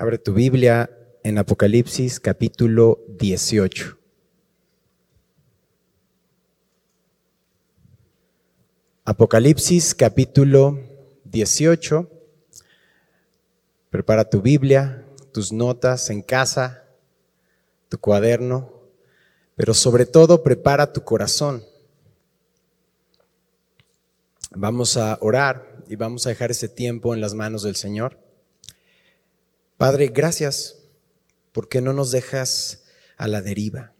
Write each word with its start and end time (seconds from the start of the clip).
Abre 0.00 0.16
tu 0.16 0.32
Biblia 0.32 0.88
en 1.22 1.36
Apocalipsis 1.36 2.20
capítulo 2.20 3.04
18. 3.18 3.98
Apocalipsis 9.04 9.94
capítulo 9.94 10.80
18. 11.24 12.10
Prepara 13.90 14.24
tu 14.24 14.40
Biblia, 14.40 15.04
tus 15.34 15.52
notas 15.52 16.08
en 16.08 16.22
casa, 16.22 16.86
tu 17.90 17.98
cuaderno, 17.98 18.72
pero 19.54 19.74
sobre 19.74 20.06
todo 20.06 20.42
prepara 20.42 20.94
tu 20.94 21.04
corazón. 21.04 21.62
Vamos 24.52 24.96
a 24.96 25.18
orar 25.20 25.84
y 25.88 25.96
vamos 25.96 26.24
a 26.24 26.30
dejar 26.30 26.52
ese 26.52 26.70
tiempo 26.70 27.14
en 27.14 27.20
las 27.20 27.34
manos 27.34 27.64
del 27.64 27.76
Señor. 27.76 28.29
Padre, 29.80 30.08
gracias 30.08 30.76
porque 31.52 31.80
no 31.80 31.94
nos 31.94 32.10
dejas 32.10 32.82
a 33.16 33.26
la 33.26 33.40
deriva. 33.40 33.94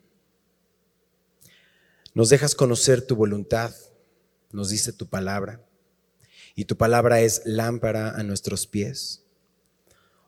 Nos 2.12 2.28
dejas 2.28 2.54
conocer 2.54 3.06
tu 3.06 3.16
voluntad, 3.16 3.74
nos 4.52 4.68
dice 4.68 4.92
tu 4.92 5.06
palabra, 5.06 5.64
y 6.54 6.66
tu 6.66 6.76
palabra 6.76 7.22
es 7.22 7.40
lámpara 7.46 8.10
a 8.10 8.22
nuestros 8.22 8.66
pies. 8.66 9.24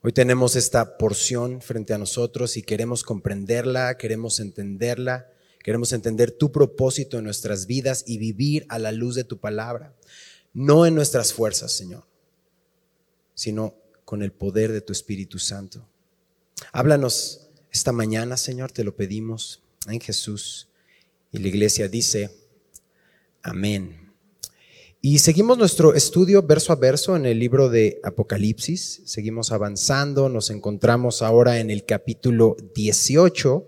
Hoy 0.01 0.13
tenemos 0.15 0.57
esta 0.57 0.97
porción 0.97 1.61
frente 1.61 1.93
a 1.93 1.99
nosotros 1.99 2.57
y 2.57 2.63
queremos 2.63 3.03
comprenderla, 3.03 3.99
queremos 3.99 4.41
entenderla, 4.41 5.29
queremos 5.63 5.93
entender 5.93 6.31
tu 6.31 6.51
propósito 6.51 7.19
en 7.19 7.25
nuestras 7.25 7.67
vidas 7.67 8.05
y 8.07 8.17
vivir 8.17 8.65
a 8.71 8.79
la 8.79 8.91
luz 8.91 9.17
de 9.17 9.25
tu 9.25 9.39
palabra, 9.39 9.95
no 10.55 10.87
en 10.87 10.95
nuestras 10.95 11.35
fuerzas, 11.35 11.73
Señor, 11.73 12.07
sino 13.35 13.82
con 14.13 14.23
el 14.23 14.31
poder 14.31 14.73
de 14.73 14.83
tu 14.83 14.93
Espíritu 14.93 15.39
Santo. 15.39 15.89
Háblanos 16.73 17.49
esta 17.71 17.93
mañana, 17.93 18.37
Señor, 18.37 18.71
te 18.71 18.85
lo 18.85 18.95
pedimos 18.95 19.63
en 19.89 20.01
Jesús. 20.01 20.69
Y 21.33 21.39
la 21.39 21.49
iglesia 21.49 21.89
dice, 21.89 22.31
amén. 23.43 24.13
Y 25.01 25.21
seguimos 25.21 25.57
nuestro 25.57 25.95
estudio 25.95 26.43
verso 26.43 26.75
a 26.75 26.77
verso 26.77 27.17
en 27.17 27.25
el 27.25 27.39
libro 27.39 27.71
de 27.71 28.01
Apocalipsis. 28.05 29.01
Seguimos 29.07 29.51
avanzando, 29.51 30.29
nos 30.29 30.51
encontramos 30.51 31.23
ahora 31.23 31.59
en 31.59 31.71
el 31.71 31.87
capítulo 31.87 32.59
18. 32.75 33.65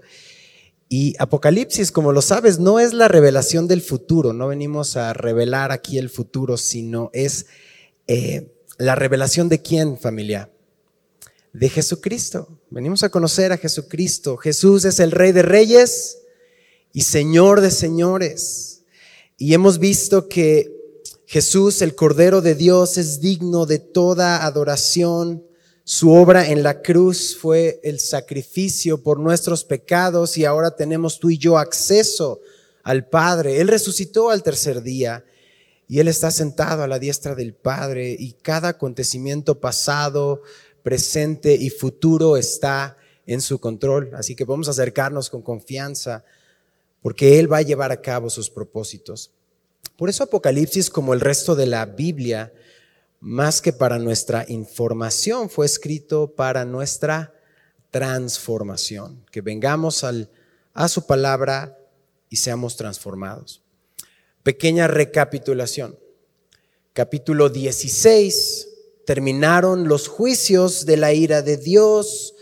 Y 0.90 1.14
Apocalipsis, 1.18 1.90
como 1.90 2.12
lo 2.12 2.20
sabes, 2.20 2.58
no 2.58 2.80
es 2.80 2.92
la 2.92 3.08
revelación 3.08 3.66
del 3.66 3.80
futuro, 3.80 4.34
no 4.34 4.48
venimos 4.48 4.98
a 4.98 5.14
revelar 5.14 5.72
aquí 5.72 5.96
el 5.96 6.10
futuro, 6.10 6.58
sino 6.58 7.08
es 7.14 7.46
eh, 8.08 8.53
la 8.78 8.94
revelación 8.94 9.48
de 9.48 9.62
quién, 9.62 9.98
familia? 9.98 10.50
De 11.52 11.68
Jesucristo. 11.68 12.48
Venimos 12.70 13.02
a 13.02 13.08
conocer 13.08 13.52
a 13.52 13.56
Jesucristo. 13.56 14.36
Jesús 14.36 14.84
es 14.84 14.98
el 14.98 15.12
Rey 15.12 15.32
de 15.32 15.42
Reyes 15.42 16.18
y 16.92 17.02
Señor 17.02 17.60
de 17.60 17.70
Señores. 17.70 18.82
Y 19.38 19.54
hemos 19.54 19.78
visto 19.78 20.28
que 20.28 20.74
Jesús, 21.26 21.82
el 21.82 21.94
Cordero 21.94 22.40
de 22.40 22.54
Dios, 22.54 22.98
es 22.98 23.20
digno 23.20 23.66
de 23.66 23.78
toda 23.78 24.44
adoración. 24.44 25.44
Su 25.84 26.12
obra 26.12 26.48
en 26.48 26.62
la 26.62 26.82
cruz 26.82 27.36
fue 27.36 27.80
el 27.84 28.00
sacrificio 28.00 29.02
por 29.02 29.20
nuestros 29.20 29.64
pecados 29.64 30.36
y 30.36 30.44
ahora 30.44 30.74
tenemos 30.74 31.20
tú 31.20 31.30
y 31.30 31.38
yo 31.38 31.58
acceso 31.58 32.40
al 32.82 33.08
Padre. 33.08 33.60
Él 33.60 33.68
resucitó 33.68 34.30
al 34.30 34.42
tercer 34.42 34.82
día 34.82 35.24
y 35.88 36.00
Él 36.00 36.08
está 36.08 36.30
sentado 36.30 36.82
a 36.82 36.88
la 36.88 36.98
diestra 36.98 37.34
del 37.34 37.54
Padre 37.54 38.16
y 38.18 38.32
cada 38.32 38.68
acontecimiento 38.68 39.60
pasado, 39.60 40.42
presente 40.82 41.54
y 41.54 41.70
futuro 41.70 42.36
está 42.36 42.96
en 43.26 43.40
su 43.40 43.58
control. 43.58 44.10
Así 44.14 44.34
que 44.34 44.46
podemos 44.46 44.68
acercarnos 44.68 45.30
con 45.30 45.42
confianza 45.42 46.24
porque 47.02 47.38
Él 47.38 47.52
va 47.52 47.58
a 47.58 47.62
llevar 47.62 47.92
a 47.92 48.00
cabo 48.00 48.30
sus 48.30 48.48
propósitos. 48.48 49.30
Por 49.96 50.08
eso 50.08 50.24
Apocalipsis, 50.24 50.90
como 50.90 51.14
el 51.14 51.20
resto 51.20 51.54
de 51.54 51.66
la 51.66 51.84
Biblia, 51.86 52.52
más 53.20 53.60
que 53.60 53.72
para 53.72 53.98
nuestra 53.98 54.44
información, 54.48 55.48
fue 55.48 55.66
escrito 55.66 56.34
para 56.34 56.64
nuestra 56.64 57.34
transformación, 57.90 59.24
que 59.30 59.40
vengamos 59.40 60.02
al, 60.02 60.30
a 60.72 60.88
su 60.88 61.06
palabra 61.06 61.78
y 62.28 62.36
seamos 62.36 62.76
transformados. 62.76 63.63
Pequeña 64.44 64.88
recapitulación. 64.88 65.98
Capítulo 66.92 67.48
16, 67.48 68.68
terminaron 69.06 69.88
los 69.88 70.06
juicios 70.06 70.84
de 70.84 70.98
la 70.98 71.14
ira 71.14 71.40
de 71.40 71.56
Dios. 71.56 72.34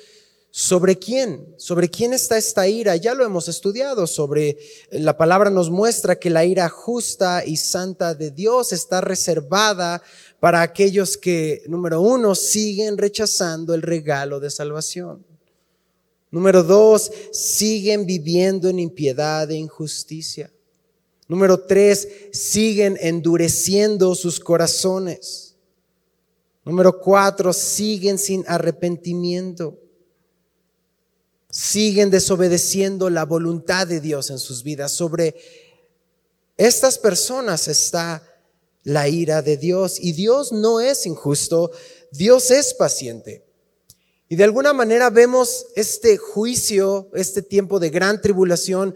¿Sobre 0.50 0.98
quién? 0.98 1.54
¿Sobre 1.58 1.88
quién 1.88 2.12
está 2.12 2.36
esta 2.36 2.66
ira? 2.66 2.96
Ya 2.96 3.14
lo 3.14 3.24
hemos 3.24 3.46
estudiado. 3.46 4.08
Sobre 4.08 4.58
la 4.90 5.16
palabra 5.16 5.48
nos 5.48 5.70
muestra 5.70 6.18
que 6.18 6.28
la 6.28 6.44
ira 6.44 6.68
justa 6.68 7.44
y 7.46 7.56
santa 7.56 8.16
de 8.16 8.32
Dios 8.32 8.72
está 8.72 9.00
reservada 9.00 10.02
para 10.40 10.60
aquellos 10.60 11.16
que, 11.16 11.62
número 11.68 12.00
uno, 12.00 12.34
siguen 12.34 12.98
rechazando 12.98 13.74
el 13.74 13.82
regalo 13.82 14.40
de 14.40 14.50
salvación. 14.50 15.24
Número 16.32 16.64
dos, 16.64 17.12
siguen 17.30 18.06
viviendo 18.06 18.68
en 18.68 18.80
impiedad 18.80 19.48
e 19.52 19.54
injusticia. 19.54 20.50
Número 21.32 21.60
tres, 21.60 22.06
siguen 22.30 22.98
endureciendo 23.00 24.14
sus 24.14 24.38
corazones. 24.38 25.56
Número 26.62 27.00
cuatro, 27.00 27.54
siguen 27.54 28.18
sin 28.18 28.44
arrepentimiento. 28.46 29.80
Siguen 31.50 32.10
desobedeciendo 32.10 33.08
la 33.08 33.24
voluntad 33.24 33.86
de 33.86 34.02
Dios 34.02 34.28
en 34.28 34.38
sus 34.38 34.62
vidas. 34.62 34.92
Sobre 34.92 35.34
estas 36.58 36.98
personas 36.98 37.66
está 37.66 38.22
la 38.82 39.08
ira 39.08 39.40
de 39.40 39.56
Dios. 39.56 39.98
Y 39.98 40.12
Dios 40.12 40.52
no 40.52 40.80
es 40.82 41.06
injusto, 41.06 41.70
Dios 42.10 42.50
es 42.50 42.74
paciente. 42.74 43.42
Y 44.28 44.36
de 44.36 44.44
alguna 44.44 44.74
manera 44.74 45.08
vemos 45.08 45.64
este 45.76 46.18
juicio, 46.18 47.08
este 47.14 47.40
tiempo 47.40 47.80
de 47.80 47.88
gran 47.88 48.20
tribulación, 48.20 48.94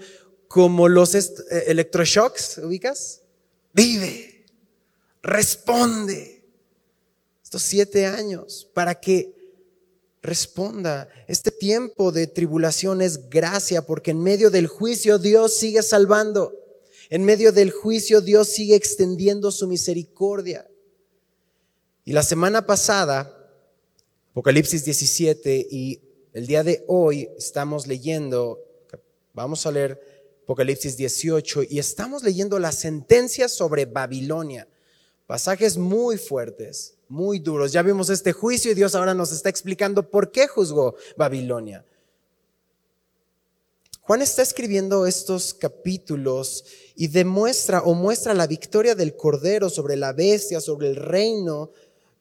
como 0.48 0.88
los 0.88 1.14
eh, 1.14 1.64
electroshocks, 1.66 2.58
¿ubicas? 2.58 3.22
Vive, 3.72 4.44
responde. 5.22 6.44
Estos 7.42 7.62
siete 7.62 8.06
años 8.06 8.68
para 8.74 8.94
que 9.00 9.34
responda. 10.22 11.08
Este 11.28 11.50
tiempo 11.50 12.12
de 12.12 12.26
tribulación 12.26 13.00
es 13.00 13.30
gracia 13.30 13.82
porque 13.82 14.10
en 14.10 14.22
medio 14.22 14.50
del 14.50 14.66
juicio 14.66 15.18
Dios 15.18 15.54
sigue 15.54 15.82
salvando. 15.82 16.52
En 17.08 17.24
medio 17.24 17.52
del 17.52 17.70
juicio 17.70 18.20
Dios 18.20 18.48
sigue 18.48 18.74
extendiendo 18.74 19.50
su 19.52 19.68
misericordia. 19.68 20.68
Y 22.04 22.12
la 22.12 22.22
semana 22.22 22.66
pasada, 22.66 23.32
Apocalipsis 24.32 24.84
17 24.84 25.66
y 25.70 26.00
el 26.32 26.46
día 26.46 26.62
de 26.62 26.84
hoy 26.88 27.28
estamos 27.38 27.86
leyendo, 27.86 28.60
vamos 29.32 29.64
a 29.66 29.70
leer 29.70 30.15
Apocalipsis 30.46 30.96
18, 30.96 31.64
y 31.70 31.80
estamos 31.80 32.22
leyendo 32.22 32.60
la 32.60 32.70
sentencia 32.70 33.48
sobre 33.48 33.84
Babilonia. 33.84 34.68
Pasajes 35.26 35.76
muy 35.76 36.18
fuertes, 36.18 36.94
muy 37.08 37.40
duros. 37.40 37.72
Ya 37.72 37.82
vimos 37.82 38.10
este 38.10 38.30
juicio 38.32 38.70
y 38.70 38.74
Dios 38.74 38.94
ahora 38.94 39.12
nos 39.12 39.32
está 39.32 39.48
explicando 39.48 40.08
por 40.08 40.30
qué 40.30 40.46
juzgó 40.46 40.94
Babilonia. 41.16 41.84
Juan 44.02 44.22
está 44.22 44.42
escribiendo 44.42 45.04
estos 45.04 45.52
capítulos 45.52 46.64
y 46.94 47.08
demuestra 47.08 47.82
o 47.82 47.94
muestra 47.94 48.32
la 48.32 48.46
victoria 48.46 48.94
del 48.94 49.16
Cordero 49.16 49.68
sobre 49.68 49.96
la 49.96 50.12
bestia, 50.12 50.60
sobre 50.60 50.90
el 50.90 50.94
reino 50.94 51.72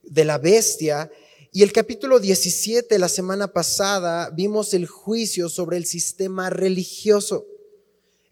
de 0.01 0.25
la 0.25 0.39
bestia. 0.39 1.11
Y 1.51 1.61
el 1.61 1.71
capítulo 1.71 2.19
17, 2.19 2.97
la 2.97 3.07
semana 3.07 3.53
pasada, 3.53 4.31
vimos 4.31 4.73
el 4.73 4.87
juicio 4.87 5.47
sobre 5.47 5.77
el 5.77 5.85
sistema 5.85 6.49
religioso. 6.49 7.45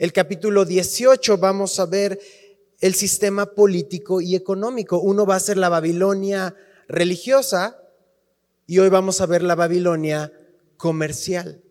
El 0.04 0.12
capítulo 0.12 0.66
18 0.66 1.38
vamos 1.38 1.80
a 1.80 1.86
ver 1.86 2.20
el 2.82 2.94
sistema 2.94 3.46
político 3.46 4.20
y 4.20 4.36
económico. 4.36 5.00
Uno 5.00 5.26
va 5.26 5.38
a 5.38 5.40
ser 5.40 5.56
la 5.56 5.70
Babilonia 5.70 6.58
religiosa 6.90 7.82
y 8.68 8.80
hoy 8.80 8.90
vamos 8.90 9.22
a 9.22 9.28
ver 9.28 9.44
la 9.44 9.56
Babilonia 9.56 10.34
comercial. 10.76 11.64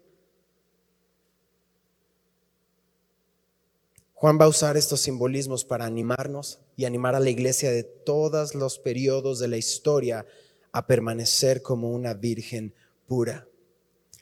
Juan 4.14 4.38
va 4.40 4.46
a 4.46 4.48
usar 4.48 4.78
estos 4.78 5.02
simbolismos 5.02 5.66
para 5.66 5.84
animarnos 5.84 6.58
y 6.74 6.86
animar 6.86 7.14
a 7.14 7.20
la 7.20 7.28
iglesia 7.28 7.70
de 7.70 7.82
todos 7.82 8.54
los 8.54 8.78
periodos 8.78 9.40
de 9.40 9.48
la 9.48 9.58
historia 9.58 10.24
a 10.72 10.86
permanecer 10.86 11.60
como 11.60 11.90
una 11.90 12.14
virgen 12.14 12.72
pura. 13.06 13.46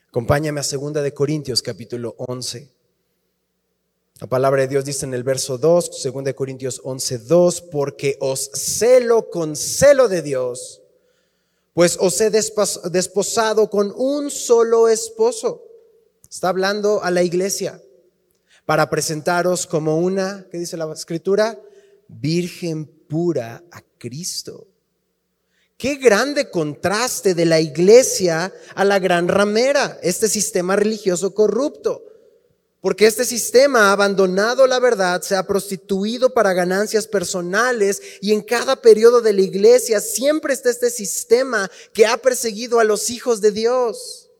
Acompáñame 0.09 0.59
a 0.59 0.65
2 0.65 0.95
de 0.95 1.15
Corintios 1.15 1.63
capítulo 1.63 2.17
11. 2.19 2.80
La 4.21 4.27
palabra 4.27 4.61
de 4.61 4.69
Dios 4.69 4.85
dice 4.85 5.07
en 5.07 5.15
el 5.15 5.23
verso 5.23 5.57
2, 5.57 6.13
2 6.13 6.35
Corintios 6.35 6.83
11, 6.85 7.21
2, 7.21 7.63
porque 7.73 8.19
os 8.21 8.51
celo 8.53 9.31
con 9.31 9.57
celo 9.57 10.09
de 10.09 10.21
Dios, 10.21 10.83
pues 11.73 11.97
os 11.99 12.21
he 12.21 12.29
desposado 12.29 13.71
con 13.71 13.91
un 13.97 14.31
solo 14.31 14.89
esposo. 14.89 15.65
Está 16.31 16.51
hablando 16.51 17.03
a 17.03 17.11
la 17.11 17.23
iglesia 17.23 17.81
para 18.67 18.91
presentaros 18.91 19.67
como 19.67 19.97
una, 19.97 20.47
¿qué 20.51 20.59
dice 20.59 20.77
la 20.77 20.93
escritura? 20.93 21.59
Virgen 22.07 22.85
pura 22.85 23.65
a 23.71 23.81
Cristo. 23.97 24.67
Qué 25.79 25.95
grande 25.95 26.51
contraste 26.51 27.35
de 27.35 27.47
la 27.47 27.59
iglesia 27.59 28.53
a 28.75 28.85
la 28.85 28.99
gran 28.99 29.29
ramera, 29.29 29.99
este 30.03 30.29
sistema 30.29 30.77
religioso 30.77 31.33
corrupto. 31.33 32.10
Porque 32.81 33.07
este 33.07 33.27
sistema 33.27 33.89
ha 33.89 33.93
abandonado 33.93 34.67
la 34.67 34.79
verdad, 34.79 35.21
se 35.21 35.37
ha 35.37 35.47
prostituido 35.47 36.33
para 36.33 36.55
ganancias 36.55 37.07
personales 37.07 38.01
y 38.23 38.33
en 38.33 38.41
cada 38.41 38.77
periodo 38.77 39.21
de 39.21 39.35
la 39.35 39.43
iglesia 39.43 40.01
siempre 40.01 40.55
está 40.55 40.71
este 40.71 40.89
sistema 40.89 41.71
que 41.93 42.07
ha 42.07 42.17
perseguido 42.17 42.81
a 42.81 42.85
los 42.85 43.11
hijos 43.11 43.43
de 43.43 43.53
Dios. 43.53 44.31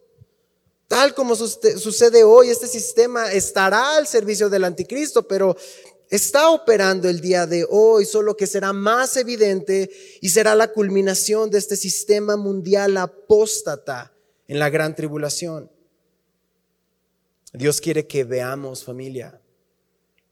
Tal 0.89 1.15
como 1.15 1.37
sucede 1.37 2.25
hoy, 2.25 2.49
este 2.49 2.67
sistema 2.67 3.31
estará 3.31 3.97
al 3.97 4.07
servicio 4.07 4.49
del 4.49 4.65
anticristo, 4.65 5.29
pero 5.29 5.57
está 6.09 6.51
operando 6.51 7.09
el 7.09 7.21
día 7.21 7.47
de 7.47 7.67
hoy, 7.69 8.07
solo 8.07 8.37
que 8.37 8.47
será 8.47 8.73
más 8.73 9.17
evidente 9.17 9.91
y 10.21 10.31
será 10.31 10.55
la 10.55 10.73
culminación 10.73 11.51
de 11.51 11.59
este 11.59 11.77
sistema 11.77 12.37
mundial 12.37 12.97
apóstata 12.97 14.13
en 14.49 14.59
la 14.59 14.71
gran 14.71 14.97
tribulación. 14.97 15.71
Dios 17.53 17.81
quiere 17.81 18.07
que 18.07 18.25
veamos 18.25 18.85
familia, 18.85 19.41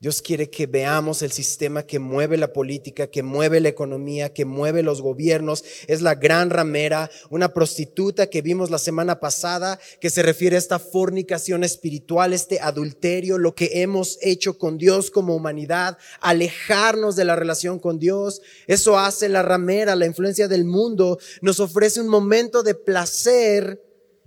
Dios 0.01 0.23
quiere 0.23 0.49
que 0.49 0.69
veamos 0.69 1.23
el 1.23 1.33
sistema 1.33 1.83
que 1.83 1.99
mueve 1.99 2.37
la 2.37 2.53
política, 2.53 3.09
que 3.09 3.25
mueve 3.25 3.59
la 3.59 3.69
economía, 3.69 4.33
que 4.33 4.45
mueve 4.45 4.85
los 4.85 5.03
gobiernos. 5.03 5.65
Es 5.89 6.03
la 6.03 6.15
gran 6.15 6.51
ramera, 6.51 7.11
una 7.31 7.53
prostituta 7.53 8.29
que 8.29 8.41
vimos 8.41 8.71
la 8.71 8.79
semana 8.79 9.19
pasada, 9.19 9.81
que 10.01 10.09
se 10.09 10.23
refiere 10.23 10.55
a 10.55 10.61
esta 10.61 10.79
fornicación 10.79 11.65
espiritual, 11.65 12.33
este 12.33 12.61
adulterio, 12.61 13.39
lo 13.39 13.57
que 13.57 13.83
hemos 13.83 14.19
hecho 14.23 14.57
con 14.57 14.79
Dios 14.79 15.11
como 15.11 15.35
humanidad, 15.35 15.99
alejarnos 16.21 17.17
de 17.17 17.25
la 17.25 17.35
relación 17.35 17.81
con 17.81 17.99
Dios. 17.99 18.41
Eso 18.69 18.97
hace 19.01 19.29
la 19.29 19.43
ramera, 19.43 19.97
la 19.97 20.07
influencia 20.07 20.47
del 20.47 20.65
mundo. 20.65 21.19
Nos 21.43 21.59
ofrece 21.59 22.01
un 22.01 22.09
momento 22.09 22.63
de 22.63 22.77
placer 22.77 23.83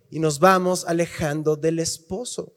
y 0.09 0.19
nos 0.19 0.39
vamos 0.39 0.83
alejando 0.85 1.55
del 1.55 1.79
esposo. 1.79 2.51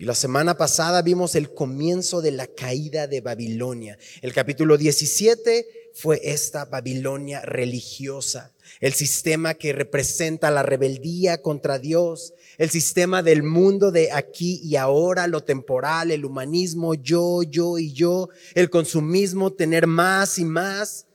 Y 0.00 0.06
la 0.06 0.14
semana 0.14 0.56
pasada 0.56 1.02
vimos 1.02 1.34
el 1.34 1.52
comienzo 1.52 2.22
de 2.22 2.30
la 2.30 2.46
caída 2.46 3.06
de 3.06 3.20
Babilonia. 3.20 3.98
El 4.22 4.32
capítulo 4.32 4.78
17 4.78 5.90
fue 5.92 6.22
esta 6.24 6.64
Babilonia 6.64 7.42
religiosa, 7.42 8.54
el 8.80 8.94
sistema 8.94 9.52
que 9.52 9.74
representa 9.74 10.50
la 10.50 10.62
rebeldía 10.62 11.42
contra 11.42 11.78
Dios, 11.78 12.32
el 12.56 12.70
sistema 12.70 13.22
del 13.22 13.42
mundo 13.42 13.90
de 13.90 14.10
aquí 14.10 14.62
y 14.64 14.76
ahora, 14.76 15.26
lo 15.26 15.44
temporal, 15.44 16.10
el 16.10 16.24
humanismo, 16.24 16.94
yo, 16.94 17.42
yo 17.42 17.76
y 17.76 17.92
yo, 17.92 18.30
el 18.54 18.70
consumismo, 18.70 19.52
tener 19.52 19.86
más 19.86 20.38
y 20.38 20.46
más 20.46 21.08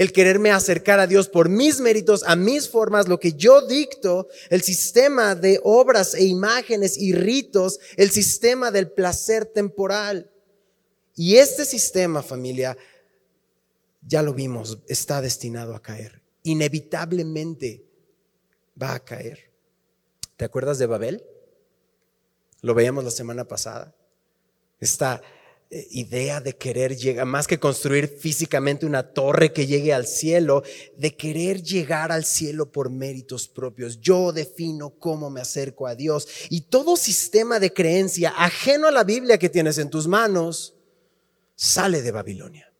el 0.00 0.12
quererme 0.12 0.50
acercar 0.50 0.98
a 0.98 1.06
Dios 1.06 1.28
por 1.28 1.50
mis 1.50 1.78
méritos, 1.78 2.24
a 2.24 2.34
mis 2.34 2.70
formas, 2.70 3.06
lo 3.06 3.20
que 3.20 3.34
yo 3.34 3.66
dicto, 3.66 4.28
el 4.48 4.62
sistema 4.62 5.34
de 5.34 5.60
obras 5.62 6.14
e 6.14 6.24
imágenes 6.24 6.96
y 6.96 7.12
ritos, 7.12 7.78
el 7.98 8.10
sistema 8.10 8.70
del 8.70 8.90
placer 8.90 9.44
temporal. 9.44 10.30
Y 11.14 11.36
este 11.36 11.66
sistema, 11.66 12.22
familia, 12.22 12.78
ya 14.00 14.22
lo 14.22 14.32
vimos, 14.32 14.78
está 14.88 15.20
destinado 15.20 15.74
a 15.74 15.82
caer. 15.82 16.22
Inevitablemente 16.44 17.84
va 18.82 18.94
a 18.94 19.04
caer. 19.04 19.52
¿Te 20.38 20.46
acuerdas 20.46 20.78
de 20.78 20.86
Babel? 20.86 21.26
Lo 22.62 22.72
veíamos 22.72 23.04
la 23.04 23.10
semana 23.10 23.44
pasada. 23.44 23.94
Está 24.78 25.20
idea 25.70 26.40
de 26.40 26.56
querer 26.56 26.96
llegar, 26.96 27.26
más 27.26 27.46
que 27.46 27.60
construir 27.60 28.08
físicamente 28.08 28.86
una 28.86 29.12
torre 29.12 29.52
que 29.52 29.66
llegue 29.66 29.92
al 29.92 30.06
cielo, 30.06 30.64
de 30.96 31.16
querer 31.16 31.62
llegar 31.62 32.10
al 32.10 32.24
cielo 32.24 32.72
por 32.72 32.90
méritos 32.90 33.46
propios. 33.46 34.00
Yo 34.00 34.32
defino 34.32 34.90
cómo 34.90 35.30
me 35.30 35.40
acerco 35.40 35.86
a 35.86 35.94
Dios. 35.94 36.26
Y 36.48 36.62
todo 36.62 36.96
sistema 36.96 37.60
de 37.60 37.72
creencia 37.72 38.30
ajeno 38.36 38.88
a 38.88 38.90
la 38.90 39.04
Biblia 39.04 39.38
que 39.38 39.48
tienes 39.48 39.78
en 39.78 39.90
tus 39.90 40.08
manos 40.08 40.74
sale 41.54 42.02
de 42.02 42.10
Babilonia. 42.10 42.72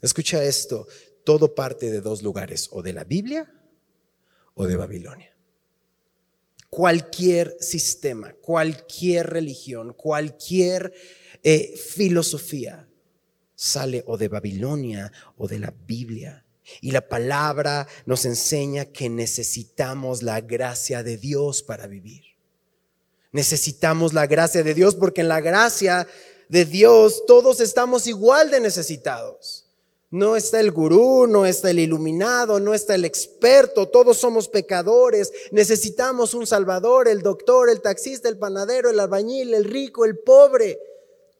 Escucha 0.00 0.42
esto, 0.44 0.86
todo 1.24 1.54
parte 1.54 1.90
de 1.90 2.00
dos 2.00 2.22
lugares, 2.22 2.68
o 2.70 2.82
de 2.82 2.92
la 2.92 3.04
Biblia 3.04 3.52
o 4.54 4.66
de 4.66 4.76
Babilonia. 4.76 5.34
Cualquier 6.68 7.56
sistema, 7.58 8.32
cualquier 8.34 9.28
religión, 9.28 9.92
cualquier 9.94 10.92
eh, 11.42 11.76
filosofía 11.76 12.86
sale 13.54 14.02
o 14.06 14.16
de 14.16 14.28
Babilonia 14.28 15.12
o 15.36 15.46
de 15.46 15.58
la 15.58 15.74
Biblia. 15.86 16.44
Y 16.80 16.92
la 16.92 17.08
palabra 17.08 17.86
nos 18.06 18.24
enseña 18.24 18.86
que 18.86 19.08
necesitamos 19.08 20.22
la 20.22 20.40
gracia 20.40 21.02
de 21.02 21.16
Dios 21.16 21.62
para 21.62 21.86
vivir. 21.86 22.22
Necesitamos 23.32 24.12
la 24.12 24.26
gracia 24.26 24.62
de 24.62 24.74
Dios 24.74 24.94
porque 24.94 25.20
en 25.20 25.28
la 25.28 25.40
gracia 25.40 26.06
de 26.48 26.64
Dios 26.64 27.24
todos 27.26 27.60
estamos 27.60 28.06
igual 28.06 28.50
de 28.50 28.60
necesitados. 28.60 29.66
No 30.10 30.34
está 30.34 30.58
el 30.58 30.72
gurú, 30.72 31.28
no 31.28 31.46
está 31.46 31.70
el 31.70 31.78
iluminado, 31.78 32.58
no 32.58 32.74
está 32.74 32.96
el 32.96 33.04
experto, 33.04 33.86
todos 33.86 34.16
somos 34.16 34.48
pecadores, 34.48 35.32
necesitamos 35.52 36.34
un 36.34 36.48
salvador, 36.48 37.06
el 37.06 37.22
doctor, 37.22 37.70
el 37.70 37.80
taxista, 37.80 38.28
el 38.28 38.36
panadero, 38.36 38.90
el 38.90 38.98
albañil, 38.98 39.54
el 39.54 39.64
rico, 39.64 40.04
el 40.04 40.18
pobre. 40.18 40.80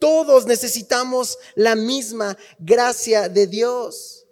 Todos 0.00 0.46
necesitamos 0.46 1.38
la 1.54 1.76
misma 1.76 2.36
gracia 2.58 3.28
de 3.28 3.46
Dios. 3.46 4.26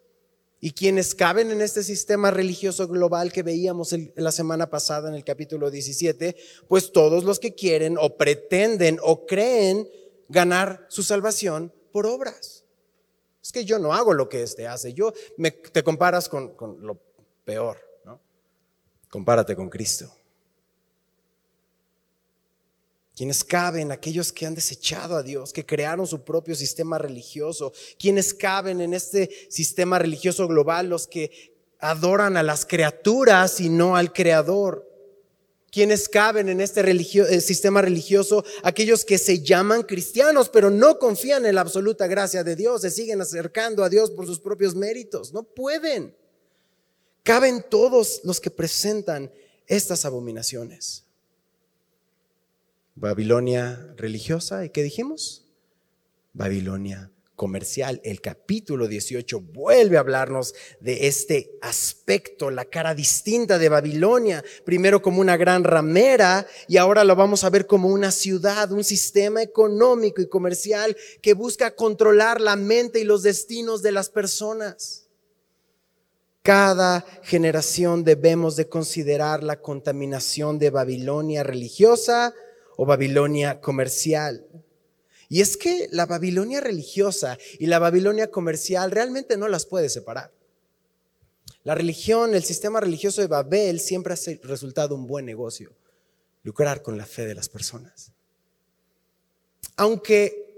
Y 0.61 0.73
quienes 0.73 1.15
caben 1.15 1.51
en 1.51 1.61
este 1.61 1.85
sistema 1.85 2.33
religioso 2.33 2.89
global 2.89 3.31
que 3.31 3.45
veíamos 3.45 3.95
la 4.17 4.33
semana 4.33 4.71
pasada 4.71 5.11
en 5.11 5.15
el 5.15 5.25
capítulo 5.25 5.71
17, 5.71 6.35
pues 6.67 6.91
todos 6.91 7.23
los 7.23 7.39
que 7.39 7.55
quieren 7.55 7.97
o 8.01 8.17
pretenden 8.17 8.99
o 9.03 9.27
creen 9.27 9.89
ganar 10.29 10.87
su 10.89 11.03
salvación 11.03 11.73
por 11.93 12.07
obras. 12.07 12.65
Es 13.43 13.53
que 13.53 13.67
yo 13.67 13.79
no 13.79 13.93
hago 13.93 14.15
lo 14.15 14.29
que 14.29 14.43
este 14.43 14.67
hace, 14.67 14.95
yo 14.95 15.13
me, 15.37 15.51
te 15.51 15.85
comparas 15.85 16.29
con, 16.29 16.57
con 16.57 16.85
lo 16.85 16.99
peor, 17.45 17.79
¿no? 18.05 18.21
Compárate 19.11 19.55
con 19.55 19.69
Cristo 19.69 20.18
quienes 23.19 23.43
caben, 23.43 23.91
aquellos 23.91 24.33
que 24.33 24.47
han 24.47 24.55
desechado 24.55 25.17
a 25.17 25.25
Dios, 25.25 25.53
que 25.53 25.67
crearon 25.67 26.07
su 26.07 26.23
propio 26.23 26.55
sistema 26.55 26.99
religioso, 26.99 27.73
quienes 27.99 28.33
caben 28.33 28.81
en 28.81 28.95
este 28.95 29.29
sistema 29.51 29.99
religioso 29.99 30.47
global, 30.47 30.89
los 30.89 31.09
que 31.09 31.53
adoran 31.81 32.37
a 32.37 32.45
las 32.45 32.65
criaturas 32.65 33.59
y 33.59 33.71
no 33.71 33.97
al 33.97 34.13
Creador. 34.13 34.89
Quienes 35.73 36.09
caben 36.09 36.49
en 36.49 36.61
este 36.61 36.89
eh, 36.89 37.41
sistema 37.41 37.83
religioso, 37.83 38.45
aquellos 38.63 39.05
que 39.05 39.19
se 39.19 39.43
llaman 39.43 39.83
cristianos, 39.83 40.49
pero 40.49 40.71
no 40.71 41.01
confían 41.01 41.45
en 41.45 41.57
la 41.57 41.63
absoluta 41.63 42.07
gracia 42.07 42.45
de 42.45 42.55
Dios, 42.55 42.83
se 42.83 42.91
siguen 42.91 43.21
acercando 43.21 43.83
a 43.83 43.89
Dios 43.89 44.13
por 44.13 44.27
sus 44.27 44.39
propios 44.39 44.77
méritos. 44.77 45.33
No 45.33 45.43
pueden. 45.43 46.15
Caben 47.25 47.65
todos 47.69 48.21
los 48.23 48.39
que 48.39 48.53
presentan 48.53 49.33
estas 49.67 50.05
abominaciones. 50.05 51.08
Babilonia 53.01 53.95
religiosa, 53.97 54.65
¿y 54.65 54.71
qué 54.71 54.83
dijimos? 54.83 55.45
Babilonia 56.33 57.13
comercial. 57.37 58.01
El 58.03 58.21
capítulo 58.21 58.89
18 58.89 59.41
vuelve 59.41 59.97
a 59.97 60.01
hablarnos 60.01 60.53
de 60.81 61.07
este 61.07 61.57
aspecto, 61.63 62.51
la 62.51 62.65
cara 62.65 62.97
distinta 62.97 63.57
de 63.57 63.69
Babilonia, 63.69 64.45
primero 64.65 65.01
como 65.01 65.21
una 65.21 65.37
gran 65.37 65.63
ramera 65.63 66.45
y 66.67 66.77
ahora 66.77 67.05
lo 67.05 67.15
vamos 67.15 67.45
a 67.45 67.51
ver 67.51 67.69
como 67.69 67.87
una 67.89 68.11
ciudad, 68.11 68.73
un 68.73 68.83
sistema 68.83 69.43
económico 69.43 70.21
y 70.21 70.29
comercial 70.29 70.97
que 71.23 71.35
busca 71.35 71.77
controlar 71.77 72.41
la 72.41 72.57
mente 72.57 72.99
y 72.99 73.05
los 73.05 73.23
destinos 73.23 73.81
de 73.81 73.93
las 73.93 74.11
personas. 74.11 75.07
Cada 76.43 77.07
generación 77.23 78.03
debemos 78.03 78.57
de 78.57 78.69
considerar 78.69 79.45
la 79.45 79.61
contaminación 79.61 80.59
de 80.59 80.71
Babilonia 80.71 81.45
religiosa, 81.45 82.35
o 82.81 82.87
Babilonia 82.87 83.61
comercial. 83.61 84.47
Y 85.29 85.41
es 85.41 85.57
que 85.57 85.89
la 85.91 86.07
Babilonia 86.07 86.61
religiosa 86.61 87.37
y 87.59 87.67
la 87.67 87.81
Babilonia 87.81 88.31
comercial 88.31 88.93
realmente 88.93 89.37
no 89.37 89.49
las 89.49 89.67
puede 89.67 89.89
separar. 89.89 90.33
La 91.65 91.75
religión, 91.75 92.37
el 92.37 92.45
sistema 92.45 92.79
religioso 92.79 93.21
de 93.21 93.27
Babel 93.27 93.81
siempre 93.81 94.15
ha 94.15 94.47
resultado 94.47 94.95
un 94.95 95.09
buen 95.09 95.27
negocio, 95.27 95.73
lucrar 96.45 96.81
con 96.81 96.97
la 96.97 97.05
fe 97.05 97.27
de 97.27 97.35
las 97.35 97.49
personas. 97.49 98.13
Aunque, 99.77 100.55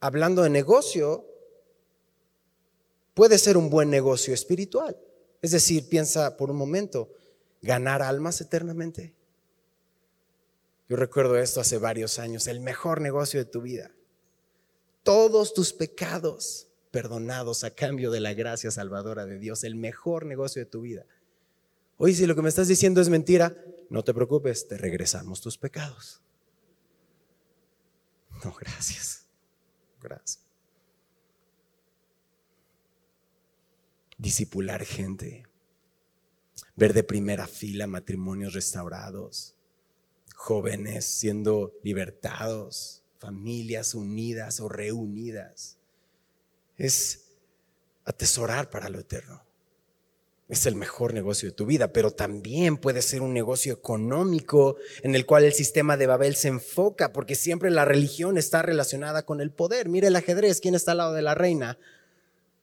hablando 0.00 0.42
de 0.42 0.50
negocio, 0.50 1.26
puede 3.12 3.36
ser 3.36 3.58
un 3.58 3.68
buen 3.68 3.90
negocio 3.90 4.32
espiritual. 4.32 4.96
Es 5.42 5.50
decir, 5.50 5.86
piensa 5.90 6.38
por 6.38 6.50
un 6.50 6.56
momento, 6.56 7.10
ganar 7.60 8.00
almas 8.00 8.40
eternamente. 8.40 9.12
Yo 10.88 10.96
recuerdo 10.96 11.38
esto 11.38 11.60
hace 11.60 11.78
varios 11.78 12.18
años, 12.18 12.46
el 12.46 12.60
mejor 12.60 13.00
negocio 13.00 13.40
de 13.40 13.50
tu 13.50 13.62
vida. 13.62 13.90
Todos 15.02 15.54
tus 15.54 15.72
pecados 15.72 16.68
perdonados 16.90 17.64
a 17.64 17.70
cambio 17.70 18.10
de 18.10 18.20
la 18.20 18.34
gracia 18.34 18.70
salvadora 18.70 19.26
de 19.26 19.38
Dios, 19.38 19.64
el 19.64 19.74
mejor 19.74 20.26
negocio 20.26 20.60
de 20.60 20.66
tu 20.66 20.82
vida. 20.82 21.06
Oye, 21.96 22.14
si 22.14 22.26
lo 22.26 22.34
que 22.34 22.42
me 22.42 22.48
estás 22.48 22.68
diciendo 22.68 23.00
es 23.00 23.08
mentira, 23.08 23.56
no 23.88 24.04
te 24.04 24.14
preocupes, 24.14 24.68
te 24.68 24.76
regresamos 24.76 25.40
tus 25.40 25.56
pecados. 25.58 26.20
No, 28.44 28.54
gracias. 28.54 29.26
Gracias. 30.00 30.44
Discipular 34.18 34.84
gente. 34.84 35.44
Ver 36.74 36.92
de 36.92 37.04
primera 37.04 37.46
fila 37.46 37.86
matrimonios 37.86 38.52
restaurados. 38.52 39.51
Jóvenes 40.44 41.04
siendo 41.04 41.72
libertados. 41.82 43.02
Familias 43.18 43.94
unidas 43.94 44.58
o 44.58 44.68
reunidas. 44.68 45.78
Es 46.76 47.26
atesorar 48.04 48.68
para 48.68 48.88
lo 48.88 48.98
eterno 48.98 49.44
es 50.52 50.66
el 50.66 50.74
mejor 50.74 51.14
negocio 51.14 51.48
de 51.48 51.54
tu 51.54 51.64
vida, 51.64 51.94
pero 51.94 52.10
también 52.10 52.76
puede 52.76 53.00
ser 53.00 53.22
un 53.22 53.32
negocio 53.32 53.72
económico 53.72 54.76
en 55.02 55.14
el 55.14 55.24
cual 55.24 55.44
el 55.44 55.54
sistema 55.54 55.96
de 55.96 56.06
Babel 56.06 56.36
se 56.36 56.48
enfoca, 56.48 57.10
porque 57.14 57.36
siempre 57.36 57.70
la 57.70 57.86
religión 57.86 58.36
está 58.36 58.60
relacionada 58.60 59.24
con 59.24 59.40
el 59.40 59.50
poder. 59.50 59.88
Mire 59.88 60.08
el 60.08 60.16
ajedrez, 60.16 60.60
¿quién 60.60 60.74
está 60.74 60.90
al 60.90 60.98
lado 60.98 61.14
de 61.14 61.22
la 61.22 61.34
reina? 61.34 61.78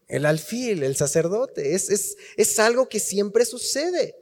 El 0.07 0.27
alfil, 0.27 0.83
el 0.83 0.95
sacerdote. 0.97 1.73
Es, 1.73 1.89
es, 1.89 2.15
es 2.37 2.59
algo 2.59 2.87
que 2.87 2.99
siempre 2.99 3.43
sucede. 3.43 4.15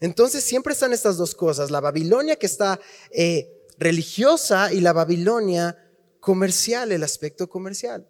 Entonces 0.00 0.44
siempre 0.44 0.72
están 0.72 0.92
estas 0.92 1.16
dos 1.16 1.34
cosas, 1.34 1.70
la 1.70 1.80
Babilonia 1.80 2.36
que 2.36 2.46
está 2.46 2.78
eh, 3.10 3.66
religiosa 3.78 4.72
y 4.72 4.80
la 4.80 4.92
Babilonia 4.92 5.76
comercial, 6.20 6.92
el 6.92 7.02
aspecto 7.02 7.48
comercial. 7.48 8.06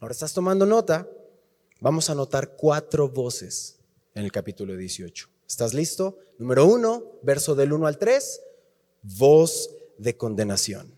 Ahora 0.00 0.12
estás 0.12 0.32
tomando 0.32 0.66
nota, 0.66 1.08
vamos 1.80 2.10
a 2.10 2.14
notar 2.14 2.56
cuatro 2.56 3.08
voces 3.08 3.76
en 4.14 4.24
el 4.24 4.32
capítulo 4.32 4.76
18. 4.76 5.28
¿Estás 5.46 5.74
listo? 5.74 6.18
Número 6.38 6.66
uno, 6.66 7.04
verso 7.22 7.54
del 7.54 7.72
1 7.72 7.86
al 7.86 7.98
3, 7.98 8.40
voz 9.02 9.70
de 9.98 10.16
condenación. 10.16 10.92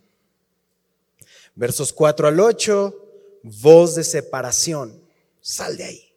Versos 1.54 1.92
4 1.92 2.28
al 2.28 2.40
8, 2.40 3.40
voz 3.42 3.94
de 3.94 4.04
separación. 4.04 5.00
Sal 5.40 5.76
de 5.76 5.84
ahí. 5.84 6.12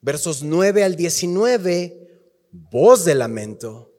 Versos 0.00 0.42
9 0.42 0.84
al 0.84 0.96
19, 0.96 2.05
voz 2.52 3.04
de 3.04 3.14
lamento. 3.14 3.92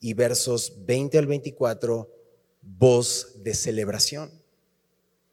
Y 0.00 0.14
versos 0.14 0.84
20 0.84 1.18
al 1.18 1.26
24, 1.26 2.10
voz 2.60 3.42
de 3.42 3.54
celebración. 3.54 4.30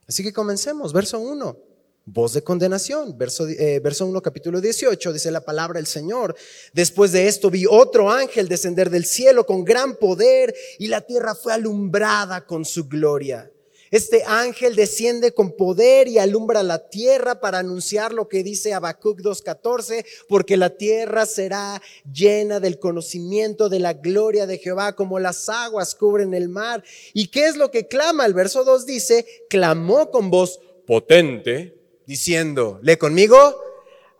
Así 0.08 0.24
que 0.24 0.32
comencemos. 0.32 0.94
Verso 0.94 1.20
1 1.20 1.72
voz 2.06 2.34
de 2.34 2.44
condenación. 2.44 3.18
Verso, 3.18 3.48
eh, 3.48 3.80
verso 3.80 4.06
1, 4.06 4.22
capítulo 4.22 4.62
18, 4.62 5.13
dice 5.13 5.32
la 5.32 5.42
palabra 5.42 5.78
del 5.78 5.88
Señor. 5.88 6.36
Después 6.74 7.12
de 7.12 7.28
esto 7.28 7.50
vi 7.50 7.66
otro 7.66 8.12
ángel 8.12 8.48
descender 8.48 8.90
del 8.90 9.06
cielo 9.06 9.46
con 9.46 9.63
gran 9.63 9.96
poder 9.96 10.54
y 10.80 10.88
la 10.88 11.01
tierra 11.01 11.36
fue 11.36 11.54
alumbrada 11.54 12.46
con 12.46 12.66
su 12.66 12.88
gloria. 12.88 13.51
Este 13.91 14.24
ángel 14.25 14.77
desciende 14.77 15.33
con 15.33 15.51
poder 15.51 16.07
y 16.07 16.17
alumbra 16.17 16.63
la 16.63 16.88
tierra 16.88 17.41
para 17.41 17.60
anunciar 17.60 18.13
lo 18.13 18.29
que 18.29 18.41
dice 18.41 18.74
Habacuc 18.74 19.19
2.14, 19.19 20.05
porque 20.29 20.55
la 20.55 20.69
tierra 20.69 21.25
será 21.25 21.81
llena 22.10 22.62
del 22.62 22.79
conocimiento 22.79 23.67
de 23.67 23.79
la 23.79 23.91
gloria 23.91 24.48
de 24.48 24.60
Jehová 24.60 24.95
como 24.95 25.19
las 25.19 25.50
aguas 25.50 25.93
cubren 25.93 26.33
el 26.33 26.48
mar. 26.48 26.86
¿Y 27.13 27.27
qué 27.27 27.48
es 27.48 27.57
lo 27.57 27.69
que 27.69 27.89
clama? 27.89 28.25
El 28.25 28.33
verso 28.33 28.63
2 28.63 28.86
dice, 28.86 29.25
clamó 29.50 30.10
con 30.10 30.31
voz 30.31 30.62
potente 30.88 31.77
diciendo, 32.05 32.79
lee 32.81 32.95
conmigo, 32.95 33.62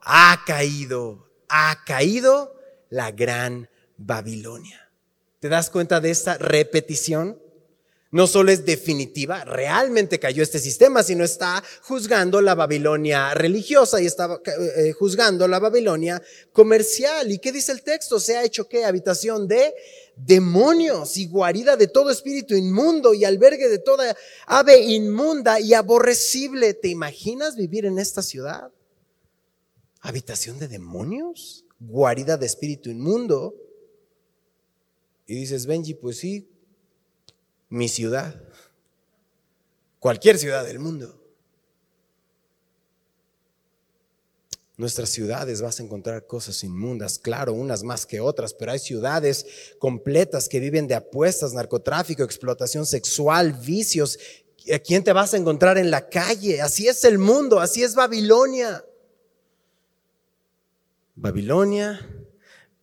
ha 0.02 0.44
caído, 0.46 1.30
ha 1.48 1.82
caído 1.86 2.54
la 2.90 3.12
gran 3.12 3.70
Babilonia. 3.96 4.92
¿Te 5.40 5.48
das 5.48 5.70
cuenta 5.70 6.02
de 6.02 6.12
esta 6.12 6.38
repetición? 6.38 7.40
No 8.12 8.28
solo 8.28 8.52
es 8.52 8.66
definitiva, 8.66 9.46
realmente 9.46 10.20
cayó 10.20 10.44
este 10.44 10.60
sistema, 10.60 11.02
sino 11.02 11.24
está 11.24 11.64
juzgando 11.84 12.42
la 12.42 12.56
Babilonia 12.56 13.34
religiosa 13.34 14.02
y 14.02 14.06
está 14.06 14.38
eh, 14.76 14.92
juzgando 14.92 15.48
la 15.48 15.60
Babilonia 15.60 16.22
comercial. 16.52 17.32
¿Y 17.32 17.40
qué 17.40 17.54
dice 17.54 17.72
el 17.72 17.84
texto? 17.84 18.20
Se 18.20 18.36
ha 18.36 18.44
hecho 18.44 18.68
qué? 18.68 18.84
Habitación 18.84 19.48
de 19.48 19.74
demonios 20.18 21.16
y 21.16 21.28
guarida 21.28 21.78
de 21.78 21.88
todo 21.88 22.12
espíritu 22.12 22.54
inmundo 22.54 23.14
y 23.14 23.24
albergue 23.24 23.70
de 23.70 23.80
toda 23.80 24.14
ave 24.46 24.82
inmunda 24.82 25.62
y 25.62 25.74
aborrecible. 25.74 26.74
¿Te 26.74 26.90
imaginas 26.90 27.56
vivir 27.56 27.86
en 27.86 27.98
esta 27.98 28.22
ciudad? 28.22 28.74
¿Habitación 30.02 30.60
de 30.60 30.68
demonios? 30.68 31.64
¿Guarida 31.80 32.36
de 32.36 32.46
espíritu 32.46 32.90
inmundo? 32.90 33.56
Y 35.28 35.36
dices, 35.36 35.66
Benji, 35.66 35.94
pues 35.94 36.18
sí, 36.18 36.50
mi 37.72 37.90
ciudad, 37.90 38.40
cualquier 40.00 40.38
ciudad 40.38 40.64
del 40.64 40.78
mundo. 40.78 41.22
nuestras 44.82 45.10
ciudades 45.10 45.62
vas 45.62 45.80
a 45.80 45.84
encontrar 45.84 46.26
cosas 46.26 46.64
inmundas, 46.64 47.20
claro, 47.20 47.54
unas 47.54 47.84
más 47.84 48.08
que 48.08 48.20
otras, 48.20 48.54
pero 48.56 48.72
hay 48.72 48.80
ciudades 48.80 49.46
completas 49.78 50.50
que 50.50 50.60
viven 50.60 50.88
de 50.88 50.96
apuestas, 50.96 51.54
narcotráfico, 51.54 52.24
explotación 52.24 52.88
sexual, 52.88 53.54
vicios. 53.54 54.18
¿A 54.74 54.80
quién 54.80 55.04
te 55.04 55.14
vas 55.14 55.36
a 55.36 55.38
encontrar 55.38 55.78
en 55.78 55.92
la 55.92 56.10
calle? 56.10 56.62
Así 56.62 56.88
es 56.88 57.04
el 57.04 57.20
mundo, 57.20 57.60
así 57.60 57.84
es 57.84 57.94
Babilonia. 57.94 58.84
Babilonia, 61.14 62.00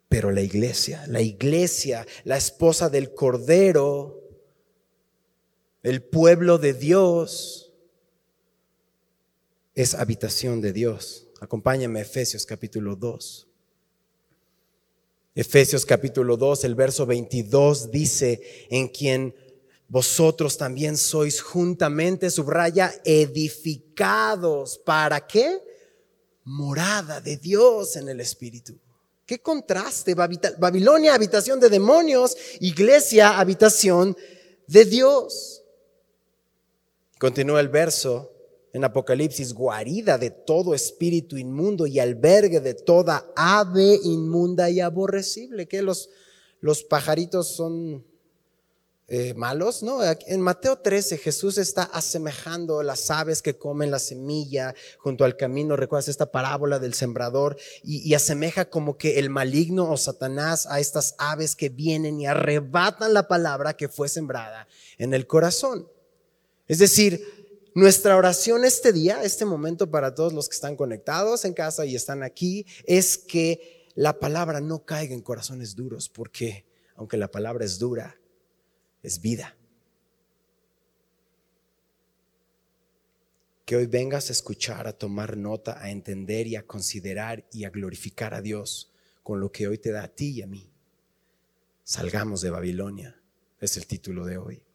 pero 0.08 0.30
la 0.30 0.40
iglesia, 0.40 1.04
la 1.08 1.20
iglesia, 1.20 2.06
la 2.22 2.36
esposa 2.36 2.88
del 2.88 3.12
Cordero, 3.12 4.27
el 5.88 6.02
pueblo 6.02 6.58
de 6.58 6.74
Dios, 6.74 7.72
es 9.74 9.94
habitación 9.94 10.60
de 10.60 10.74
Dios. 10.74 11.28
Acompáñame 11.40 12.00
a 12.00 12.02
Efesios 12.02 12.44
capítulo 12.44 12.94
2. 12.94 13.46
Efesios 15.34 15.86
capítulo 15.86 16.36
2, 16.36 16.64
el 16.64 16.74
verso 16.74 17.06
22 17.06 17.90
dice, 17.90 18.66
en 18.68 18.88
quien 18.88 19.34
vosotros 19.88 20.58
también 20.58 20.98
sois 20.98 21.40
juntamente, 21.40 22.28
subraya, 22.28 22.92
edificados. 23.04 24.76
¿Para 24.76 25.26
qué? 25.26 25.58
Morada 26.44 27.22
de 27.22 27.38
Dios 27.38 27.96
en 27.96 28.10
el 28.10 28.20
Espíritu. 28.20 28.76
Qué 29.24 29.38
contraste. 29.38 30.14
Babilonia, 30.14 31.14
habitación 31.14 31.58
de 31.58 31.70
demonios, 31.70 32.36
iglesia, 32.60 33.38
habitación 33.38 34.14
de 34.66 34.84
Dios. 34.84 35.57
Continúa 37.18 37.60
el 37.60 37.68
verso 37.68 38.32
en 38.72 38.84
Apocalipsis, 38.84 39.52
guarida 39.52 40.18
de 40.18 40.30
todo 40.30 40.74
espíritu 40.74 41.36
inmundo 41.36 41.86
y 41.86 41.98
albergue 41.98 42.60
de 42.60 42.74
toda 42.74 43.26
ave 43.34 43.98
inmunda 44.04 44.70
y 44.70 44.80
aborrecible. 44.80 45.66
Que 45.66 45.82
los, 45.82 46.10
los 46.60 46.84
pajaritos 46.84 47.48
son 47.48 48.04
eh, 49.08 49.32
malos, 49.34 49.82
¿no? 49.82 50.00
En 50.04 50.40
Mateo 50.42 50.78
13 50.78 51.16
Jesús 51.16 51.56
está 51.56 51.82
asemejando 51.82 52.82
las 52.82 53.10
aves 53.10 53.40
que 53.40 53.56
comen 53.56 53.90
la 53.90 53.98
semilla 53.98 54.74
junto 54.98 55.24
al 55.24 55.36
camino. 55.36 55.76
¿Recuerdas 55.76 56.08
esta 56.08 56.30
parábola 56.30 56.78
del 56.78 56.94
sembrador? 56.94 57.56
Y, 57.82 58.06
y 58.08 58.14
asemeja 58.14 58.68
como 58.68 58.98
que 58.98 59.18
el 59.18 59.30
maligno 59.30 59.90
o 59.90 59.96
Satanás 59.96 60.66
a 60.66 60.78
estas 60.78 61.14
aves 61.18 61.56
que 61.56 61.70
vienen 61.70 62.20
y 62.20 62.26
arrebatan 62.26 63.14
la 63.14 63.26
palabra 63.26 63.76
que 63.76 63.88
fue 63.88 64.08
sembrada 64.08 64.68
en 64.98 65.14
el 65.14 65.26
corazón. 65.26 65.88
Es 66.68 66.78
decir, 66.78 67.24
nuestra 67.74 68.16
oración 68.16 68.64
este 68.64 68.92
día, 68.92 69.22
este 69.22 69.46
momento 69.46 69.90
para 69.90 70.14
todos 70.14 70.34
los 70.34 70.48
que 70.48 70.54
están 70.54 70.76
conectados 70.76 71.44
en 71.44 71.54
casa 71.54 71.86
y 71.86 71.96
están 71.96 72.22
aquí, 72.22 72.66
es 72.84 73.16
que 73.16 73.88
la 73.94 74.20
palabra 74.20 74.60
no 74.60 74.84
caiga 74.84 75.14
en 75.14 75.22
corazones 75.22 75.74
duros, 75.74 76.08
porque 76.08 76.66
aunque 76.94 77.16
la 77.16 77.30
palabra 77.30 77.64
es 77.64 77.78
dura, 77.78 78.20
es 79.02 79.20
vida. 79.20 79.56
Que 83.64 83.76
hoy 83.76 83.86
vengas 83.86 84.28
a 84.28 84.32
escuchar, 84.32 84.86
a 84.86 84.92
tomar 84.92 85.36
nota, 85.36 85.82
a 85.82 85.90
entender 85.90 86.46
y 86.46 86.56
a 86.56 86.66
considerar 86.66 87.46
y 87.52 87.64
a 87.64 87.70
glorificar 87.70 88.34
a 88.34 88.42
Dios 88.42 88.92
con 89.22 89.40
lo 89.40 89.50
que 89.50 89.68
hoy 89.68 89.78
te 89.78 89.90
da 89.90 90.04
a 90.04 90.08
ti 90.08 90.30
y 90.30 90.42
a 90.42 90.46
mí. 90.46 90.70
Salgamos 91.84 92.40
de 92.40 92.50
Babilonia, 92.50 93.20
es 93.60 93.76
el 93.76 93.86
título 93.86 94.26
de 94.26 94.38
hoy. 94.38 94.67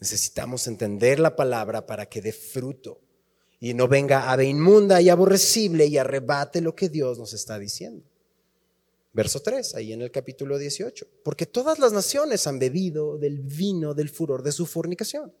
Necesitamos 0.00 0.66
entender 0.66 1.20
la 1.20 1.36
palabra 1.36 1.86
para 1.86 2.06
que 2.06 2.20
dé 2.20 2.32
fruto 2.32 3.00
y 3.60 3.74
no 3.74 3.86
venga 3.86 4.32
ave 4.32 4.46
inmunda 4.46 5.00
y 5.00 5.08
aborrecible 5.08 5.86
y 5.86 5.96
arrebate 5.96 6.60
lo 6.60 6.74
que 6.74 6.88
Dios 6.88 7.18
nos 7.18 7.32
está 7.32 7.58
diciendo. 7.58 8.04
Verso 9.12 9.40
3, 9.40 9.74
ahí 9.74 9.92
en 9.92 10.02
el 10.02 10.10
capítulo 10.10 10.58
18. 10.58 11.06
Porque 11.22 11.46
todas 11.46 11.78
las 11.78 11.92
naciones 11.92 12.46
han 12.46 12.58
bebido 12.58 13.18
del 13.18 13.38
vino 13.38 13.94
del 13.94 14.08
furor 14.08 14.42
de 14.42 14.52
su 14.52 14.66
fornicación. 14.66 15.32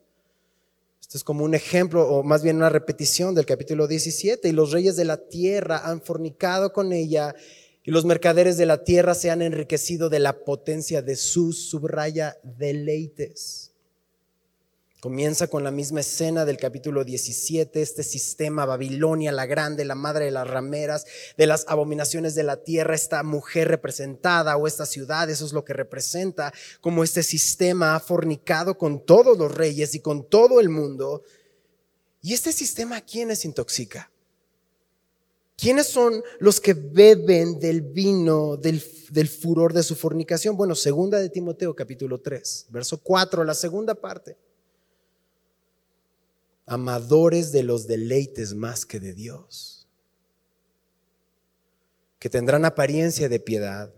Esto 1.00 1.18
es 1.18 1.24
como 1.24 1.44
un 1.44 1.54
ejemplo, 1.54 2.08
o 2.08 2.22
más 2.22 2.42
bien 2.42 2.56
una 2.56 2.68
repetición 2.68 3.34
del 3.34 3.46
capítulo 3.46 3.88
17. 3.88 4.48
Y 4.48 4.52
los 4.52 4.72
reyes 4.72 4.94
de 4.94 5.06
la 5.06 5.16
tierra 5.16 5.88
han 5.88 6.02
fornicado 6.02 6.72
con 6.72 6.92
ella, 6.92 7.34
y 7.82 7.90
los 7.90 8.04
mercaderes 8.04 8.56
de 8.56 8.66
la 8.66 8.84
tierra 8.84 9.14
se 9.14 9.30
han 9.30 9.42
enriquecido 9.42 10.08
de 10.08 10.20
la 10.20 10.44
potencia 10.44 11.02
de 11.02 11.16
sus, 11.16 11.68
subraya, 11.68 12.38
deleites. 12.44 13.71
Comienza 15.02 15.48
con 15.48 15.64
la 15.64 15.72
misma 15.72 15.98
escena 15.98 16.44
del 16.44 16.58
capítulo 16.58 17.02
17, 17.02 17.82
este 17.82 18.04
sistema, 18.04 18.66
Babilonia 18.66 19.32
la 19.32 19.46
grande, 19.46 19.84
la 19.84 19.96
madre 19.96 20.26
de 20.26 20.30
las 20.30 20.46
rameras, 20.46 21.06
de 21.36 21.48
las 21.48 21.64
abominaciones 21.66 22.36
de 22.36 22.44
la 22.44 22.62
tierra, 22.62 22.94
esta 22.94 23.24
mujer 23.24 23.66
representada 23.66 24.56
o 24.56 24.68
esta 24.68 24.86
ciudad, 24.86 25.28
eso 25.28 25.44
es 25.44 25.52
lo 25.52 25.64
que 25.64 25.72
representa, 25.72 26.52
como 26.80 27.02
este 27.02 27.24
sistema 27.24 27.96
ha 27.96 27.98
fornicado 27.98 28.78
con 28.78 29.04
todos 29.04 29.36
los 29.36 29.52
reyes 29.52 29.96
y 29.96 29.98
con 29.98 30.28
todo 30.28 30.60
el 30.60 30.68
mundo. 30.68 31.24
¿Y 32.20 32.32
este 32.32 32.52
sistema 32.52 33.00
quiénes 33.00 33.44
intoxica? 33.44 34.08
¿Quiénes 35.56 35.88
son 35.88 36.22
los 36.38 36.60
que 36.60 36.74
beben 36.74 37.58
del 37.58 37.80
vino, 37.80 38.56
del, 38.56 38.80
del, 39.10 39.28
furor 39.28 39.72
de 39.72 39.82
su 39.82 39.96
fornicación? 39.96 40.56
Bueno, 40.56 40.76
segunda 40.76 41.18
de 41.18 41.28
Timoteo 41.28 41.74
capítulo 41.74 42.20
3, 42.20 42.66
verso 42.70 42.98
4, 43.02 43.42
la 43.42 43.54
segunda 43.54 43.96
parte 43.96 44.36
amadores 46.72 47.52
de 47.52 47.62
los 47.62 47.86
deleites 47.86 48.54
más 48.54 48.86
que 48.86 48.98
de 48.98 49.12
Dios, 49.12 49.86
que 52.18 52.30
tendrán 52.30 52.64
apariencia 52.64 53.28
de 53.28 53.40
piedad, 53.40 53.92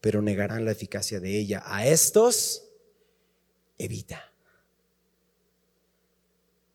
pero 0.00 0.22
negarán 0.22 0.64
la 0.64 0.70
eficacia 0.70 1.20
de 1.20 1.38
ella. 1.38 1.62
A 1.66 1.86
estos, 1.86 2.64
evita. 3.76 4.32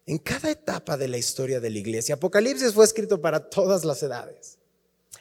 En 0.05 0.19
cada 0.19 0.51
etapa 0.51 0.97
de 0.97 1.07
la 1.07 1.17
historia 1.17 1.59
de 1.59 1.69
la 1.69 1.79
iglesia, 1.79 2.15
Apocalipsis 2.15 2.73
fue 2.73 2.85
escrito 2.85 3.19
para 3.19 3.49
todas 3.49 3.85
las 3.85 4.03
edades. 4.03 4.59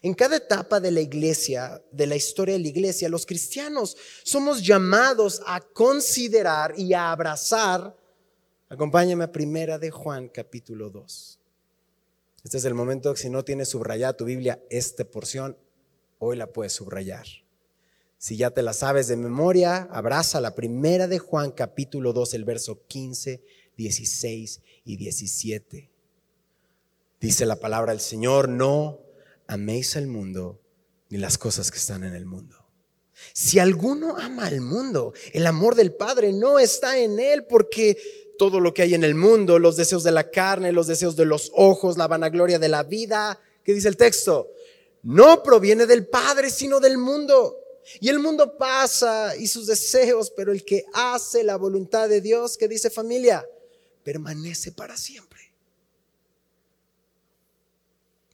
En 0.03 0.13
cada 0.15 0.37
etapa 0.37 0.81
de 0.81 0.91
la 0.91 1.01
iglesia, 1.01 1.81
de 1.91 2.07
la 2.07 2.17
historia 2.17 2.55
de 2.55 2.61
la 2.61 2.69
iglesia, 2.69 3.09
los 3.09 3.25
cristianos 3.25 3.97
somos 4.25 4.61
llamados 4.63 5.41
a 5.47 5.61
considerar 5.61 6.75
y 6.77 6.93
a 6.93 7.13
abrazar 7.13 8.02
Acompáñame 8.73 9.25
a 9.25 9.33
primera 9.33 9.79
de 9.79 9.91
Juan 9.91 10.31
capítulo 10.31 10.89
2. 10.89 11.39
Este 12.43 12.57
es 12.57 12.65
el 12.65 12.73
momento 12.73 13.13
que 13.13 13.21
si 13.21 13.29
no 13.29 13.45
tienes 13.45 13.69
subrayada 13.69 14.17
tu 14.17 14.25
Biblia, 14.25 14.63
esta 14.71 15.05
porción, 15.05 15.59
hoy 16.19 16.39
la 16.39 16.47
puedes 16.47 16.73
subrayar. 16.73 17.27
Si 18.17 18.39
ya 18.39 18.51
te 18.51 18.63
la 18.63 18.73
sabes 18.73 19.09
de 19.09 19.19
memoria, 19.19 19.91
abraza 19.91 20.41
la 20.41 20.55
primera 20.55 21.07
de 21.07 21.19
Juan 21.19 21.51
capítulo 21.51 22.15
2, 22.15 22.33
el 22.33 22.47
verso 22.47 22.87
15, 22.87 23.43
16 23.77 24.63
y 24.87 24.97
17. 24.97 25.91
Dice 27.21 27.45
la 27.45 27.57
palabra 27.57 27.93
del 27.93 28.01
Señor, 28.01 28.49
no 28.49 29.01
améis 29.49 29.99
al 29.99 30.07
mundo 30.07 30.63
ni 31.11 31.19
las 31.19 31.37
cosas 31.37 31.71
que 31.71 31.77
están 31.77 32.05
en 32.05 32.15
el 32.15 32.25
mundo. 32.25 32.57
Si 33.35 33.59
alguno 33.59 34.17
ama 34.17 34.47
al 34.47 34.61
mundo, 34.61 35.13
el 35.33 35.47
amor 35.47 35.75
del 35.75 35.93
Padre 35.93 36.33
no 36.33 36.59
está 36.59 36.99
en 36.99 37.21
él 37.21 37.45
porque 37.45 37.99
todo 38.39 38.61
lo 38.61 38.75
que 38.75 38.83
hay 38.83 38.95
en 38.95 39.05
el 39.05 39.15
mundo, 39.15 39.59
los 39.59 39.77
deseos 39.77 40.03
de 40.03 40.11
la 40.11 40.31
carne, 40.31 40.73
los 40.73 40.87
deseos 40.87 41.17
de 41.17 41.25
los 41.25 41.51
ojos, 41.55 41.97
la 41.97 42.09
vanagloria 42.09 42.59
de 42.59 42.69
la 42.69 42.83
vida. 42.83 43.41
¿Qué 43.65 43.75
dice 43.75 43.89
el 43.89 43.97
texto? 43.97 44.51
No 45.03 45.43
proviene 45.43 45.87
del 45.87 46.07
Padre, 46.07 46.51
sino 46.51 46.81
del 46.81 46.99
mundo. 46.99 47.59
Y 48.01 48.09
el 48.09 48.19
mundo 48.19 48.57
pasa 48.57 49.37
y 49.37 49.47
sus 49.49 49.67
deseos, 49.67 50.31
pero 50.31 50.53
el 50.53 50.65
que 50.65 50.85
hace 50.93 51.43
la 51.43 51.57
voluntad 51.57 52.09
de 52.09 52.21
Dios, 52.21 52.57
que 52.57 52.69
dice 52.69 52.91
familia, 52.91 53.47
permanece 54.03 54.73
para 54.73 54.97
siempre. 54.97 55.41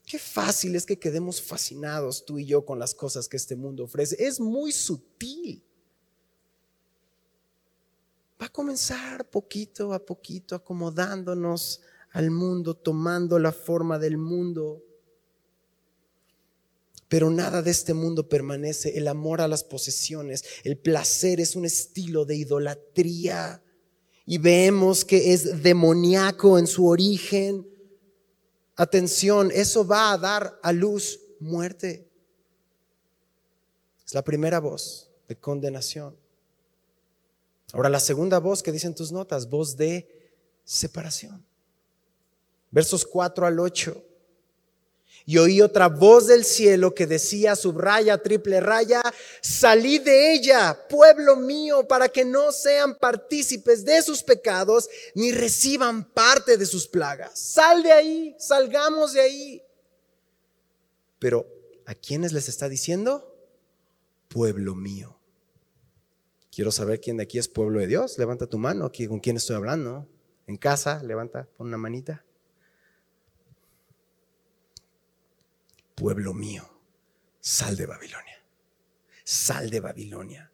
Qué 0.06 0.18
fácil 0.18 0.74
es 0.74 0.86
que 0.86 0.98
quedemos 0.98 1.42
fascinados 1.42 2.24
tú 2.24 2.38
y 2.38 2.46
yo 2.46 2.64
con 2.64 2.78
las 2.78 2.94
cosas 2.94 3.28
que 3.28 3.36
este 3.36 3.56
mundo 3.56 3.84
ofrece. 3.84 4.16
Es 4.18 4.40
muy 4.40 4.72
sutil 4.72 5.62
va 8.40 8.46
a 8.46 8.52
comenzar 8.52 9.28
poquito 9.28 9.92
a 9.92 10.04
poquito 10.04 10.54
acomodándonos 10.54 11.80
al 12.12 12.30
mundo, 12.30 12.74
tomando 12.74 13.38
la 13.38 13.52
forma 13.52 13.98
del 13.98 14.16
mundo. 14.16 14.82
Pero 17.08 17.30
nada 17.30 17.62
de 17.62 17.70
este 17.70 17.94
mundo 17.94 18.28
permanece. 18.28 18.96
El 18.96 19.08
amor 19.08 19.40
a 19.40 19.48
las 19.48 19.64
posesiones, 19.64 20.44
el 20.62 20.76
placer 20.76 21.40
es 21.40 21.56
un 21.56 21.64
estilo 21.64 22.24
de 22.24 22.36
idolatría. 22.36 23.62
Y 24.26 24.38
vemos 24.38 25.04
que 25.04 25.32
es 25.32 25.62
demoníaco 25.62 26.58
en 26.58 26.66
su 26.66 26.86
origen. 26.86 27.66
Atención, 28.76 29.50
eso 29.52 29.86
va 29.86 30.12
a 30.12 30.18
dar 30.18 30.60
a 30.62 30.72
luz 30.72 31.18
muerte. 31.40 32.06
Es 34.06 34.14
la 34.14 34.22
primera 34.22 34.60
voz 34.60 35.10
de 35.28 35.36
condenación. 35.36 36.27
Ahora 37.72 37.88
la 37.88 38.00
segunda 38.00 38.38
voz 38.38 38.62
que 38.62 38.72
dicen 38.72 38.94
tus 38.94 39.12
notas, 39.12 39.48
voz 39.48 39.76
de 39.76 40.08
separación. 40.64 41.44
Versos 42.70 43.04
4 43.04 43.46
al 43.46 43.60
8. 43.60 44.04
Y 45.26 45.36
oí 45.36 45.60
otra 45.60 45.88
voz 45.88 46.26
del 46.26 46.42
cielo 46.42 46.94
que 46.94 47.06
decía, 47.06 47.54
subraya, 47.54 48.16
triple 48.22 48.60
raya, 48.60 49.02
salí 49.42 49.98
de 49.98 50.32
ella, 50.32 50.86
pueblo 50.88 51.36
mío, 51.36 51.86
para 51.86 52.08
que 52.08 52.24
no 52.24 52.50
sean 52.50 52.94
partícipes 52.94 53.84
de 53.84 54.00
sus 54.00 54.22
pecados, 54.22 54.88
ni 55.14 55.32
reciban 55.32 56.04
parte 56.12 56.56
de 56.56 56.64
sus 56.64 56.88
plagas. 56.88 57.38
Sal 57.38 57.82
de 57.82 57.92
ahí, 57.92 58.36
salgamos 58.38 59.12
de 59.12 59.20
ahí. 59.20 59.62
Pero, 61.18 61.46
¿a 61.84 61.94
quiénes 61.94 62.32
les 62.32 62.48
está 62.48 62.70
diciendo? 62.70 63.34
Pueblo 64.28 64.74
mío. 64.74 65.17
Quiero 66.58 66.72
saber 66.72 67.00
quién 67.00 67.18
de 67.18 67.22
aquí 67.22 67.38
es 67.38 67.46
pueblo 67.46 67.78
de 67.78 67.86
Dios. 67.86 68.18
Levanta 68.18 68.48
tu 68.48 68.58
mano. 68.58 68.90
¿Con 69.06 69.20
quién 69.20 69.36
estoy 69.36 69.54
hablando? 69.54 70.08
En 70.48 70.56
casa, 70.56 71.00
levanta, 71.04 71.48
pon 71.56 71.68
una 71.68 71.76
manita. 71.78 72.24
Pueblo 75.94 76.34
mío, 76.34 76.68
sal 77.38 77.76
de 77.76 77.86
Babilonia. 77.86 78.42
Sal 79.22 79.70
de 79.70 79.78
Babilonia. 79.78 80.50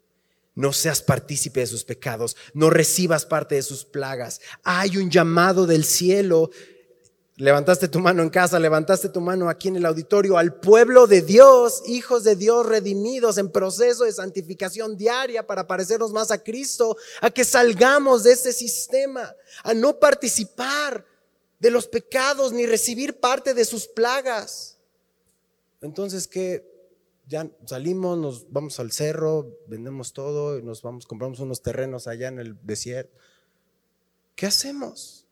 No 0.53 0.73
seas 0.73 1.01
partícipe 1.01 1.61
de 1.61 1.65
sus 1.65 1.83
pecados, 1.83 2.37
no 2.53 2.69
recibas 2.69 3.25
parte 3.25 3.55
de 3.55 3.63
sus 3.63 3.83
plagas. 3.83 4.41
Hay 4.63 4.97
un 4.97 5.09
llamado 5.09 5.65
del 5.65 5.85
cielo 5.85 6.51
Levantaste 7.37 7.89
tu 7.89 7.99
mano 7.99 8.23
en 8.23 8.29
casa, 8.29 8.57
levantaste 8.57 9.09
tu 9.09 9.19
mano 9.19 9.49
aquí 9.49 9.67
en 9.67 9.75
el 9.75 9.85
auditorio 9.85 10.37
al 10.37 10.53
pueblo 10.53 11.05
de 11.05 11.21
Dios, 11.21 11.83
hijos 11.85 12.23
de 12.23 12.37
Dios 12.37 12.65
redimidos 12.65 13.37
en 13.37 13.51
proceso 13.51 14.05
de 14.05 14.13
santificación 14.13 14.95
diaria 14.95 15.45
para 15.45 15.67
parecernos 15.67 16.13
más 16.13 16.31
a 16.31 16.41
Cristo, 16.41 16.95
a 17.19 17.29
que 17.29 17.43
salgamos 17.43 18.23
de 18.23 18.31
ese 18.31 18.53
sistema, 18.53 19.35
a 19.63 19.73
no 19.73 19.99
participar 19.99 21.05
de 21.59 21.71
los 21.71 21.87
pecados 21.87 22.53
ni 22.53 22.65
recibir 22.65 23.19
parte 23.19 23.53
de 23.53 23.65
sus 23.65 23.85
plagas. 23.85 24.77
Entonces, 25.81 26.29
¿qué? 26.29 26.65
Ya 27.27 27.49
salimos, 27.65 28.17
nos 28.17 28.49
vamos 28.49 28.79
al 28.79 28.93
cerro, 28.93 29.57
vendemos 29.67 30.13
todo 30.13 30.57
y 30.57 30.63
nos 30.63 30.81
vamos, 30.81 31.05
compramos 31.05 31.41
unos 31.41 31.61
terrenos 31.61 32.07
allá 32.07 32.29
en 32.29 32.39
el 32.39 32.55
desierto. 32.63 33.17
¿Qué 34.35 34.45
hacemos? 34.45 35.24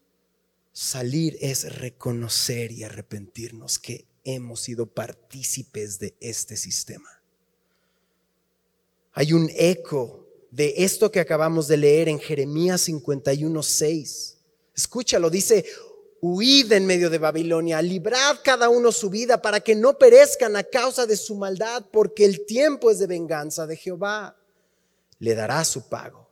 Salir 0.74 1.38
es 1.40 1.78
reconocer 1.78 2.72
y 2.72 2.84
arrepentirnos 2.84 3.78
que 3.78 4.08
hemos 4.24 4.62
sido 4.62 4.88
partícipes 4.88 6.00
de 6.00 6.16
este 6.20 6.58
sistema. 6.58 7.22
Hay 9.14 9.34
un 9.34 9.52
eco 9.56 10.28
de 10.50 10.74
esto 10.78 11.12
que 11.12 11.20
acabamos 11.20 11.68
de 11.68 11.78
leer 11.78 12.10
en 12.10 12.20
Jeremías 12.20 12.82
51:6. 12.88 14.38
Escúchalo, 14.76 15.30
dice, 15.30 15.64
huid 16.22 16.72
en 16.72 16.88
medio 16.88 17.12
de 17.12 17.20
Babilonia, 17.20 17.80
librad 17.84 18.38
cada 18.44 18.70
uno 18.70 18.92
su 18.92 19.12
vida 19.12 19.40
para 19.40 19.60
que 19.60 19.76
no 19.76 20.00
perezcan 20.00 20.56
a 20.56 20.64
causa 20.64 21.06
de 21.06 21.18
su 21.18 21.36
maldad, 21.36 21.86
porque 21.92 22.26
el 22.26 22.48
tiempo 22.48 22.90
es 22.90 22.98
de 22.98 23.06
venganza 23.06 23.68
de 23.68 23.78
Jehová. 23.78 24.36
Le 25.20 25.36
dará 25.36 25.64
su 25.66 25.88
pago 25.88 26.23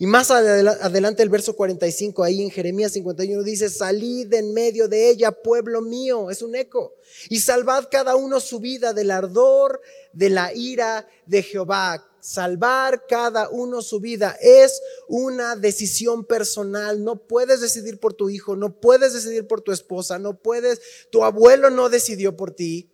Y 0.00 0.06
más 0.06 0.30
adelante 0.30 1.24
el 1.24 1.28
verso 1.28 1.56
45, 1.56 2.22
ahí 2.22 2.40
en 2.40 2.50
Jeremías 2.50 2.92
51 2.92 3.42
dice, 3.42 3.68
salid 3.68 4.32
en 4.32 4.54
medio 4.54 4.86
de 4.86 5.10
ella, 5.10 5.32
pueblo 5.32 5.82
mío, 5.82 6.30
es 6.30 6.40
un 6.40 6.54
eco, 6.54 6.94
y 7.28 7.40
salvad 7.40 7.88
cada 7.90 8.14
uno 8.14 8.38
su 8.38 8.60
vida 8.60 8.92
del 8.92 9.10
ardor 9.10 9.80
de 10.12 10.30
la 10.30 10.54
ira 10.54 11.08
de 11.26 11.42
Jehová. 11.42 12.04
Salvar 12.20 13.06
cada 13.08 13.48
uno 13.48 13.82
su 13.82 13.98
vida 14.00 14.36
es 14.40 14.80
una 15.08 15.56
decisión 15.56 16.24
personal. 16.24 17.02
No 17.02 17.26
puedes 17.26 17.60
decidir 17.60 17.98
por 17.98 18.12
tu 18.12 18.28
hijo, 18.28 18.54
no 18.54 18.80
puedes 18.80 19.14
decidir 19.14 19.46
por 19.46 19.62
tu 19.62 19.72
esposa, 19.72 20.18
no 20.18 20.34
puedes, 20.36 20.80
tu 21.10 21.24
abuelo 21.24 21.70
no 21.70 21.88
decidió 21.88 22.36
por 22.36 22.52
ti. 22.52 22.90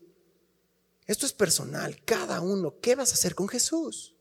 Esto 1.07 1.27
es 1.27 1.33
personal, 1.33 2.03
cada 2.05 2.41
uno. 2.41 2.77
¿Qué 2.81 2.95
vas 2.95 3.11
a 3.11 3.15
hacer 3.15 3.35
con 3.35 3.49
Jesús? 3.49 4.14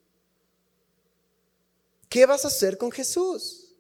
¿Qué 2.14 2.28
vas 2.28 2.46
a 2.46 2.50
hacer 2.50 2.78
con 2.78 2.92
Jesús? 2.92 3.74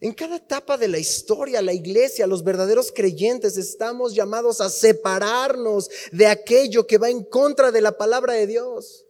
En 0.00 0.14
cada 0.14 0.36
etapa 0.36 0.78
de 0.78 0.86
la 0.86 0.98
historia, 0.98 1.60
la 1.60 1.72
iglesia, 1.72 2.24
los 2.28 2.44
verdaderos 2.44 2.92
creyentes 2.94 3.56
estamos 3.56 4.14
llamados 4.14 4.60
a 4.60 4.70
separarnos 4.70 5.90
de 6.12 6.28
aquello 6.28 6.86
que 6.86 6.98
va 6.98 7.10
en 7.10 7.24
contra 7.24 7.72
de 7.72 7.80
la 7.80 7.98
palabra 7.98 8.34
de 8.34 8.46
Dios. 8.46 9.04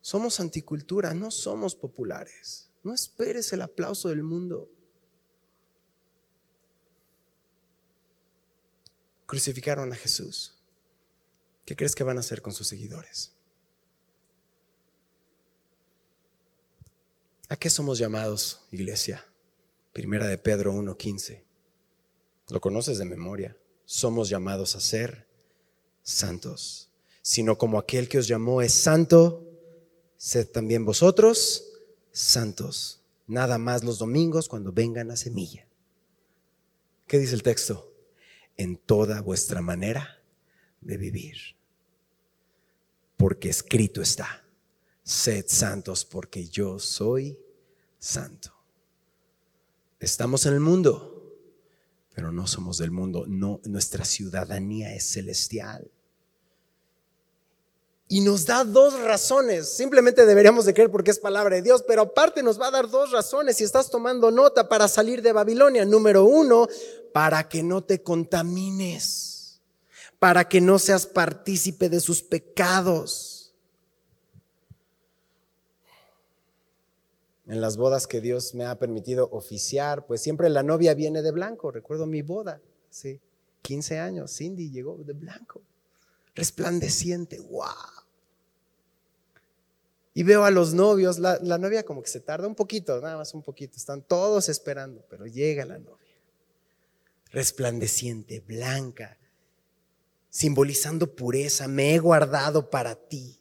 Somos 0.00 0.40
anticultura, 0.40 1.12
no 1.12 1.30
somos 1.30 1.74
populares. 1.76 2.70
No 2.82 2.94
esperes 2.94 3.52
el 3.52 3.60
aplauso 3.60 4.08
del 4.08 4.22
mundo. 4.22 4.70
Crucificaron 9.26 9.92
a 9.92 9.96
Jesús. 9.96 10.55
¿Qué 11.66 11.74
crees 11.74 11.96
que 11.96 12.04
van 12.04 12.16
a 12.16 12.20
hacer 12.20 12.42
con 12.42 12.52
sus 12.52 12.68
seguidores? 12.68 13.32
¿A 17.48 17.56
qué 17.56 17.68
somos 17.68 17.98
llamados, 17.98 18.60
iglesia? 18.70 19.26
Primera 19.92 20.28
de 20.28 20.38
Pedro 20.38 20.72
1.15. 20.74 21.42
Lo 22.50 22.60
conoces 22.60 22.98
de 22.98 23.04
memoria. 23.04 23.56
Somos 23.84 24.28
llamados 24.28 24.76
a 24.76 24.80
ser 24.80 25.26
santos. 26.04 26.88
Sino 27.20 27.58
como 27.58 27.80
aquel 27.80 28.08
que 28.08 28.18
os 28.18 28.28
llamó 28.28 28.62
es 28.62 28.72
santo, 28.72 29.44
sed 30.16 30.46
también 30.46 30.84
vosotros 30.84 31.64
santos. 32.12 33.02
Nada 33.26 33.58
más 33.58 33.82
los 33.82 33.98
domingos 33.98 34.48
cuando 34.48 34.70
vengan 34.70 35.10
a 35.10 35.16
semilla. 35.16 35.66
¿Qué 37.08 37.18
dice 37.18 37.34
el 37.34 37.42
texto? 37.42 37.92
En 38.56 38.76
toda 38.76 39.20
vuestra 39.20 39.60
manera 39.62 40.22
de 40.80 40.96
vivir 40.96 41.55
porque 43.16 43.48
escrito 43.48 44.02
está, 44.02 44.44
sed 45.02 45.44
santos 45.48 46.04
porque 46.04 46.46
yo 46.46 46.78
soy 46.78 47.38
santo. 47.98 48.52
Estamos 49.98 50.44
en 50.46 50.54
el 50.54 50.60
mundo, 50.60 51.34
pero 52.14 52.30
no 52.32 52.46
somos 52.46 52.78
del 52.78 52.90
mundo, 52.90 53.24
no, 53.26 53.60
nuestra 53.64 54.04
ciudadanía 54.04 54.94
es 54.94 55.04
celestial. 55.04 55.90
Y 58.08 58.20
nos 58.20 58.46
da 58.46 58.62
dos 58.62 59.00
razones. 59.00 59.68
Simplemente 59.68 60.26
deberíamos 60.26 60.64
de 60.64 60.74
creer 60.74 60.92
porque 60.92 61.10
es 61.10 61.18
palabra 61.18 61.56
de 61.56 61.62
Dios, 61.62 61.82
pero 61.88 62.02
aparte 62.02 62.42
nos 62.42 62.60
va 62.60 62.68
a 62.68 62.70
dar 62.70 62.88
dos 62.88 63.10
razones 63.10 63.56
si 63.56 63.64
estás 63.64 63.90
tomando 63.90 64.30
nota 64.30 64.68
para 64.68 64.86
salir 64.86 65.22
de 65.22 65.32
Babilonia. 65.32 65.84
Número 65.84 66.24
uno, 66.24 66.68
para 67.12 67.48
que 67.48 67.64
no 67.64 67.82
te 67.82 68.04
contamines 68.04 69.35
para 70.18 70.48
que 70.48 70.60
no 70.60 70.78
seas 70.78 71.06
partícipe 71.06 71.88
de 71.88 72.00
sus 72.00 72.22
pecados. 72.22 73.54
En 77.46 77.60
las 77.60 77.76
bodas 77.76 78.06
que 78.06 78.20
Dios 78.20 78.54
me 78.54 78.64
ha 78.64 78.78
permitido 78.78 79.28
oficiar, 79.30 80.06
pues 80.06 80.20
siempre 80.20 80.48
la 80.48 80.62
novia 80.62 80.94
viene 80.94 81.22
de 81.22 81.30
blanco. 81.30 81.70
Recuerdo 81.70 82.06
mi 82.06 82.22
boda, 82.22 82.60
sí, 82.90 83.20
15 83.62 83.98
años, 83.98 84.36
Cindy 84.36 84.70
llegó 84.70 84.96
de 84.96 85.12
blanco, 85.12 85.62
resplandeciente, 86.34 87.38
wow. 87.40 87.66
Y 90.14 90.22
veo 90.22 90.44
a 90.44 90.50
los 90.50 90.72
novios, 90.72 91.18
la, 91.18 91.38
la 91.42 91.58
novia 91.58 91.84
como 91.84 92.02
que 92.02 92.08
se 92.08 92.20
tarda 92.20 92.48
un 92.48 92.54
poquito, 92.54 93.00
nada 93.00 93.18
más 93.18 93.34
un 93.34 93.42
poquito, 93.42 93.76
están 93.76 94.02
todos 94.02 94.48
esperando, 94.48 95.04
pero 95.08 95.26
llega 95.26 95.64
la 95.66 95.78
novia, 95.78 96.16
resplandeciente, 97.30 98.40
blanca, 98.40 99.18
simbolizando 100.36 101.14
pureza, 101.16 101.66
me 101.66 101.94
he 101.94 101.98
guardado 101.98 102.68
para 102.68 102.94
ti. 102.94 103.40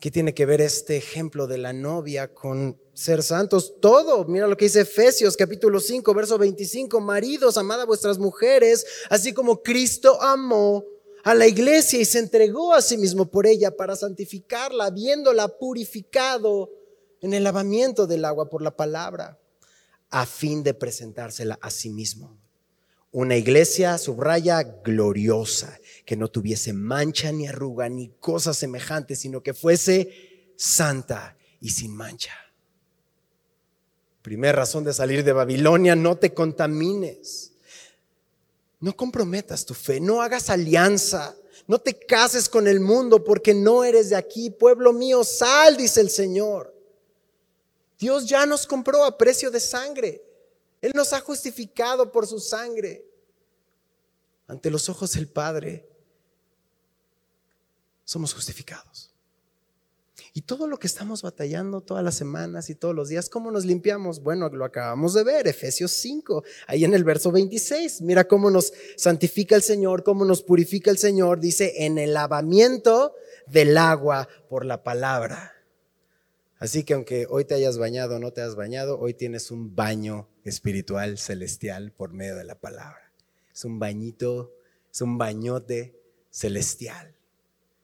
¿Qué 0.00 0.10
tiene 0.10 0.34
que 0.34 0.44
ver 0.46 0.60
este 0.60 0.96
ejemplo 0.96 1.46
de 1.46 1.58
la 1.58 1.72
novia 1.72 2.34
con 2.34 2.76
ser 2.92 3.22
santos? 3.22 3.74
Todo. 3.80 4.24
Mira 4.24 4.48
lo 4.48 4.56
que 4.56 4.64
dice 4.64 4.80
Efesios 4.80 5.36
capítulo 5.36 5.78
5, 5.78 6.12
verso 6.12 6.38
25. 6.38 7.00
Maridos, 7.00 7.56
amad 7.56 7.82
a 7.82 7.86
vuestras 7.86 8.18
mujeres, 8.18 8.84
así 9.08 9.32
como 9.32 9.62
Cristo 9.62 10.20
amó 10.20 10.84
a 11.22 11.36
la 11.36 11.46
iglesia 11.46 12.00
y 12.00 12.04
se 12.04 12.18
entregó 12.18 12.74
a 12.74 12.82
sí 12.82 12.98
mismo 12.98 13.30
por 13.30 13.46
ella 13.46 13.76
para 13.76 13.94
santificarla, 13.94 14.86
habiéndola 14.86 15.56
purificado 15.56 16.72
en 17.20 17.32
el 17.32 17.44
lavamiento 17.44 18.08
del 18.08 18.24
agua 18.24 18.50
por 18.50 18.60
la 18.60 18.74
palabra, 18.74 19.38
a 20.10 20.26
fin 20.26 20.64
de 20.64 20.74
presentársela 20.74 21.60
a 21.62 21.70
sí 21.70 21.90
mismo 21.90 22.36
una 23.16 23.34
iglesia, 23.34 23.96
subraya, 23.96 24.62
gloriosa, 24.62 25.80
que 26.04 26.16
no 26.16 26.28
tuviese 26.28 26.74
mancha 26.74 27.32
ni 27.32 27.48
arruga 27.48 27.88
ni 27.88 28.10
cosa 28.20 28.52
semejante, 28.52 29.16
sino 29.16 29.42
que 29.42 29.54
fuese 29.54 30.52
santa 30.54 31.34
y 31.58 31.70
sin 31.70 31.96
mancha. 31.96 32.34
Primera 34.20 34.52
razón 34.52 34.84
de 34.84 34.92
salir 34.92 35.24
de 35.24 35.32
Babilonia, 35.32 35.96
no 35.96 36.18
te 36.18 36.34
contamines. 36.34 37.52
No 38.80 38.94
comprometas 38.94 39.64
tu 39.64 39.72
fe, 39.72 39.98
no 39.98 40.20
hagas 40.20 40.50
alianza, 40.50 41.34
no 41.66 41.78
te 41.78 41.98
cases 41.98 42.50
con 42.50 42.68
el 42.68 42.80
mundo 42.80 43.24
porque 43.24 43.54
no 43.54 43.82
eres 43.82 44.10
de 44.10 44.16
aquí. 44.16 44.50
Pueblo 44.50 44.92
mío, 44.92 45.24
sal, 45.24 45.78
dice 45.78 46.02
el 46.02 46.10
Señor. 46.10 46.74
Dios 47.98 48.26
ya 48.26 48.44
nos 48.44 48.66
compró 48.66 49.06
a 49.06 49.16
precio 49.16 49.50
de 49.50 49.60
sangre. 49.60 50.22
Él 50.82 50.92
nos 50.94 51.14
ha 51.14 51.20
justificado 51.20 52.12
por 52.12 52.26
su 52.26 52.38
sangre 52.38 53.05
ante 54.46 54.70
los 54.70 54.88
ojos 54.88 55.12
del 55.12 55.28
Padre. 55.28 55.88
Somos 58.04 58.34
justificados. 58.34 59.12
Y 60.32 60.42
todo 60.42 60.66
lo 60.66 60.78
que 60.78 60.86
estamos 60.86 61.22
batallando 61.22 61.80
todas 61.80 62.04
las 62.04 62.14
semanas 62.14 62.68
y 62.68 62.74
todos 62.74 62.94
los 62.94 63.08
días, 63.08 63.30
¿cómo 63.30 63.50
nos 63.50 63.64
limpiamos? 63.64 64.22
Bueno, 64.22 64.50
lo 64.50 64.66
acabamos 64.66 65.14
de 65.14 65.24
ver, 65.24 65.48
Efesios 65.48 65.92
5, 65.92 66.44
ahí 66.66 66.84
en 66.84 66.92
el 66.92 67.04
verso 67.04 67.32
26. 67.32 68.02
Mira 68.02 68.28
cómo 68.28 68.50
nos 68.50 68.72
santifica 68.96 69.56
el 69.56 69.62
Señor, 69.62 70.02
cómo 70.02 70.26
nos 70.26 70.42
purifica 70.42 70.90
el 70.90 70.98
Señor. 70.98 71.40
Dice, 71.40 71.86
en 71.86 71.96
el 71.96 72.12
lavamiento 72.12 73.14
del 73.46 73.78
agua 73.78 74.28
por 74.50 74.66
la 74.66 74.82
palabra. 74.84 75.54
Así 76.58 76.84
que 76.84 76.92
aunque 76.92 77.26
hoy 77.30 77.46
te 77.46 77.54
hayas 77.54 77.78
bañado 77.78 78.16
o 78.16 78.18
no 78.18 78.32
te 78.32 78.42
has 78.42 78.56
bañado, 78.56 78.98
hoy 78.98 79.14
tienes 79.14 79.50
un 79.50 79.74
baño 79.74 80.28
espiritual 80.44 81.16
celestial 81.16 81.92
por 81.92 82.12
medio 82.12 82.36
de 82.36 82.44
la 82.44 82.60
palabra. 82.60 83.05
Es 83.56 83.64
un 83.64 83.78
bañito, 83.78 84.52
es 84.92 85.00
un 85.00 85.16
bañote 85.16 85.98
celestial. 86.30 87.14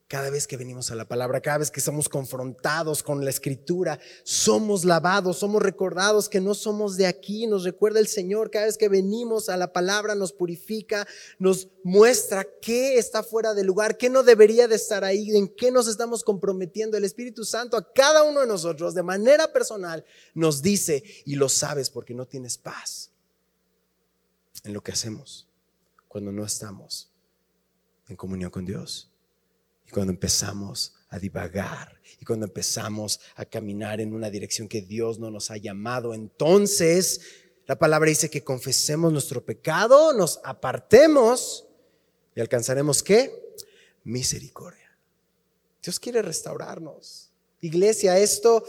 Cada 0.06 0.28
vez 0.28 0.46
que 0.46 0.58
venimos 0.58 0.90
a 0.90 0.94
la 0.94 1.08
palabra, 1.08 1.40
cada 1.40 1.56
vez 1.56 1.70
que 1.70 1.80
somos 1.80 2.10
confrontados 2.10 3.02
con 3.02 3.24
la 3.24 3.30
escritura, 3.30 3.98
somos 4.22 4.84
lavados, 4.84 5.38
somos 5.38 5.62
recordados 5.62 6.28
que 6.28 6.42
no 6.42 6.52
somos 6.52 6.98
de 6.98 7.06
aquí, 7.06 7.46
nos 7.46 7.64
recuerda 7.64 8.00
el 8.00 8.06
Señor. 8.06 8.50
Cada 8.50 8.66
vez 8.66 8.76
que 8.76 8.90
venimos 8.90 9.48
a 9.48 9.56
la 9.56 9.72
palabra 9.72 10.14
nos 10.14 10.34
purifica, 10.34 11.08
nos 11.38 11.68
muestra 11.82 12.46
qué 12.60 12.98
está 12.98 13.22
fuera 13.22 13.54
de 13.54 13.64
lugar, 13.64 13.96
qué 13.96 14.10
no 14.10 14.22
debería 14.22 14.68
de 14.68 14.76
estar 14.76 15.04
ahí, 15.04 15.34
en 15.34 15.48
qué 15.48 15.70
nos 15.70 15.88
estamos 15.88 16.22
comprometiendo. 16.22 16.98
El 16.98 17.04
Espíritu 17.04 17.46
Santo 17.46 17.78
a 17.78 17.92
cada 17.94 18.24
uno 18.24 18.40
de 18.40 18.46
nosotros 18.46 18.92
de 18.92 19.04
manera 19.04 19.50
personal 19.54 20.04
nos 20.34 20.60
dice, 20.60 21.02
y 21.24 21.36
lo 21.36 21.48
sabes 21.48 21.88
porque 21.88 22.12
no 22.12 22.26
tienes 22.26 22.58
paz 22.58 23.10
en 24.64 24.74
lo 24.74 24.82
que 24.82 24.92
hacemos 24.92 25.48
cuando 26.12 26.30
no 26.30 26.44
estamos 26.44 27.10
en 28.08 28.16
comunión 28.16 28.50
con 28.50 28.66
Dios 28.66 29.12
cuando 29.92 30.12
empezamos 30.12 30.94
a 31.10 31.18
divagar 31.18 32.00
y 32.18 32.24
cuando 32.24 32.46
empezamos 32.46 33.20
a 33.36 33.44
caminar 33.44 34.00
en 34.00 34.12
una 34.12 34.30
dirección 34.30 34.66
que 34.66 34.80
Dios 34.80 35.20
no 35.20 35.30
nos 35.30 35.50
ha 35.50 35.58
llamado, 35.58 36.14
entonces 36.14 37.20
la 37.66 37.78
palabra 37.78 38.08
dice 38.08 38.30
que 38.30 38.42
confesemos 38.42 39.12
nuestro 39.12 39.44
pecado, 39.44 40.12
nos 40.14 40.40
apartemos 40.42 41.66
y 42.34 42.40
alcanzaremos 42.40 43.02
qué? 43.02 43.54
Misericordia. 44.02 44.98
Dios 45.82 46.00
quiere 46.00 46.22
restaurarnos. 46.22 47.30
Iglesia, 47.60 48.18
esto, 48.18 48.64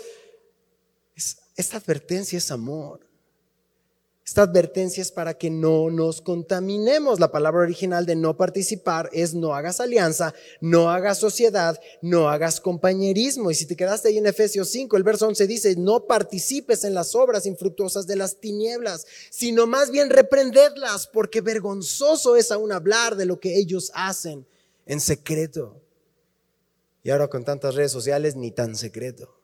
esta 1.55 1.77
advertencia 1.77 2.37
es 2.37 2.51
amor. 2.51 3.07
Esta 4.33 4.41
advertencia 4.41 5.03
es 5.03 5.11
para 5.11 5.35
que 5.35 5.51
no 5.51 5.91
nos 5.91 6.19
contaminemos. 6.19 7.19
La 7.19 7.31
palabra 7.31 7.61
original 7.61 8.07
de 8.07 8.15
no 8.15 8.35
participar 8.35 9.07
es 9.13 9.35
no 9.35 9.53
hagas 9.53 9.79
alianza, 9.79 10.33
no 10.59 10.89
hagas 10.89 11.19
sociedad, 11.19 11.79
no 12.01 12.27
hagas 12.27 12.59
compañerismo. 12.59 13.51
Y 13.51 13.53
si 13.53 13.67
te 13.67 13.75
quedaste 13.75 14.07
ahí 14.07 14.17
en 14.17 14.25
Efesios 14.25 14.69
5, 14.69 14.97
el 14.97 15.03
verso 15.03 15.27
11 15.27 15.45
dice, 15.45 15.75
no 15.75 16.07
participes 16.07 16.83
en 16.83 16.95
las 16.95 17.13
obras 17.13 17.45
infructuosas 17.45 18.07
de 18.07 18.15
las 18.15 18.39
tinieblas, 18.39 19.05
sino 19.29 19.67
más 19.67 19.91
bien 19.91 20.09
reprenderlas, 20.09 21.05
porque 21.05 21.41
vergonzoso 21.41 22.35
es 22.35 22.51
aún 22.51 22.71
hablar 22.71 23.15
de 23.15 23.27
lo 23.27 23.39
que 23.39 23.59
ellos 23.59 23.91
hacen 23.93 24.47
en 24.87 24.99
secreto. 24.99 25.79
Y 27.03 27.11
ahora 27.11 27.27
con 27.27 27.45
tantas 27.45 27.75
redes 27.75 27.91
sociales, 27.91 28.35
ni 28.35 28.49
tan 28.49 28.75
secreto. 28.75 29.37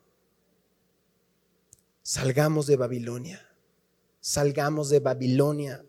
Salgamos 2.02 2.66
de 2.66 2.74
Babilonia 2.74 3.49
salgamos 4.20 4.90
de 4.90 5.00
Babilonia. 5.00 5.84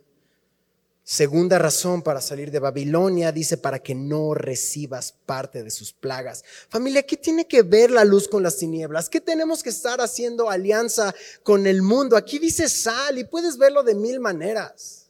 Segunda 1.03 1.57
razón 1.57 2.03
para 2.03 2.21
salir 2.21 2.51
de 2.51 2.59
Babilonia, 2.59 3.31
dice, 3.31 3.57
para 3.57 3.79
que 3.79 3.95
no 3.95 4.33
recibas 4.33 5.13
parte 5.25 5.63
de 5.63 5.71
sus 5.71 5.91
plagas. 5.91 6.43
Familia, 6.69 7.03
¿qué 7.03 7.17
tiene 7.17 7.47
que 7.47 7.63
ver 7.63 7.91
la 7.91 8.05
luz 8.05 8.27
con 8.27 8.43
las 8.43 8.57
tinieblas? 8.57 9.09
¿Qué 9.09 9.19
tenemos 9.19 9.63
que 9.63 9.69
estar 9.69 9.99
haciendo 9.99 10.49
alianza 10.49 11.13
con 11.43 11.65
el 11.67 11.81
mundo? 11.81 12.15
Aquí 12.15 12.39
dice 12.39 12.69
sal 12.69 13.17
y 13.17 13.25
puedes 13.25 13.57
verlo 13.57 13.83
de 13.83 13.95
mil 13.95 14.19
maneras. 14.19 15.09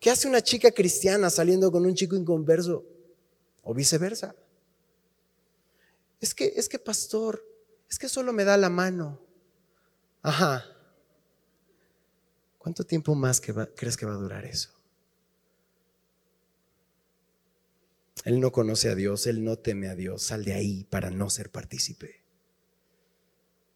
¿Qué 0.00 0.10
hace 0.10 0.26
una 0.26 0.42
chica 0.42 0.72
cristiana 0.72 1.30
saliendo 1.30 1.70
con 1.70 1.86
un 1.86 1.94
chico 1.94 2.16
inconverso? 2.16 2.84
O 3.62 3.72
viceversa. 3.72 4.34
Es 6.20 6.34
que, 6.34 6.52
es 6.56 6.68
que, 6.68 6.80
pastor, 6.80 7.44
es 7.88 7.98
que 7.98 8.08
solo 8.08 8.32
me 8.32 8.44
da 8.44 8.56
la 8.56 8.68
mano. 8.68 9.20
Ajá. 10.20 10.71
¿Cuánto 12.62 12.84
tiempo 12.84 13.16
más 13.16 13.40
crees 13.40 13.96
que 13.96 14.06
va 14.06 14.12
a 14.12 14.18
durar 14.18 14.44
eso? 14.44 14.70
Él 18.24 18.38
no 18.38 18.52
conoce 18.52 18.88
a 18.88 18.94
Dios, 18.94 19.26
él 19.26 19.42
no 19.42 19.58
teme 19.58 19.88
a 19.88 19.96
Dios. 19.96 20.22
Sal 20.22 20.44
de 20.44 20.52
ahí 20.52 20.84
para 20.84 21.10
no 21.10 21.28
ser 21.28 21.50
partícipe. 21.50 22.22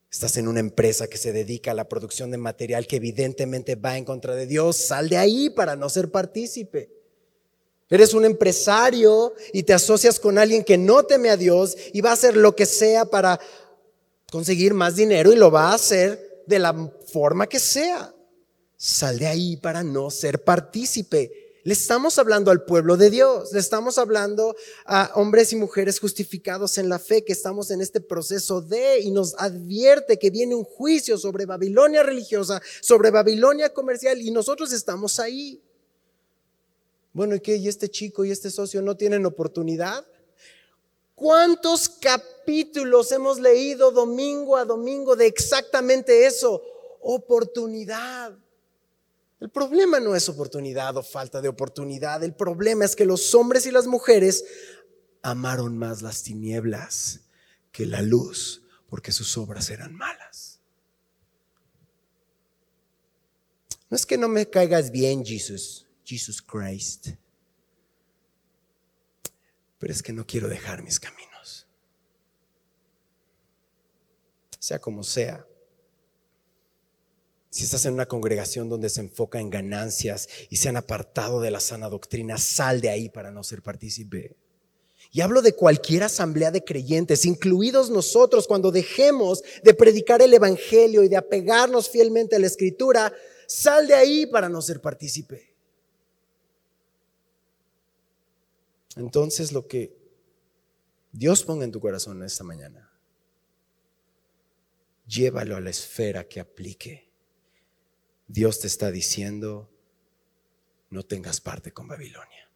Estás 0.09 0.37
en 0.37 0.47
una 0.47 0.61
empresa 0.61 1.09
que 1.09 1.19
se 1.19 1.33
dedica 1.33 1.73
a 1.73 1.75
la 1.75 1.89
producción 1.89 2.31
de 2.31 2.39
material 2.39 2.87
que 2.87 2.95
evidentemente 2.95 3.75
va 3.75 3.99
en 3.99 4.05
contra 4.05 4.37
de 4.37 4.47
Dios. 4.47 4.77
Sal 4.77 5.09
de 5.09 5.17
ahí 5.17 5.51
para 5.51 5.75
no 5.75 5.89
ser 5.89 6.13
partícipe. 6.13 6.89
Eres 7.91 8.15
un 8.15 8.25
empresario 8.25 9.35
y 9.53 9.65
te 9.65 9.75
asocias 9.75 10.21
con 10.21 10.39
alguien 10.39 10.63
que 10.63 10.79
no 10.79 11.03
teme 11.03 11.31
a 11.31 11.37
Dios 11.37 11.77
y 11.93 12.03
va 12.03 12.11
a 12.11 12.13
hacer 12.13 12.37
lo 12.37 12.55
que 12.55 12.67
sea 12.67 13.05
para 13.05 13.41
conseguir 14.31 14.75
más 14.75 14.95
dinero 14.95 15.33
y 15.33 15.37
lo 15.37 15.51
va 15.51 15.73
a 15.73 15.75
hacer 15.75 16.45
de 16.47 16.61
la 16.61 16.73
forma 17.13 17.49
que 17.49 17.59
sea. 17.59 18.13
Sal 18.77 19.19
de 19.19 19.27
ahí 19.27 19.57
para 19.57 19.83
no 19.83 20.11
ser 20.11 20.45
partícipe. 20.45 21.47
Le 21.67 21.73
estamos 21.73 22.19
hablando 22.21 22.53
al 22.53 22.65
pueblo 22.65 22.97
de 22.97 23.11
Dios, 23.11 23.53
le 23.53 23.59
estamos 23.59 23.99
hablando 23.99 24.55
a 24.85 25.11
hombres 25.17 25.53
y 25.53 25.57
mujeres 25.57 25.99
justificados 25.99 26.79
en 26.79 26.89
la 26.89 27.01
fe, 27.01 27.25
que 27.25 27.33
estamos 27.33 27.73
en 27.73 27.81
este 27.81 28.01
proceso 28.01 28.61
de, 28.61 29.01
y 29.01 29.11
nos 29.11 29.35
advierte 29.37 30.17
que 30.17 30.31
viene 30.31 30.55
un 30.55 30.63
juicio 30.63 31.19
sobre 31.19 31.45
Babilonia 31.45 32.05
religiosa, 32.05 32.63
sobre 32.81 33.11
Babilonia 33.11 33.75
comercial, 33.75 34.21
y 34.23 34.31
nosotros 34.31 34.73
estamos 34.73 35.19
ahí. 35.19 35.61
Bueno, 37.13 37.35
¿y 37.35 37.41
qué? 37.41 37.57
¿Y 37.57 37.67
este 37.67 37.89
chico 37.89 38.25
y 38.25 38.31
este 38.31 38.53
socio 38.53 38.81
no 38.81 38.97
tienen 38.97 39.27
oportunidad? 39.27 40.07
¿Cuántos 41.17 41.89
capítulos 41.89 43.11
hemos 43.11 43.41
leído 43.41 43.91
domingo 43.91 44.57
a 44.57 44.65
domingo 44.65 45.17
de 45.17 45.27
exactamente 45.27 46.27
eso? 46.27 46.63
Oportunidad. 47.01 48.39
El 49.47 49.53
problema 49.53 50.01
no 50.01 50.17
es 50.17 50.29
oportunidad 50.29 50.97
o 50.97 51.05
falta 51.05 51.41
de 51.41 51.47
oportunidad, 51.47 52.25
el 52.25 52.35
problema 52.35 52.85
es 52.85 52.97
que 52.97 53.05
los 53.05 53.33
hombres 53.33 53.65
y 53.67 53.71
las 53.71 53.87
mujeres 53.87 54.45
amaron 55.23 55.79
más 55.79 56.03
las 56.03 56.25
tinieblas 56.25 57.21
que 57.71 57.87
la 57.87 58.03
luz 58.03 58.65
porque 58.89 59.13
sus 59.13 59.39
obras 59.39 59.71
eran 59.71 59.95
malas. 59.95 60.59
No 63.89 63.95
es 63.95 64.05
que 64.05 64.19
no 64.19 64.27
me 64.27 64.51
caigas 64.51 64.91
bien, 64.91 65.25
Jesús, 65.25 65.87
Jesus 66.05 66.43
Christ, 66.43 67.11
pero 69.79 69.93
es 69.93 70.03
que 70.03 70.13
no 70.13 70.27
quiero 70.27 70.49
dejar 70.49 70.83
mis 70.83 70.99
caminos. 70.99 71.69
Sea 74.59 74.81
como 74.81 75.05
sea 75.05 75.47
si 77.51 77.65
estás 77.65 77.85
en 77.87 77.95
una 77.95 78.07
congregación 78.07 78.69
donde 78.69 78.89
se 78.89 79.01
enfoca 79.01 79.41
en 79.41 79.51
ganancias 79.51 80.29
y 80.51 80.57
se 80.57 80.69
han 80.69 80.77
apartado 80.77 81.41
de 81.41 81.51
la 81.51 81.61
sana 81.61 81.89
doctrina, 81.89 82.39
sal 82.39 82.81
de 82.81 82.91
ahí 82.91 83.09
para 83.09 83.31
no 83.31 83.43
ser 83.43 83.63
partícipe. 83.63 84.37
Y 85.13 85.21
hablo 85.21 85.41
de 85.41 85.55
cualquier 85.55 86.03
asamblea 86.03 86.51
de 86.51 86.65
creyentes, 86.65 87.25
incluidos 87.25 87.91
nosotros, 87.91 88.47
cuando 88.47 88.71
dejemos 88.71 89.43
de 89.63 89.73
predicar 89.73 90.21
el 90.21 90.35
Evangelio 90.35 91.03
y 91.03 91.09
de 91.09 91.17
apegarnos 91.17 91.89
fielmente 91.89 92.37
a 92.37 92.39
la 92.39 92.47
Escritura, 92.47 93.13
sal 93.47 93.87
de 93.87 93.95
ahí 93.95 94.27
para 94.27 94.49
no 94.49 94.61
ser 94.61 94.81
partícipe. 94.81 95.55
Entonces 98.97 99.53
lo 99.53 99.67
que 99.67 99.97
Dios 101.13 101.45
ponga 101.45 101.65
en 101.65 101.73
tu 101.73 101.81
corazón 101.81 102.23
esta 102.23 102.45
mañana, 102.45 102.93
llévalo 105.07 105.57
a 105.57 105.61
la 105.61 105.71
esfera 105.71 106.25
que 106.25 106.41
aplique 106.41 107.06
Dios 108.29 108.61
te 108.61 108.67
está 108.67 108.91
diciendo, 108.91 109.71
no 110.91 111.05
tengas 111.05 111.41
parte 111.41 111.73
con 111.73 111.89
Babilonia. 111.89 112.51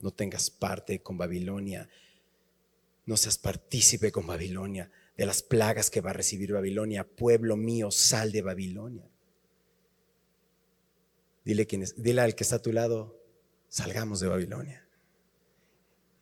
No 0.00 0.12
tengas 0.12 0.50
parte 0.50 1.02
con 1.02 1.18
Babilonia. 1.18 1.88
No 3.06 3.16
seas 3.16 3.38
partícipe 3.38 4.12
con 4.12 4.26
Babilonia 4.26 4.90
de 5.16 5.26
las 5.26 5.42
plagas 5.42 5.90
que 5.90 6.00
va 6.00 6.10
a 6.10 6.14
recibir 6.14 6.52
Babilonia. 6.52 7.06
Pueblo 7.06 7.56
mío, 7.56 7.90
sal 7.90 8.32
de 8.32 8.42
Babilonia. 8.42 9.10
Dile, 11.44 11.66
es, 11.70 12.02
dile 12.02 12.20
al 12.20 12.34
que 12.34 12.44
está 12.44 12.56
a 12.56 12.62
tu 12.62 12.72
lado, 12.72 13.18
salgamos 13.68 14.20
de 14.20 14.28
Babilonia. 14.28 14.86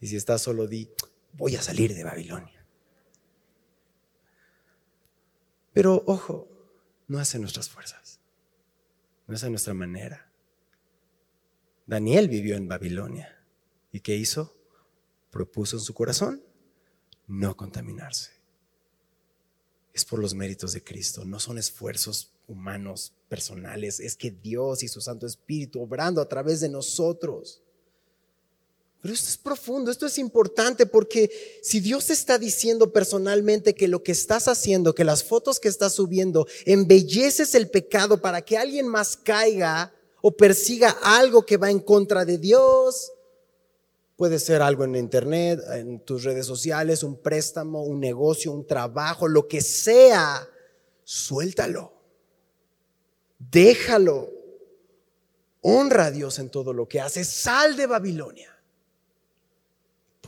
Y 0.01 0.07
si 0.07 0.17
estás 0.17 0.43
solo, 0.43 0.67
di, 0.67 0.91
voy 1.33 1.57
a 1.57 1.63
salir 1.63 1.95
de 1.95 2.05
Babilonia. 2.05 2.65
Pero 5.73 6.03
ojo, 6.07 6.49
no 7.09 7.19
hace 7.19 7.39
nuestras 7.39 7.69
fuerzas. 7.69 8.21
No 9.27 9.35
es 9.35 9.43
a 9.43 9.51
nuestra 9.51 9.75
manera. 9.75 10.31
Daniel 11.87 12.29
vivió 12.29 12.57
en 12.57 12.69
Babilonia. 12.69 13.45
¿Y 13.91 14.01
qué 14.01 14.17
hizo? 14.17 14.57
Propuso 15.31 15.77
en 15.77 15.83
su 15.83 15.95
corazón 15.95 16.43
no 17.29 17.57
contaminarse. 17.57 18.33
Es 19.93 20.05
por 20.05 20.19
los 20.19 20.35
méritos 20.35 20.73
de 20.73 20.83
Cristo, 20.83 21.25
no 21.25 21.39
son 21.39 21.59
esfuerzos 21.59 22.33
humanos, 22.47 23.15
personales, 23.29 24.01
es 24.01 24.17
que 24.17 24.31
Dios 24.31 24.83
y 24.83 24.89
su 24.89 25.01
Santo 25.01 25.27
Espíritu 25.27 25.83
obrando 25.83 26.21
a 26.21 26.29
través 26.29 26.61
de 26.61 26.69
nosotros. 26.69 27.63
Pero 29.01 29.15
esto 29.15 29.29
es 29.29 29.37
profundo, 29.37 29.91
esto 29.91 30.07
es 30.07 30.19
importante 30.19 30.85
porque 30.85 31.31
si 31.63 31.79
Dios 31.79 32.11
está 32.11 32.37
diciendo 32.37 32.93
personalmente 32.93 33.75
que 33.75 33.87
lo 33.87 34.03
que 34.03 34.11
estás 34.13 34.49
haciendo, 34.49 34.95
que 34.95 35.05
las 35.05 35.23
fotos 35.23 35.61
que 35.61 35.69
estás 35.69 35.93
subiendo, 35.93 36.47
embelleces 36.65 37.55
el 37.55 37.71
pecado 37.71 38.21
para 38.21 38.43
que 38.43 38.59
alguien 38.59 38.89
más 38.89 39.17
caiga 39.17 39.95
o 40.21 40.33
persiga 40.33 40.91
algo 41.03 41.47
que 41.47 41.57
va 41.57 41.71
en 41.71 41.79
contra 41.79 42.25
de 42.25 42.39
Dios, 42.39 43.13
puede 44.17 44.41
ser 44.41 44.63
algo 44.63 44.83
en 44.83 44.97
internet, 44.97 45.61
en 45.75 46.01
tus 46.01 46.25
redes 46.25 46.45
sociales, 46.45 47.05
un 47.05 47.23
préstamo, 47.23 47.85
un 47.85 48.01
negocio, 48.01 48.51
un 48.51 48.67
trabajo, 48.67 49.29
lo 49.29 49.47
que 49.47 49.61
sea, 49.61 50.49
suéltalo, 51.05 51.93
déjalo, 53.39 54.29
honra 55.61 56.07
a 56.07 56.11
Dios 56.11 56.41
en 56.41 56.51
todo 56.51 56.73
lo 56.73 56.89
que 56.89 57.01
haces, 57.01 57.29
sal 57.29 57.77
de 57.77 57.87
Babilonia. 57.87 58.58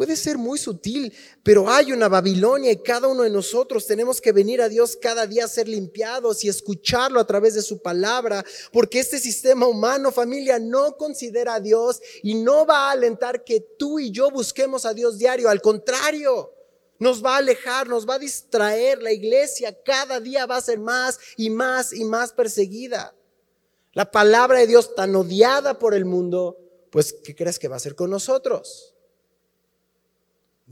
Puede 0.01 0.17
ser 0.17 0.39
muy 0.39 0.59
sutil, 0.59 1.13
pero 1.43 1.69
hay 1.69 1.93
una 1.93 2.09
Babilonia 2.09 2.73
y 2.73 2.79
cada 2.79 3.07
uno 3.07 3.23
de 3.23 3.29
nosotros 3.29 3.87
tenemos 3.87 4.19
que 4.19 4.33
venir 4.33 4.63
a 4.63 4.71
Dios 4.71 4.97
cada 4.97 5.27
día 5.27 5.45
a 5.45 5.49
ser 5.49 5.69
limpiados 5.69 6.43
y 6.43 6.49
escucharlo 6.49 7.21
a 7.21 7.27
través 7.27 7.53
de 7.53 7.61
su 7.61 7.83
palabra, 7.83 8.43
porque 8.73 8.99
este 8.99 9.19
sistema 9.19 9.67
humano, 9.67 10.11
familia, 10.11 10.59
no 10.59 10.97
considera 10.97 11.57
a 11.57 11.61
Dios 11.61 12.01
y 12.23 12.35
no 12.35 12.65
va 12.65 12.89
a 12.89 12.93
alentar 12.93 13.45
que 13.45 13.61
tú 13.79 13.99
y 13.99 14.11
yo 14.11 14.31
busquemos 14.31 14.87
a 14.87 14.95
Dios 14.95 15.19
diario. 15.19 15.51
Al 15.51 15.61
contrario, 15.61 16.51
nos 16.99 17.23
va 17.23 17.35
a 17.35 17.41
alejar, 17.41 17.87
nos 17.87 18.09
va 18.09 18.15
a 18.15 18.21
distraer. 18.21 19.03
La 19.03 19.13
iglesia 19.13 19.83
cada 19.85 20.19
día 20.19 20.47
va 20.47 20.57
a 20.57 20.63
ser 20.63 20.79
más 20.79 21.19
y 21.37 21.51
más 21.51 21.93
y 21.93 22.07
más 22.07 22.33
perseguida. 22.33 23.15
La 23.93 24.11
palabra 24.11 24.61
de 24.61 24.67
Dios 24.67 24.95
tan 24.95 25.15
odiada 25.15 25.79
por 25.79 25.93
el 25.93 26.07
mundo, 26.07 26.57
pues, 26.91 27.13
¿qué 27.13 27.37
crees 27.37 27.59
que 27.59 27.69
va 27.69 27.75
a 27.75 27.77
hacer 27.77 27.95
con 27.95 28.09
nosotros? 28.09 28.95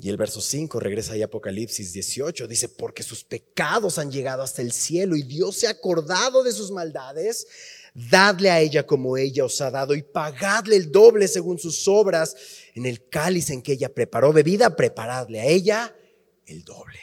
Y 0.01 0.11
el 0.11 0.17
verso 0.17 0.41
5 0.41 0.79
regresa 0.79 1.15
ahí 1.15 1.23
Apocalipsis 1.23 1.93
18, 1.93 2.47
dice, 2.47 2.69
porque 2.69 3.03
sus 3.03 3.25
pecados 3.25 3.99
han 3.99 4.13
llegado 4.13 4.43
hasta 4.43 4.63
el 4.63 4.73
cielo 4.73 5.17
y 5.17 5.23
Dios 5.23 5.57
se 5.57 5.67
ha 5.67 5.71
acordado 5.71 6.45
de 6.45 6.53
sus 6.53 6.71
maldades, 6.71 7.49
dadle 7.95 8.51
a 8.51 8.61
ella 8.61 8.87
como 8.87 9.17
ella 9.17 9.45
os 9.45 9.61
ha 9.61 9.73
dado 9.73 9.95
y 9.95 10.03
pagadle 10.03 10.77
el 10.77 10.93
doble 10.93 11.27
según 11.27 11.59
sus 11.59 11.89
obras 11.89 12.37
en 12.75 12.87
el 12.87 13.09
cáliz 13.09 13.51
en 13.51 13.61
que 13.61 13.73
ella 13.73 13.93
preparó 13.93 14.33
bebida, 14.33 14.77
preparadle 14.77 15.41
a 15.41 15.47
ella 15.47 15.97
el 16.47 16.63
doble. 16.63 17.01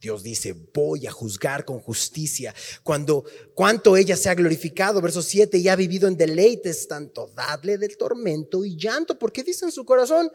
Dios 0.00 0.22
dice, 0.22 0.52
voy 0.74 1.06
a 1.06 1.12
juzgar 1.12 1.64
con 1.64 1.78
justicia. 1.78 2.52
Cuando 2.82 3.24
cuanto 3.54 3.96
ella 3.96 4.16
se 4.16 4.28
ha 4.28 4.34
glorificado, 4.34 5.00
verso 5.00 5.22
7, 5.22 5.58
y 5.58 5.68
ha 5.68 5.76
vivido 5.76 6.08
en 6.08 6.16
deleites, 6.16 6.88
tanto 6.88 7.30
dadle 7.36 7.78
del 7.78 7.96
tormento 7.96 8.64
y 8.64 8.76
llanto, 8.76 9.16
porque 9.16 9.44
dice 9.44 9.64
en 9.64 9.70
su 9.70 9.84
corazón, 9.84 10.28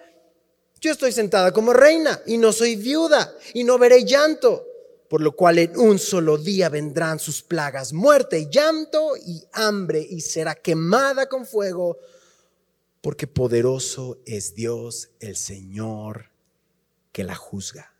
yo 0.79 0.91
estoy 0.91 1.11
sentada 1.11 1.51
como 1.51 1.73
reina 1.73 2.21
y 2.25 2.37
no 2.37 2.51
soy 2.51 2.75
viuda 2.75 3.35
y 3.53 3.63
no 3.63 3.77
veré 3.77 4.03
llanto, 4.05 4.65
por 5.09 5.21
lo 5.21 5.35
cual 5.35 5.59
en 5.59 5.77
un 5.77 5.99
solo 5.99 6.37
día 6.37 6.69
vendrán 6.69 7.19
sus 7.19 7.41
plagas, 7.41 7.93
muerte 7.93 8.47
llanto 8.49 9.15
y 9.17 9.43
hambre, 9.53 10.05
y 10.07 10.21
será 10.21 10.55
quemada 10.55 11.27
con 11.27 11.45
fuego, 11.45 11.97
porque 13.01 13.27
poderoso 13.27 14.19
es 14.25 14.53
Dios 14.53 15.09
el 15.19 15.35
Señor 15.35 16.29
que 17.11 17.23
la 17.23 17.35
juzga. 17.35 17.93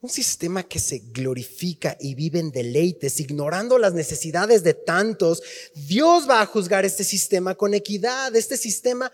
Un 0.00 0.10
sistema 0.10 0.64
que 0.64 0.78
se 0.78 0.98
glorifica 0.98 1.96
y 1.98 2.14
vive 2.14 2.38
en 2.38 2.50
deleites, 2.50 3.20
ignorando 3.20 3.78
las 3.78 3.94
necesidades 3.94 4.62
de 4.62 4.74
tantos. 4.74 5.42
Dios 5.74 6.28
va 6.28 6.42
a 6.42 6.46
juzgar 6.46 6.84
este 6.84 7.04
sistema 7.04 7.54
con 7.54 7.72
equidad, 7.72 8.36
este 8.36 8.58
sistema, 8.58 9.10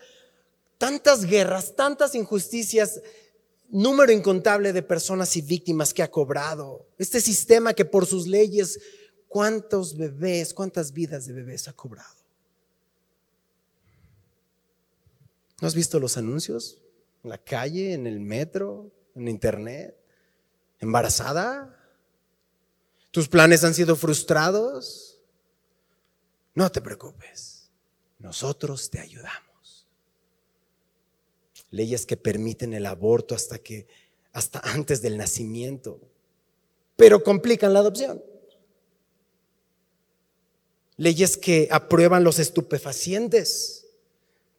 tantas 0.81 1.25
guerras, 1.25 1.75
tantas 1.75 2.15
injusticias, 2.15 2.99
número 3.69 4.11
incontable 4.11 4.73
de 4.73 4.81
personas 4.81 5.37
y 5.37 5.43
víctimas 5.43 5.93
que 5.93 6.01
ha 6.01 6.09
cobrado. 6.09 6.87
Este 6.97 7.21
sistema 7.21 7.75
que 7.75 7.85
por 7.85 8.07
sus 8.07 8.25
leyes, 8.25 8.79
cuántos 9.27 9.95
bebés, 9.95 10.55
cuántas 10.55 10.91
vidas 10.91 11.27
de 11.27 11.33
bebés 11.33 11.67
ha 11.67 11.73
cobrado. 11.73 12.15
¿No 15.61 15.67
has 15.67 15.75
visto 15.75 15.99
los 15.99 16.17
anuncios? 16.17 16.79
En 17.23 17.29
la 17.29 17.37
calle, 17.37 17.93
en 17.93 18.07
el 18.07 18.19
metro, 18.19 18.91
en 19.13 19.27
internet 19.27 19.95
embarazada? 20.79 21.77
¿Tus 23.11 23.29
planes 23.29 23.63
han 23.63 23.75
sido 23.75 23.95
frustrados? 23.95 25.19
No 26.55 26.71
te 26.71 26.81
preocupes, 26.81 27.69
nosotros 28.17 28.89
te 28.89 28.99
ayudamos. 28.99 29.50
Leyes 31.71 32.05
que 32.05 32.17
permiten 32.17 32.73
el 32.73 32.85
aborto 32.85 33.33
hasta 33.33 33.57
que 33.57 33.87
hasta 34.33 34.59
antes 34.59 35.01
del 35.01 35.17
nacimiento, 35.17 35.99
pero 36.95 37.23
complican 37.23 37.73
la 37.73 37.79
adopción. 37.79 38.23
Leyes 40.97 41.35
que 41.35 41.67
aprueban 41.71 42.23
los 42.23 42.39
estupefacientes, 42.39 43.87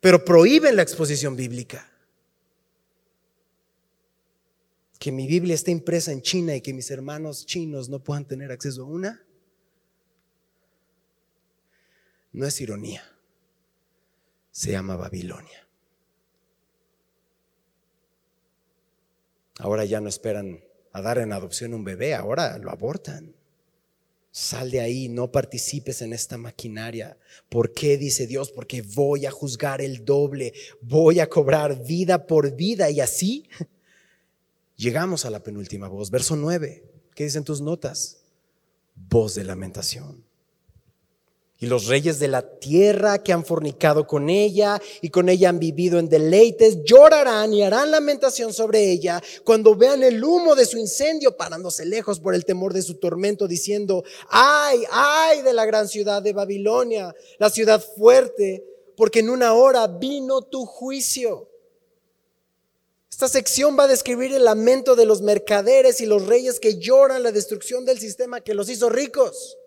pero 0.01 0.25
prohíben 0.25 0.77
la 0.77 0.83
exposición 0.83 1.37
bíblica 1.37 1.93
que 5.03 5.11
mi 5.11 5.27
Biblia 5.27 5.57
esté 5.57 5.73
impresa 5.73 6.13
en 6.13 6.23
China 6.23 6.55
y 6.55 6.61
que 6.61 6.73
mis 6.73 6.89
hermanos 6.89 7.45
chinos 7.45 7.89
no 7.89 7.99
puedan 7.99 8.25
tener 8.25 8.53
acceso 8.53 8.85
a 8.85 8.87
una? 8.87 9.21
No 12.31 12.47
es 12.47 12.61
ironía, 12.61 13.03
se 14.53 14.71
llama 14.71 14.95
Babilonia. 14.95 15.67
Ahora 19.59 19.85
ya 19.85 20.01
no 20.01 20.09
esperan 20.09 20.65
a 20.93 21.03
dar 21.03 21.19
en 21.19 21.33
adopción 21.33 21.75
un 21.75 21.85
bebé, 21.85 22.15
ahora 22.15 22.59
lo 22.59 22.71
abortan. 22.71 23.35
Sal 24.31 24.71
de 24.71 24.81
ahí, 24.81 25.09
no 25.09 25.31
participes 25.31 26.01
en 26.01 26.15
esta 26.15 26.39
maquinaria. 26.39 27.19
¿Por 27.51 27.73
qué? 27.73 27.99
Dice 27.99 28.27
Dios, 28.27 28.51
porque 28.51 28.81
voy 28.81 29.27
a 29.27 29.31
juzgar 29.31 29.83
el 29.83 30.05
doble, 30.05 30.55
voy 30.81 31.21
a 31.21 31.29
cobrar 31.29 31.85
vida 31.85 32.27
por 32.27 32.57
vida 32.57 32.91
y 32.91 33.01
así 33.01 33.47
Llegamos 34.83 35.25
a 35.25 35.31
la 35.31 35.45
penúltima 35.45 35.87
voz, 35.87 36.11
verso 36.11 36.35
9. 36.35 36.83
¿Qué 37.15 37.23
dicen 37.23 37.45
tus 37.45 37.61
notas? 37.61 38.25
Voz 38.97 39.37
de 39.37 39.45
lamentación. 39.45 40.25
Y 41.63 41.67
los 41.67 41.87
reyes 41.87 42.19
de 42.19 42.27
la 42.27 42.43
tierra 42.43 43.23
que 43.23 43.33
han 43.33 43.45
fornicado 43.45 44.05
con 44.05 44.29
ella 44.29 44.83
y 45.01 45.11
con 45.11 45.29
ella 45.29 45.49
han 45.49 45.61
vivido 45.61 46.01
en 46.01 46.09
deleites, 46.09 46.83
llorarán 46.83 47.55
y 47.55 47.63
harán 47.63 47.93
lamentación 47.93 48.53
sobre 48.53 48.91
ella 48.91 49.23
cuando 49.45 49.77
vean 49.77 50.03
el 50.03 50.25
humo 50.25 50.57
de 50.57 50.67
su 50.67 50.77
incendio 50.77 51.37
parándose 51.37 51.85
lejos 51.85 52.19
por 52.19 52.35
el 52.35 52.45
temor 52.45 52.73
de 52.73 52.83
su 52.83 52.97
tormento, 52.97 53.47
diciendo, 53.47 54.03
ay, 54.29 54.83
ay 54.91 55.43
de 55.43 55.53
la 55.53 55.65
gran 55.65 55.87
ciudad 55.87 56.21
de 56.21 56.33
Babilonia, 56.33 57.15
la 57.39 57.49
ciudad 57.49 57.81
fuerte, 57.81 58.65
porque 58.97 59.21
en 59.21 59.31
una 59.31 59.53
hora 59.53 59.87
vino 59.87 60.43
tu 60.43 60.67
juicio. 60.67 61.49
Esta 63.09 63.29
sección 63.29 63.79
va 63.79 63.85
a 63.85 63.89
describir 63.89 64.33
el 64.33 64.47
lamento 64.47 64.97
de 64.97 65.07
los 65.07 65.23
mercaderes 65.23 66.01
y 66.01 66.07
los 66.07 66.27
reyes 66.27 66.59
que 66.59 66.79
lloran 66.81 67.23
la 67.23 67.31
destrucción 67.31 67.85
del 67.85 68.01
sistema 68.01 68.41
que 68.41 68.55
los 68.55 68.69
hizo 68.69 68.89
ricos. 68.89 69.59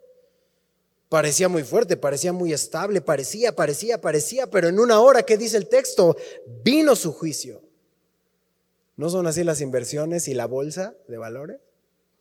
Parecía 1.09 1.47
muy 1.47 1.63
fuerte, 1.63 1.97
parecía 1.97 2.33
muy 2.33 2.51
estable, 2.51 2.99
parecía, 2.99 3.55
parecía, 3.55 4.01
parecía, 4.01 4.49
pero 4.49 4.67
en 4.67 4.79
una 4.79 4.99
hora, 4.99 5.23
¿qué 5.23 5.37
dice 5.37 5.57
el 5.57 5.69
texto? 5.69 6.17
Vino 6.63 6.95
su 6.95 7.13
juicio. 7.13 7.61
¿No 8.97 9.09
son 9.09 9.27
así 9.27 9.43
las 9.43 9.61
inversiones 9.61 10.27
y 10.27 10.33
la 10.33 10.45
bolsa 10.47 10.95
de 11.07 11.17
valores? 11.17 11.59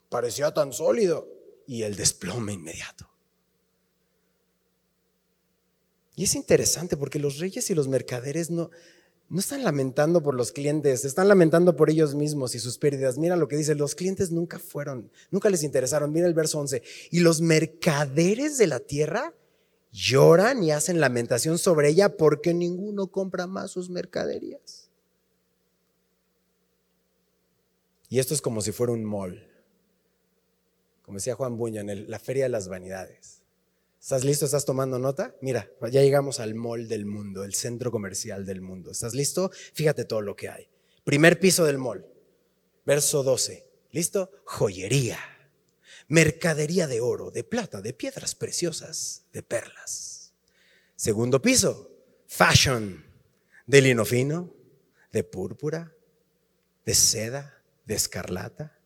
Parecía 0.08 0.52
tan 0.52 0.72
sólido 0.72 1.28
y 1.66 1.82
el 1.82 1.96
desplome 1.96 2.52
inmediato. 2.52 3.08
Y 6.16 6.24
es 6.24 6.34
interesante 6.34 6.96
porque 6.96 7.18
los 7.18 7.38
reyes 7.38 7.70
y 7.70 7.74
los 7.74 7.88
mercaderes 7.88 8.50
no, 8.50 8.70
no 9.28 9.40
están 9.40 9.64
lamentando 9.64 10.22
por 10.22 10.34
los 10.34 10.52
clientes, 10.52 11.04
están 11.04 11.28
lamentando 11.28 11.76
por 11.76 11.90
ellos 11.90 12.14
mismos 12.14 12.54
y 12.54 12.58
sus 12.58 12.78
pérdidas. 12.78 13.18
Mira 13.18 13.36
lo 13.36 13.48
que 13.48 13.56
dice, 13.56 13.74
los 13.74 13.94
clientes 13.94 14.30
nunca 14.30 14.58
fueron, 14.58 15.10
nunca 15.30 15.50
les 15.50 15.62
interesaron. 15.62 16.12
Mira 16.12 16.26
el 16.26 16.34
verso 16.34 16.58
11. 16.60 16.82
Y 17.10 17.20
los 17.20 17.40
mercaderes 17.40 18.58
de 18.58 18.66
la 18.66 18.80
tierra 18.80 19.34
lloran 19.90 20.62
y 20.62 20.72
hacen 20.72 21.00
lamentación 21.00 21.58
sobre 21.58 21.88
ella 21.88 22.16
porque 22.16 22.52
ninguno 22.52 23.06
compra 23.06 23.46
más 23.46 23.70
sus 23.70 23.88
mercaderías. 23.88 24.90
Y 28.08 28.18
esto 28.18 28.34
es 28.34 28.42
como 28.42 28.60
si 28.60 28.72
fuera 28.72 28.92
un 28.92 29.04
mall, 29.04 29.48
como 31.02 31.18
decía 31.18 31.34
Juan 31.34 31.56
Buño 31.56 31.80
en 31.80 32.10
la 32.10 32.18
Feria 32.18 32.44
de 32.44 32.50
las 32.50 32.68
Vanidades. 32.68 33.43
¿Estás 34.04 34.22
listo? 34.22 34.44
¿Estás 34.44 34.66
tomando 34.66 34.98
nota? 34.98 35.34
Mira, 35.40 35.66
ya 35.90 36.02
llegamos 36.02 36.38
al 36.38 36.54
mall 36.54 36.88
del 36.88 37.06
mundo, 37.06 37.42
el 37.42 37.54
centro 37.54 37.90
comercial 37.90 38.44
del 38.44 38.60
mundo. 38.60 38.90
¿Estás 38.90 39.14
listo? 39.14 39.50
Fíjate 39.72 40.04
todo 40.04 40.20
lo 40.20 40.36
que 40.36 40.50
hay. 40.50 40.68
Primer 41.04 41.40
piso 41.40 41.64
del 41.64 41.78
mall, 41.78 42.06
verso 42.84 43.22
12. 43.22 43.66
¿Listo? 43.92 44.30
Joyería, 44.44 45.18
mercadería 46.08 46.86
de 46.86 47.00
oro, 47.00 47.30
de 47.30 47.44
plata, 47.44 47.80
de 47.80 47.94
piedras 47.94 48.34
preciosas, 48.34 49.24
de 49.32 49.42
perlas. 49.42 50.34
Segundo 50.96 51.40
piso, 51.40 51.90
fashion, 52.26 53.06
de 53.66 53.80
lino 53.80 54.04
fino, 54.04 54.54
de 55.12 55.24
púrpura, 55.24 55.96
de 56.84 56.94
seda, 56.94 57.64
de 57.86 57.94
escarlata. 57.94 58.78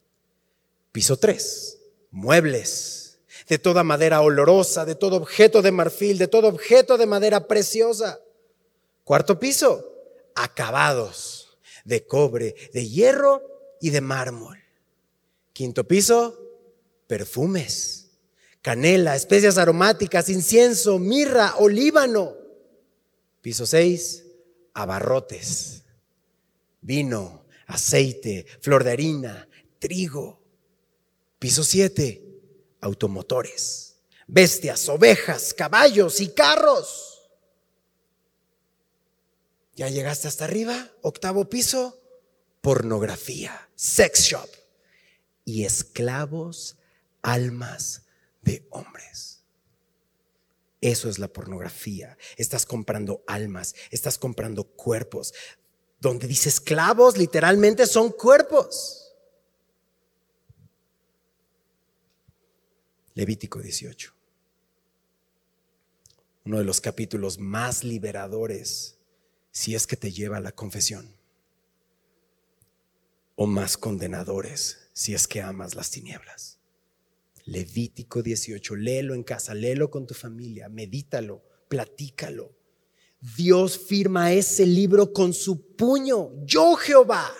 Piso 0.92 1.16
3, 1.16 1.81
muebles 2.12 3.07
de 3.46 3.59
toda 3.59 3.85
madera 3.85 4.20
olorosa, 4.20 4.85
de 4.85 4.94
todo 4.94 5.16
objeto 5.16 5.62
de 5.62 5.70
marfil, 5.70 6.18
de 6.18 6.29
todo 6.29 6.48
objeto 6.48 6.96
de 6.96 7.07
madera 7.07 7.46
preciosa. 7.46 8.20
Cuarto 9.05 9.38
piso, 9.38 9.85
acabados 10.35 11.59
de 11.85 12.07
cobre, 12.07 12.55
de 12.72 12.88
hierro 12.88 13.42
y 13.81 13.90
de 13.90 14.01
mármol. 14.01 14.59
Quinto 15.53 15.88
piso, 15.88 16.38
perfumes, 17.07 18.11
canela, 18.61 19.16
especias 19.16 19.57
aromáticas, 19.57 20.29
incienso, 20.29 20.98
mirra, 20.98 21.55
olíbano. 21.57 22.37
Piso 23.40 23.64
seis, 23.66 24.27
abarrotes, 24.74 25.85
vino, 26.83 27.46
aceite, 27.66 28.46
flor 28.61 28.85
de 28.85 28.90
harina, 28.92 29.48
trigo. 29.79 30.42
Piso 31.38 31.64
siete, 31.64 32.27
automotores, 32.80 33.96
bestias, 34.26 34.88
ovejas, 34.88 35.54
caballos 35.54 36.20
y 36.20 36.28
carros. 36.28 37.22
¿Ya 39.74 39.88
llegaste 39.88 40.28
hasta 40.28 40.44
arriba? 40.44 40.90
Octavo 41.02 41.48
piso, 41.48 42.00
pornografía, 42.60 43.68
sex 43.76 44.22
shop 44.24 44.48
y 45.44 45.64
esclavos, 45.64 46.76
almas 47.22 48.03
de 48.42 48.66
hombres. 48.70 49.44
Eso 50.80 51.09
es 51.09 51.18
la 51.18 51.28
pornografía. 51.28 52.16
Estás 52.36 52.66
comprando 52.66 53.22
almas, 53.26 53.74
estás 53.90 54.18
comprando 54.18 54.64
cuerpos. 54.64 55.32
donde 56.00 56.28
dice 56.28 56.48
esclavos, 56.48 57.16
literalmente 57.16 57.84
son 57.84 58.12
cuerpos. 58.12 58.97
Levítico 63.18 63.60
18. 63.60 64.12
Uno 66.44 66.58
de 66.58 66.64
los 66.64 66.80
capítulos 66.80 67.40
más 67.40 67.82
liberadores 67.82 68.96
si 69.50 69.74
es 69.74 69.88
que 69.88 69.96
te 69.96 70.12
lleva 70.12 70.36
a 70.36 70.40
la 70.40 70.52
confesión. 70.52 71.16
O 73.34 73.48
más 73.48 73.76
condenadores 73.76 74.88
si 74.92 75.14
es 75.14 75.26
que 75.26 75.42
amas 75.42 75.74
las 75.74 75.90
tinieblas. 75.90 76.60
Levítico 77.44 78.22
18, 78.22 78.76
léelo 78.76 79.14
en 79.14 79.24
casa, 79.24 79.52
léelo 79.52 79.90
con 79.90 80.06
tu 80.06 80.14
familia, 80.14 80.68
medítalo, 80.68 81.42
platícalo. 81.68 82.52
Dios 83.36 83.80
firma 83.80 84.32
ese 84.32 84.64
libro 84.64 85.12
con 85.12 85.34
su 85.34 85.74
puño, 85.74 86.30
yo 86.44 86.76
Jehová. 86.76 87.34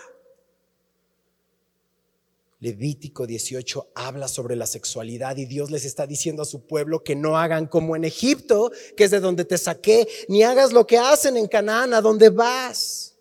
Levítico 2.61 3.25
18 3.25 3.91
habla 3.95 4.27
sobre 4.27 4.57
la 4.57 4.67
sexualidad 4.67 5.37
y 5.37 5.45
Dios 5.45 5.71
les 5.71 5.85
está 5.85 6.05
diciendo 6.05 6.41
a 6.41 6.45
su 6.45 6.67
pueblo 6.67 7.03
que 7.05 7.15
no 7.15 7.37
hagan 7.37 7.67
como 7.67 7.95
en 7.95 8.03
Egipto, 8.03 8.71
que 8.97 9.05
es 9.05 9.11
de 9.11 9.21
donde 9.21 9.45
te 9.45 9.57
saqué, 9.57 10.07
ni 10.27 10.43
hagas 10.43 10.73
lo 10.73 10.85
que 10.85 10.97
hacen 10.97 11.37
en 11.37 11.47
Canaán, 11.47 11.93
a 11.93 12.01
donde 12.01 12.29
vas. 12.29 13.15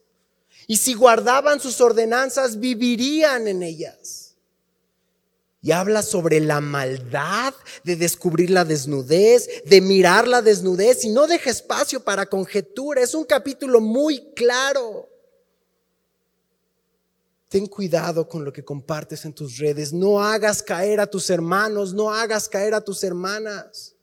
Y 0.67 0.77
si 0.77 0.95
guardaban 0.95 1.61
sus 1.61 1.81
ordenanzas, 1.81 2.59
vivirían 2.59 3.47
en 3.47 3.63
ellas. 3.63 4.35
Y 5.63 5.71
habla 5.71 6.03
sobre 6.03 6.41
la 6.41 6.61
maldad 6.61 7.55
de 7.85 7.95
descubrir 7.95 8.51
la 8.51 8.65
desnudez, 8.65 9.49
de 9.65 9.81
mirar 9.81 10.27
la 10.27 10.43
desnudez 10.43 11.05
y 11.05 11.11
no 11.11 11.29
deja 11.29 11.51
espacio 11.51 12.01
para 12.01 12.27
conjetura. 12.27 13.03
Es 13.03 13.15
un 13.15 13.25
capítulo 13.25 13.81
muy 13.81 14.33
claro. 14.35 15.08
Ten 17.49 17.67
cuidado 17.67 18.29
con 18.29 18.45
lo 18.45 18.53
que 18.53 18.65
compartes 18.65 19.25
en 19.25 19.33
tus 19.33 19.57
redes. 19.57 19.93
No 19.93 20.23
hagas 20.23 20.63
caer 20.63 21.01
a 21.01 21.07
tus 21.07 21.31
hermanos, 21.31 21.95
no 21.95 22.13
hagas 22.13 22.49
caer 22.49 22.75
a 22.75 22.81
tus 22.83 23.03
hermanas. 23.03 23.95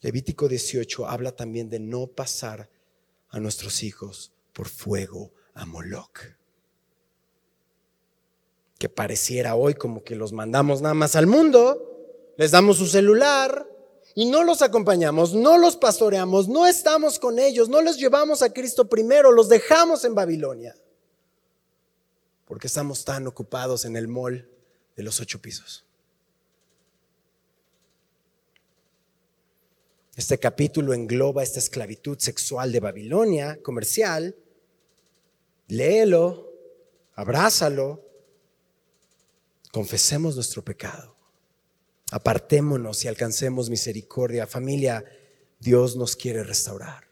Levítico 0.00 0.48
18 0.48 1.06
habla 1.06 1.32
también 1.32 1.68
de 1.68 1.78
no 1.78 2.06
pasar 2.06 2.70
a 3.28 3.38
nuestros 3.38 3.82
hijos 3.82 4.32
por 4.54 4.68
fuego 4.68 5.32
a 5.52 5.66
Moloch. 5.66 6.20
Que 8.78 8.88
pareciera 8.88 9.56
hoy 9.56 9.74
como 9.74 10.02
que 10.02 10.16
los 10.16 10.32
mandamos 10.32 10.80
nada 10.80 10.94
más 10.94 11.16
al 11.16 11.26
mundo, 11.26 12.32
les 12.38 12.50
damos 12.50 12.78
su 12.78 12.86
celular, 12.86 13.66
y 14.14 14.26
no 14.26 14.42
los 14.42 14.62
acompañamos, 14.62 15.34
no 15.34 15.58
los 15.58 15.76
pastoreamos, 15.76 16.48
no 16.48 16.66
estamos 16.66 17.18
con 17.18 17.38
ellos, 17.38 17.68
no 17.68 17.80
los 17.80 17.96
llevamos 17.96 18.42
a 18.42 18.52
Cristo 18.52 18.88
primero, 18.88 19.32
los 19.32 19.48
dejamos 19.48 20.04
en 20.04 20.14
Babilonia. 20.14 20.74
Porque 22.44 22.66
estamos 22.66 23.04
tan 23.04 23.26
ocupados 23.26 23.84
en 23.84 23.96
el 23.96 24.08
mall 24.08 24.48
de 24.96 25.02
los 25.02 25.20
ocho 25.20 25.40
pisos. 25.40 25.84
Este 30.16 30.38
capítulo 30.38 30.92
engloba 30.92 31.42
esta 31.42 31.60
esclavitud 31.60 32.18
sexual 32.18 32.72
de 32.72 32.80
Babilonia, 32.80 33.62
comercial. 33.62 34.36
Léelo, 35.68 36.52
abrázalo, 37.14 38.04
confesemos 39.70 40.34
nuestro 40.34 40.62
pecado. 40.62 41.16
Apartémonos 42.10 43.04
y 43.04 43.08
alcancemos 43.08 43.70
misericordia. 43.70 44.46
Familia, 44.46 45.04
Dios 45.60 45.96
nos 45.96 46.16
quiere 46.16 46.42
restaurar. 46.42 47.04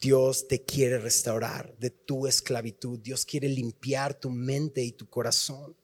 Dios 0.00 0.48
te 0.48 0.62
quiere 0.62 0.98
restaurar 0.98 1.76
de 1.78 1.90
tu 1.90 2.26
esclavitud. 2.26 2.98
Dios 2.98 3.24
quiere 3.24 3.48
limpiar 3.48 4.14
tu 4.14 4.30
mente 4.30 4.82
y 4.82 4.92
tu 4.92 5.08
corazón. 5.08 5.76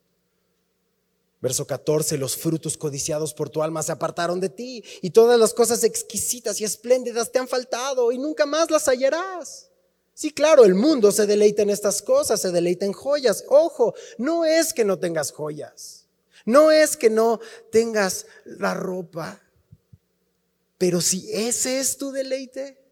Verso 1.40 1.66
14, 1.66 2.18
los 2.18 2.36
frutos 2.36 2.76
codiciados 2.76 3.32
por 3.32 3.48
tu 3.48 3.62
alma 3.62 3.82
se 3.84 3.92
apartaron 3.92 4.40
de 4.40 4.48
ti 4.48 4.82
y 5.02 5.10
todas 5.10 5.38
las 5.38 5.54
cosas 5.54 5.84
exquisitas 5.84 6.60
y 6.60 6.64
espléndidas 6.64 7.30
te 7.30 7.38
han 7.38 7.46
faltado 7.46 8.10
y 8.10 8.18
nunca 8.18 8.44
más 8.44 8.72
las 8.72 8.88
hallarás. 8.88 9.70
Sí, 10.14 10.32
claro, 10.32 10.64
el 10.64 10.74
mundo 10.74 11.12
se 11.12 11.26
deleita 11.26 11.62
en 11.62 11.70
estas 11.70 12.02
cosas, 12.02 12.40
se 12.40 12.50
deleita 12.50 12.86
en 12.86 12.92
joyas. 12.92 13.44
Ojo, 13.46 13.94
no 14.16 14.44
es 14.44 14.74
que 14.74 14.84
no 14.84 14.98
tengas 14.98 15.30
joyas. 15.30 16.07
No 16.48 16.70
es 16.70 16.96
que 16.96 17.10
no 17.10 17.40
tengas 17.70 18.24
la 18.46 18.72
ropa, 18.72 19.38
pero 20.78 21.02
si 21.02 21.30
ese 21.30 21.78
es 21.78 21.98
tu 21.98 22.10
deleite, 22.10 22.82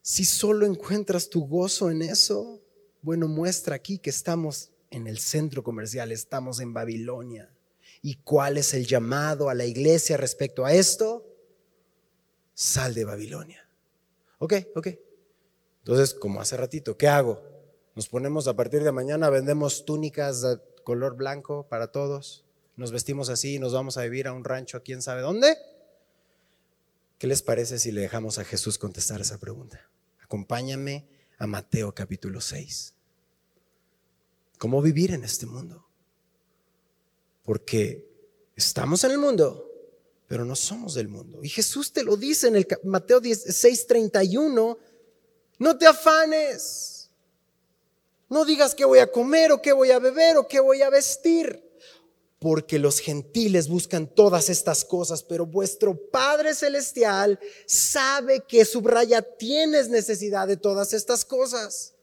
si 0.00 0.24
solo 0.24 0.64
encuentras 0.64 1.28
tu 1.28 1.46
gozo 1.46 1.90
en 1.90 2.00
eso, 2.00 2.62
bueno, 3.02 3.28
muestra 3.28 3.74
aquí 3.74 3.98
que 3.98 4.08
estamos 4.08 4.70
en 4.88 5.06
el 5.06 5.18
centro 5.18 5.62
comercial, 5.62 6.10
estamos 6.10 6.60
en 6.60 6.72
Babilonia. 6.72 7.54
¿Y 8.00 8.14
cuál 8.14 8.56
es 8.56 8.72
el 8.72 8.86
llamado 8.86 9.50
a 9.50 9.54
la 9.54 9.66
iglesia 9.66 10.16
respecto 10.16 10.64
a 10.64 10.72
esto? 10.72 11.26
Sal 12.54 12.94
de 12.94 13.04
Babilonia. 13.04 13.68
Ok, 14.38 14.54
ok. 14.74 14.88
Entonces, 15.80 16.14
como 16.14 16.40
hace 16.40 16.56
ratito, 16.56 16.96
¿qué 16.96 17.08
hago? 17.08 17.49
Nos 18.00 18.08
ponemos 18.08 18.48
a 18.48 18.56
partir 18.56 18.82
de 18.82 18.92
mañana, 18.92 19.28
vendemos 19.28 19.84
túnicas 19.84 20.40
de 20.40 20.58
color 20.84 21.16
blanco 21.16 21.66
para 21.68 21.92
todos. 21.92 22.46
Nos 22.78 22.92
vestimos 22.92 23.28
así 23.28 23.56
y 23.56 23.58
nos 23.58 23.74
vamos 23.74 23.98
a 23.98 24.02
vivir 24.04 24.26
a 24.26 24.32
un 24.32 24.42
rancho 24.42 24.78
a 24.78 24.80
quién 24.80 25.02
sabe 25.02 25.20
dónde. 25.20 25.54
¿Qué 27.18 27.26
les 27.26 27.42
parece 27.42 27.78
si 27.78 27.92
le 27.92 28.00
dejamos 28.00 28.38
a 28.38 28.44
Jesús 28.44 28.78
contestar 28.78 29.20
esa 29.20 29.36
pregunta? 29.36 29.86
Acompáñame 30.22 31.04
a 31.36 31.46
Mateo 31.46 31.94
capítulo 31.94 32.40
6. 32.40 32.94
¿Cómo 34.56 34.80
vivir 34.80 35.10
en 35.10 35.22
este 35.22 35.44
mundo? 35.44 35.84
Porque 37.44 38.08
estamos 38.56 39.04
en 39.04 39.10
el 39.10 39.18
mundo, 39.18 39.70
pero 40.26 40.46
no 40.46 40.56
somos 40.56 40.94
del 40.94 41.08
mundo. 41.08 41.44
Y 41.44 41.50
Jesús 41.50 41.92
te 41.92 42.02
lo 42.02 42.16
dice 42.16 42.48
en 42.48 42.56
el 42.56 42.66
Mateo 42.82 43.20
6:31, 43.20 44.78
no 45.58 45.76
te 45.76 45.86
afanes 45.86 46.99
no 48.30 48.44
digas 48.44 48.74
qué 48.74 48.84
voy 48.84 49.00
a 49.00 49.10
comer 49.10 49.52
o 49.52 49.60
qué 49.60 49.72
voy 49.72 49.90
a 49.90 49.98
beber 49.98 50.38
o 50.38 50.48
qué 50.48 50.60
voy 50.60 50.80
a 50.82 50.88
vestir, 50.88 51.68
porque 52.38 52.78
los 52.78 53.00
gentiles 53.00 53.68
buscan 53.68 54.06
todas 54.06 54.48
estas 54.48 54.84
cosas, 54.84 55.22
pero 55.22 55.44
vuestro 55.44 55.94
Padre 56.10 56.54
Celestial 56.54 57.38
sabe 57.66 58.44
que 58.48 58.64
subraya 58.64 59.20
tienes 59.20 59.88
necesidad 59.88 60.48
de 60.48 60.56
todas 60.56 60.94
estas 60.94 61.24
cosas. 61.24 61.94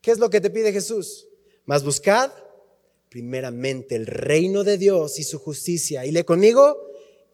¿Qué 0.00 0.10
es 0.10 0.18
lo 0.18 0.28
que 0.28 0.40
te 0.40 0.50
pide 0.50 0.72
Jesús? 0.72 1.28
Más 1.66 1.84
buscad 1.84 2.32
primeramente 3.08 3.94
el 3.94 4.06
reino 4.06 4.64
de 4.64 4.76
Dios 4.76 5.20
y 5.20 5.24
su 5.24 5.38
justicia. 5.38 6.04
Y 6.04 6.10
le 6.10 6.24
conmigo, 6.24 6.76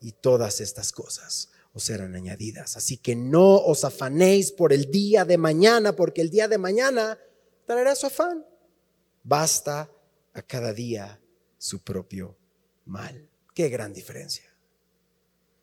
y 0.00 0.12
todas 0.12 0.60
estas 0.60 0.92
cosas 0.92 1.48
os 1.72 1.84
serán 1.84 2.14
añadidas. 2.14 2.76
Así 2.76 2.98
que 2.98 3.16
no 3.16 3.56
os 3.56 3.84
afanéis 3.84 4.52
por 4.52 4.74
el 4.74 4.90
día 4.90 5.24
de 5.24 5.38
mañana, 5.38 5.96
porque 5.96 6.20
el 6.20 6.28
día 6.28 6.48
de 6.48 6.58
mañana 6.58 7.18
traerá 7.70 7.94
su 7.94 8.06
afán. 8.06 8.44
Basta 9.22 9.88
a 10.32 10.42
cada 10.42 10.72
día 10.72 11.20
su 11.56 11.80
propio 11.80 12.36
mal. 12.84 13.28
Qué 13.54 13.68
gran 13.68 13.92
diferencia. 13.92 14.44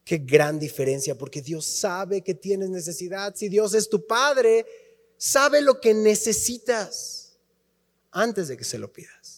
Qué 0.05 0.19
gran 0.19 0.57
diferencia, 0.57 1.17
porque 1.17 1.41
Dios 1.41 1.65
sabe 1.65 2.21
que 2.21 2.33
tienes 2.33 2.69
necesidad. 2.69 3.35
Si 3.35 3.49
Dios 3.49 3.73
es 3.73 3.89
tu 3.89 4.07
Padre, 4.07 4.65
sabe 5.17 5.61
lo 5.61 5.81
que 5.81 5.93
necesitas 5.93 7.37
antes 8.11 8.47
de 8.47 8.55
que 8.55 8.63
se 8.63 8.77
lo 8.77 8.93
pidas. 8.93 9.36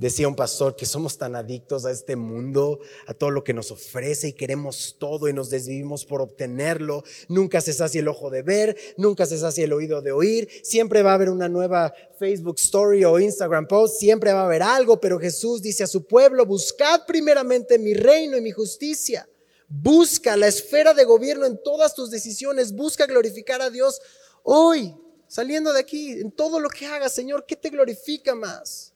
Decía 0.00 0.28
un 0.28 0.34
pastor 0.34 0.76
que 0.76 0.86
somos 0.86 1.18
tan 1.18 1.36
adictos 1.36 1.84
a 1.84 1.90
este 1.90 2.16
mundo, 2.16 2.80
a 3.06 3.12
todo 3.12 3.30
lo 3.30 3.44
que 3.44 3.52
nos 3.52 3.70
ofrece 3.70 4.28
y 4.28 4.32
queremos 4.32 4.96
todo 4.98 5.28
y 5.28 5.34
nos 5.34 5.50
desvivimos 5.50 6.06
por 6.06 6.22
obtenerlo. 6.22 7.04
Nunca 7.28 7.60
se 7.60 7.74
sacia 7.74 8.00
el 8.00 8.08
ojo 8.08 8.30
de 8.30 8.40
ver, 8.40 8.78
nunca 8.96 9.26
se 9.26 9.36
sacia 9.36 9.62
el 9.62 9.74
oído 9.74 10.00
de 10.00 10.10
oír. 10.10 10.48
Siempre 10.62 11.02
va 11.02 11.10
a 11.10 11.16
haber 11.16 11.28
una 11.28 11.50
nueva 11.50 11.92
Facebook 12.18 12.56
Story 12.58 13.04
o 13.04 13.20
Instagram 13.20 13.68
post, 13.68 14.00
siempre 14.00 14.32
va 14.32 14.40
a 14.40 14.46
haber 14.46 14.62
algo, 14.62 14.98
pero 14.98 15.18
Jesús 15.18 15.60
dice 15.60 15.84
a 15.84 15.86
su 15.86 16.06
pueblo, 16.06 16.46
buscad 16.46 17.02
primeramente 17.06 17.78
mi 17.78 17.92
reino 17.92 18.38
y 18.38 18.40
mi 18.40 18.52
justicia. 18.52 19.28
Busca 19.68 20.34
la 20.34 20.46
esfera 20.46 20.94
de 20.94 21.04
gobierno 21.04 21.44
en 21.44 21.62
todas 21.62 21.94
tus 21.94 22.10
decisiones, 22.10 22.72
busca 22.72 23.04
glorificar 23.04 23.60
a 23.60 23.68
Dios 23.68 24.00
hoy, 24.44 24.96
saliendo 25.28 25.74
de 25.74 25.80
aquí, 25.80 26.12
en 26.12 26.32
todo 26.32 26.58
lo 26.58 26.70
que 26.70 26.86
hagas, 26.86 27.12
Señor, 27.12 27.44
¿qué 27.44 27.54
te 27.54 27.68
glorifica 27.68 28.34
más? 28.34 28.94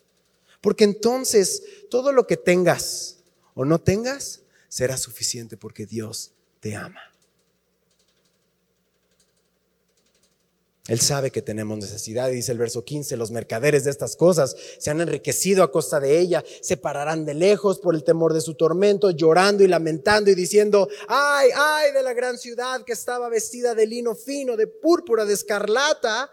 Porque 0.65 0.85
entonces 0.85 1.63
todo 1.91 2.11
lo 2.11 2.27
que 2.27 2.39
tengas 2.39 3.19
o 3.53 3.67
no 3.67 3.83
tengas 3.83 4.41
será 4.71 4.97
suficiente 4.97 5.59
porque 5.59 5.85
Dios 5.85 6.33
te 6.61 6.75
ama. 6.75 7.03
Él 10.89 11.01
sabe 11.01 11.31
que 11.31 11.43
tenemos 11.43 11.77
necesidad 11.77 12.31
dice 12.31 12.53
el 12.53 12.57
verso 12.57 12.83
15, 12.83 13.19
los 13.19 13.31
mercaderes 13.31 13.85
de 13.85 13.91
estas 13.91 14.17
cosas 14.17 14.57
se 14.79 14.91
han 14.91 15.03
enriquecido 15.03 15.65
a 15.65 15.71
costa 15.71 16.01
de 16.01 16.19
ella, 16.19 16.43
se 16.63 16.79
pararán 16.79 17.27
de 17.27 17.35
lejos 17.35 17.79
por 17.79 17.95
el 17.95 18.03
temor 18.03 18.33
de 18.33 18.41
su 18.41 18.55
tormento, 18.55 19.11
llorando 19.11 19.65
y 19.65 19.69
lamentando 19.69 20.31
y 20.31 20.35
diciendo, 20.35 20.89
ay, 21.09 21.51
ay 21.55 21.93
de 21.93 22.03
la 22.03 22.15
gran 22.15 22.39
ciudad 22.39 22.85
que 22.87 22.95
estaba 22.95 23.29
vestida 23.29 23.75
de 23.75 23.87
lino 23.87 24.15
fino, 24.15 24.57
de 24.57 24.67
púrpura, 24.67 25.27
de 25.27 25.35
escarlata, 25.35 26.31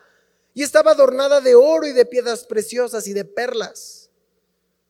y 0.53 0.63
estaba 0.63 0.91
adornada 0.91 1.41
de 1.41 1.53
oro 1.53 1.86
y 1.86 1.91
de 1.91 2.05
piedras 2.05 2.45
preciosas 2.45 3.07
y 3.07 3.13
de 3.13 3.25
perlas, 3.25 4.01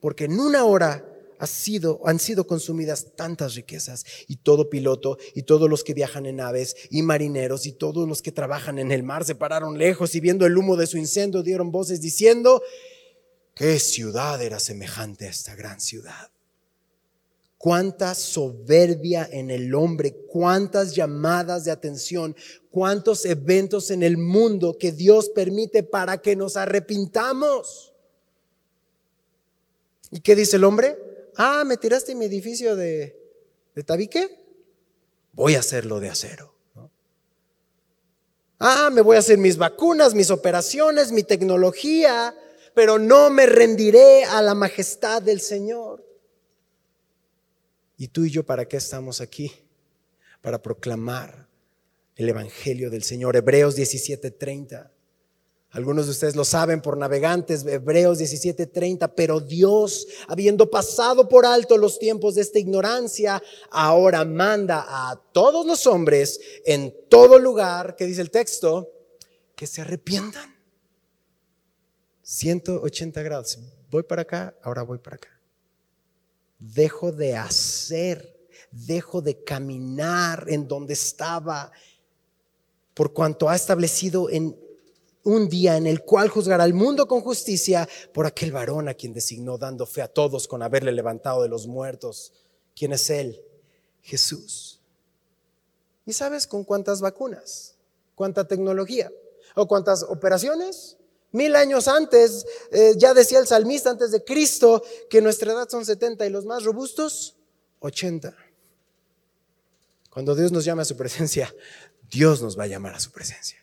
porque 0.01 0.25
en 0.25 0.37
una 0.39 0.65
hora 0.65 1.05
sido, 1.47 2.01
han 2.05 2.19
sido 2.19 2.45
consumidas 2.45 3.07
tantas 3.15 3.55
riquezas 3.55 4.05
y 4.27 4.37
todo 4.37 4.69
piloto 4.69 5.17
y 5.33 5.43
todos 5.43 5.69
los 5.69 5.83
que 5.83 5.93
viajan 5.93 6.25
en 6.25 6.41
aves 6.41 6.75
y 6.89 7.01
marineros 7.01 7.65
y 7.65 7.71
todos 7.71 8.07
los 8.07 8.21
que 8.21 8.31
trabajan 8.31 8.79
en 8.79 8.91
el 8.91 9.03
mar 9.03 9.25
se 9.25 9.35
pararon 9.35 9.77
lejos 9.77 10.13
y 10.15 10.19
viendo 10.19 10.45
el 10.45 10.57
humo 10.57 10.75
de 10.75 10.87
su 10.87 10.97
incendio 10.97 11.41
dieron 11.43 11.71
voces 11.71 12.01
diciendo, 12.01 12.61
¿qué 13.55 13.79
ciudad 13.79 14.41
era 14.41 14.59
semejante 14.59 15.27
a 15.27 15.29
esta 15.29 15.55
gran 15.55 15.79
ciudad? 15.79 16.29
Cuánta 17.57 18.15
soberbia 18.15 19.27
en 19.31 19.51
el 19.51 19.73
hombre, 19.75 20.15
cuántas 20.27 20.95
llamadas 20.95 21.63
de 21.63 21.71
atención, 21.71 22.35
cuántos 22.71 23.23
eventos 23.25 23.91
en 23.91 24.01
el 24.01 24.17
mundo 24.17 24.77
que 24.79 24.91
Dios 24.91 25.29
permite 25.29 25.83
para 25.83 26.19
que 26.19 26.35
nos 26.35 26.57
arrepintamos. 26.57 27.90
¿Y 30.11 30.19
qué 30.19 30.35
dice 30.35 30.57
el 30.57 30.63
hombre? 30.65 30.97
ah, 31.35 31.63
me 31.65 31.77
tiraste 31.77 32.15
mi 32.15 32.25
edificio 32.25 32.75
de, 32.75 33.17
de 33.75 33.83
tabique, 33.83 34.29
voy 35.33 35.55
a 35.55 35.59
hacerlo 35.59 35.99
de 35.99 36.09
acero. 36.09 36.53
Ah, 38.59 38.91
me 38.93 39.01
voy 39.01 39.15
a 39.15 39.19
hacer 39.19 39.39
mis 39.39 39.57
vacunas, 39.57 40.13
mis 40.13 40.29
operaciones, 40.29 41.11
mi 41.11 41.23
tecnología, 41.23 42.35
pero 42.75 42.99
no 42.99 43.31
me 43.31 43.47
rendiré 43.47 44.23
a 44.25 44.39
la 44.43 44.53
majestad 44.53 45.19
del 45.21 45.41
Señor. 45.41 46.05
¿Y 47.97 48.09
tú 48.09 48.25
y 48.25 48.29
yo 48.29 48.43
para 48.43 48.67
qué 48.67 48.77
estamos 48.77 49.19
aquí? 49.19 49.51
Para 50.41 50.61
proclamar 50.61 51.47
el 52.15 52.29
Evangelio 52.29 52.91
del 52.91 53.01
Señor. 53.01 53.35
Hebreos 53.35 53.75
17:30. 53.75 54.91
Algunos 55.71 56.05
de 56.05 56.11
ustedes 56.11 56.35
lo 56.35 56.43
saben 56.43 56.81
por 56.81 56.97
navegantes, 56.97 57.65
Hebreos 57.65 58.19
17:30, 58.19 59.15
pero 59.15 59.39
Dios, 59.39 60.05
habiendo 60.27 60.69
pasado 60.69 61.29
por 61.29 61.45
alto 61.45 61.77
los 61.77 61.97
tiempos 61.97 62.35
de 62.35 62.41
esta 62.41 62.59
ignorancia, 62.59 63.41
ahora 63.69 64.25
manda 64.25 64.85
a 64.85 65.15
todos 65.31 65.65
los 65.65 65.87
hombres 65.87 66.41
en 66.65 66.93
todo 67.09 67.39
lugar, 67.39 67.95
que 67.95 68.05
dice 68.05 68.19
el 68.19 68.31
texto, 68.31 68.91
que 69.55 69.65
se 69.65 69.79
arrepientan. 69.81 70.53
180 72.21 73.21
grados. 73.21 73.57
Voy 73.89 74.03
para 74.03 74.23
acá, 74.23 74.53
ahora 74.63 74.83
voy 74.83 74.97
para 74.97 75.15
acá. 75.15 75.29
Dejo 76.59 77.13
de 77.13 77.37
hacer, 77.37 78.37
dejo 78.71 79.21
de 79.21 79.41
caminar 79.41 80.45
en 80.49 80.67
donde 80.67 80.93
estaba, 80.93 81.71
por 82.93 83.13
cuanto 83.13 83.49
ha 83.49 83.55
establecido 83.55 84.29
en 84.29 84.70
un 85.23 85.47
día 85.49 85.77
en 85.77 85.87
el 85.87 86.03
cual 86.03 86.29
juzgará 86.29 86.63
al 86.63 86.73
mundo 86.73 87.07
con 87.07 87.21
justicia 87.21 87.87
por 88.13 88.25
aquel 88.25 88.51
varón 88.51 88.87
a 88.87 88.93
quien 88.93 89.13
designó, 89.13 89.57
dando 89.57 89.85
fe 89.85 90.01
a 90.01 90.07
todos 90.07 90.47
con 90.47 90.63
haberle 90.63 90.91
levantado 90.91 91.43
de 91.43 91.49
los 91.49 91.67
muertos. 91.67 92.33
¿Quién 92.75 92.93
es 92.93 93.09
Él? 93.09 93.41
Jesús. 94.01 94.81
¿Y 96.05 96.13
sabes 96.13 96.47
con 96.47 96.63
cuántas 96.63 97.01
vacunas? 97.01 97.75
¿Cuánta 98.15 98.47
tecnología? 98.47 99.11
¿O 99.55 99.67
cuántas 99.67 100.03
operaciones? 100.03 100.97
Mil 101.31 101.55
años 101.55 101.87
antes, 101.87 102.45
eh, 102.71 102.93
ya 102.97 103.13
decía 103.13 103.39
el 103.39 103.47
salmista 103.47 103.89
antes 103.89 104.11
de 104.11 104.23
Cristo 104.23 104.83
que 105.09 105.21
nuestra 105.21 105.53
edad 105.53 105.69
son 105.69 105.85
70 105.85 106.25
y 106.25 106.29
los 106.29 106.45
más 106.45 106.63
robustos, 106.63 107.37
80. 107.79 108.35
Cuando 110.09 110.35
Dios 110.35 110.51
nos 110.51 110.65
llama 110.65 110.81
a 110.81 110.85
su 110.85 110.97
presencia, 110.97 111.53
Dios 112.09 112.41
nos 112.41 112.59
va 112.59 112.63
a 112.63 112.67
llamar 112.67 112.95
a 112.95 112.99
su 112.99 113.11
presencia. 113.11 113.60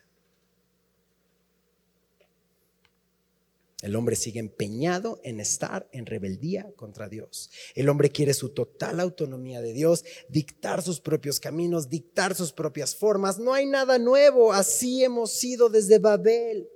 El 3.81 3.95
hombre 3.95 4.17
sigue 4.17 4.41
empeñado 4.41 5.21
en 5.23 5.39
estar 5.39 5.89
en 5.93 6.05
rebeldía 6.07 6.73
contra 6.75 7.09
Dios. 7.09 7.49
El 7.77 7.89
hombre 7.89 8.11
quiere 8.11 8.35
su 8.35 8.49
total 8.49 8.99
autonomía 8.99 9.61
de 9.63 9.73
Dios, 9.73 10.05
dictar 10.29 10.83
sus 10.83 11.01
propios 11.01 11.39
caminos, 11.39 11.89
dictar 11.89 12.35
sus 12.35 12.53
propias 12.53 12.97
formas. 12.97 13.39
No 13.39 13.55
hay 13.55 13.67
nada 13.67 13.99
nuevo, 13.99 14.53
así 14.53 15.05
hemos 15.05 15.33
sido 15.33 15.69
desde 15.69 16.01
Babel. 16.01 16.69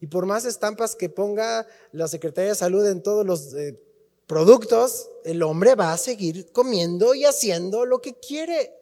Y 0.00 0.08
por 0.08 0.26
más 0.26 0.44
estampas 0.44 0.96
que 0.96 1.08
ponga 1.08 1.66
la 1.92 2.08
Secretaría 2.08 2.50
de 2.50 2.56
Salud 2.56 2.84
en 2.86 3.02
todos 3.02 3.24
los 3.24 3.54
eh, 3.54 3.80
productos, 4.26 5.10
el 5.24 5.44
hombre 5.44 5.76
va 5.76 5.92
a 5.92 5.98
seguir 5.98 6.50
comiendo 6.50 7.14
y 7.14 7.24
haciendo 7.24 7.86
lo 7.86 8.00
que 8.00 8.14
quiere. 8.14 8.72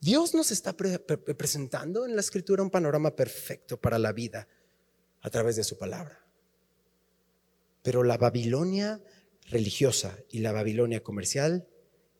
Dios 0.00 0.34
nos 0.34 0.50
está 0.50 0.74
presentando 0.74 2.04
en 2.06 2.14
la 2.14 2.20
escritura 2.20 2.62
un 2.62 2.70
panorama 2.70 3.14
perfecto 3.14 3.80
para 3.80 3.98
la 3.98 4.12
vida 4.12 4.48
a 5.20 5.30
través 5.30 5.56
de 5.56 5.64
su 5.64 5.78
palabra. 5.78 6.24
Pero 7.82 8.02
la 8.02 8.16
Babilonia 8.16 9.00
religiosa 9.50 10.16
y 10.30 10.38
la 10.38 10.52
Babilonia 10.52 11.02
comercial, 11.02 11.66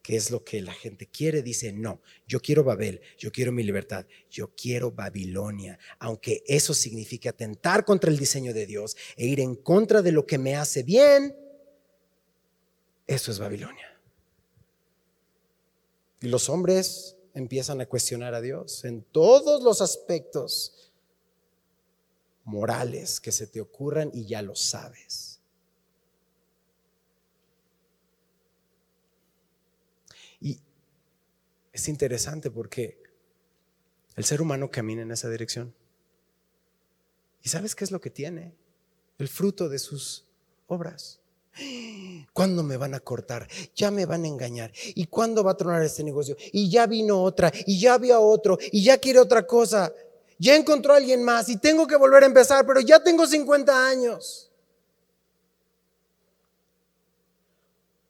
que 0.01 0.17
es 0.17 0.31
lo 0.31 0.43
que 0.43 0.61
la 0.61 0.73
gente 0.73 1.07
quiere, 1.07 1.41
dice, 1.41 1.71
no, 1.71 2.01
yo 2.27 2.41
quiero 2.41 2.63
Babel, 2.63 3.01
yo 3.17 3.31
quiero 3.31 3.51
mi 3.51 3.63
libertad, 3.63 4.05
yo 4.29 4.53
quiero 4.55 4.91
Babilonia, 4.91 5.79
aunque 5.99 6.43
eso 6.45 6.73
signifique 6.73 7.29
atentar 7.29 7.85
contra 7.85 8.09
el 8.09 8.17
diseño 8.17 8.53
de 8.53 8.65
Dios 8.65 8.97
e 9.15 9.25
ir 9.25 9.39
en 9.39 9.55
contra 9.55 10.01
de 10.01 10.11
lo 10.11 10.25
que 10.25 10.37
me 10.37 10.55
hace 10.55 10.83
bien, 10.83 11.35
eso 13.07 13.31
es 13.31 13.39
Babilonia. 13.39 13.99
Y 16.21 16.27
los 16.27 16.49
hombres 16.49 17.15
empiezan 17.33 17.81
a 17.81 17.85
cuestionar 17.85 18.33
a 18.33 18.41
Dios 18.41 18.85
en 18.85 19.01
todos 19.03 19.63
los 19.63 19.81
aspectos 19.81 20.91
morales 22.43 23.19
que 23.19 23.31
se 23.31 23.47
te 23.47 23.61
ocurran 23.61 24.11
y 24.13 24.25
ya 24.25 24.41
lo 24.41 24.55
sabes. 24.55 25.39
Y 30.39 30.59
es 31.71 31.87
interesante 31.87 32.51
porque 32.51 33.01
el 34.15 34.25
ser 34.25 34.41
humano 34.41 34.69
camina 34.69 35.01
en 35.01 35.11
esa 35.11 35.29
dirección. 35.29 35.73
¿Y 37.41 37.49
sabes 37.49 37.75
qué 37.75 37.83
es 37.83 37.91
lo 37.91 38.01
que 38.01 38.09
tiene? 38.09 38.55
El 39.17 39.27
fruto 39.27 39.69
de 39.69 39.79
sus 39.79 40.25
obras. 40.67 41.22
¿Cuándo 42.33 42.63
me 42.63 42.77
van 42.77 42.93
a 42.93 42.99
cortar? 42.99 43.47
Ya 43.75 43.91
me 43.91 44.05
van 44.05 44.23
a 44.23 44.27
engañar. 44.27 44.71
¿Y 44.95 45.05
cuándo 45.05 45.43
va 45.43 45.51
a 45.51 45.57
tronar 45.57 45.83
este 45.83 46.03
negocio? 46.03 46.35
Y 46.51 46.69
ya 46.69 46.87
vino 46.87 47.21
otra, 47.21 47.51
y 47.65 47.79
ya 47.79 47.93
había 47.93 48.19
otro, 48.19 48.57
y 48.71 48.83
ya 48.83 48.97
quiere 48.97 49.19
otra 49.19 49.45
cosa. 49.45 49.93
Ya 50.39 50.55
encontró 50.55 50.93
a 50.93 50.97
alguien 50.97 51.23
más 51.23 51.47
y 51.49 51.57
tengo 51.57 51.87
que 51.87 51.95
volver 51.95 52.23
a 52.23 52.25
empezar, 52.25 52.65
pero 52.65 52.79
ya 52.79 53.01
tengo 53.01 53.25
50 53.25 53.87
años. 53.87 54.49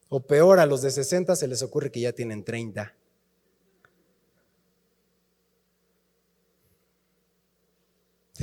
O 0.09 0.19
peor, 0.19 0.59
a 0.59 0.65
los 0.65 0.81
de 0.81 0.91
60 0.91 1.35
se 1.35 1.47
les 1.47 1.61
ocurre 1.63 1.91
que 1.91 1.99
ya 1.99 2.13
tienen 2.13 2.43
30. 2.43 2.93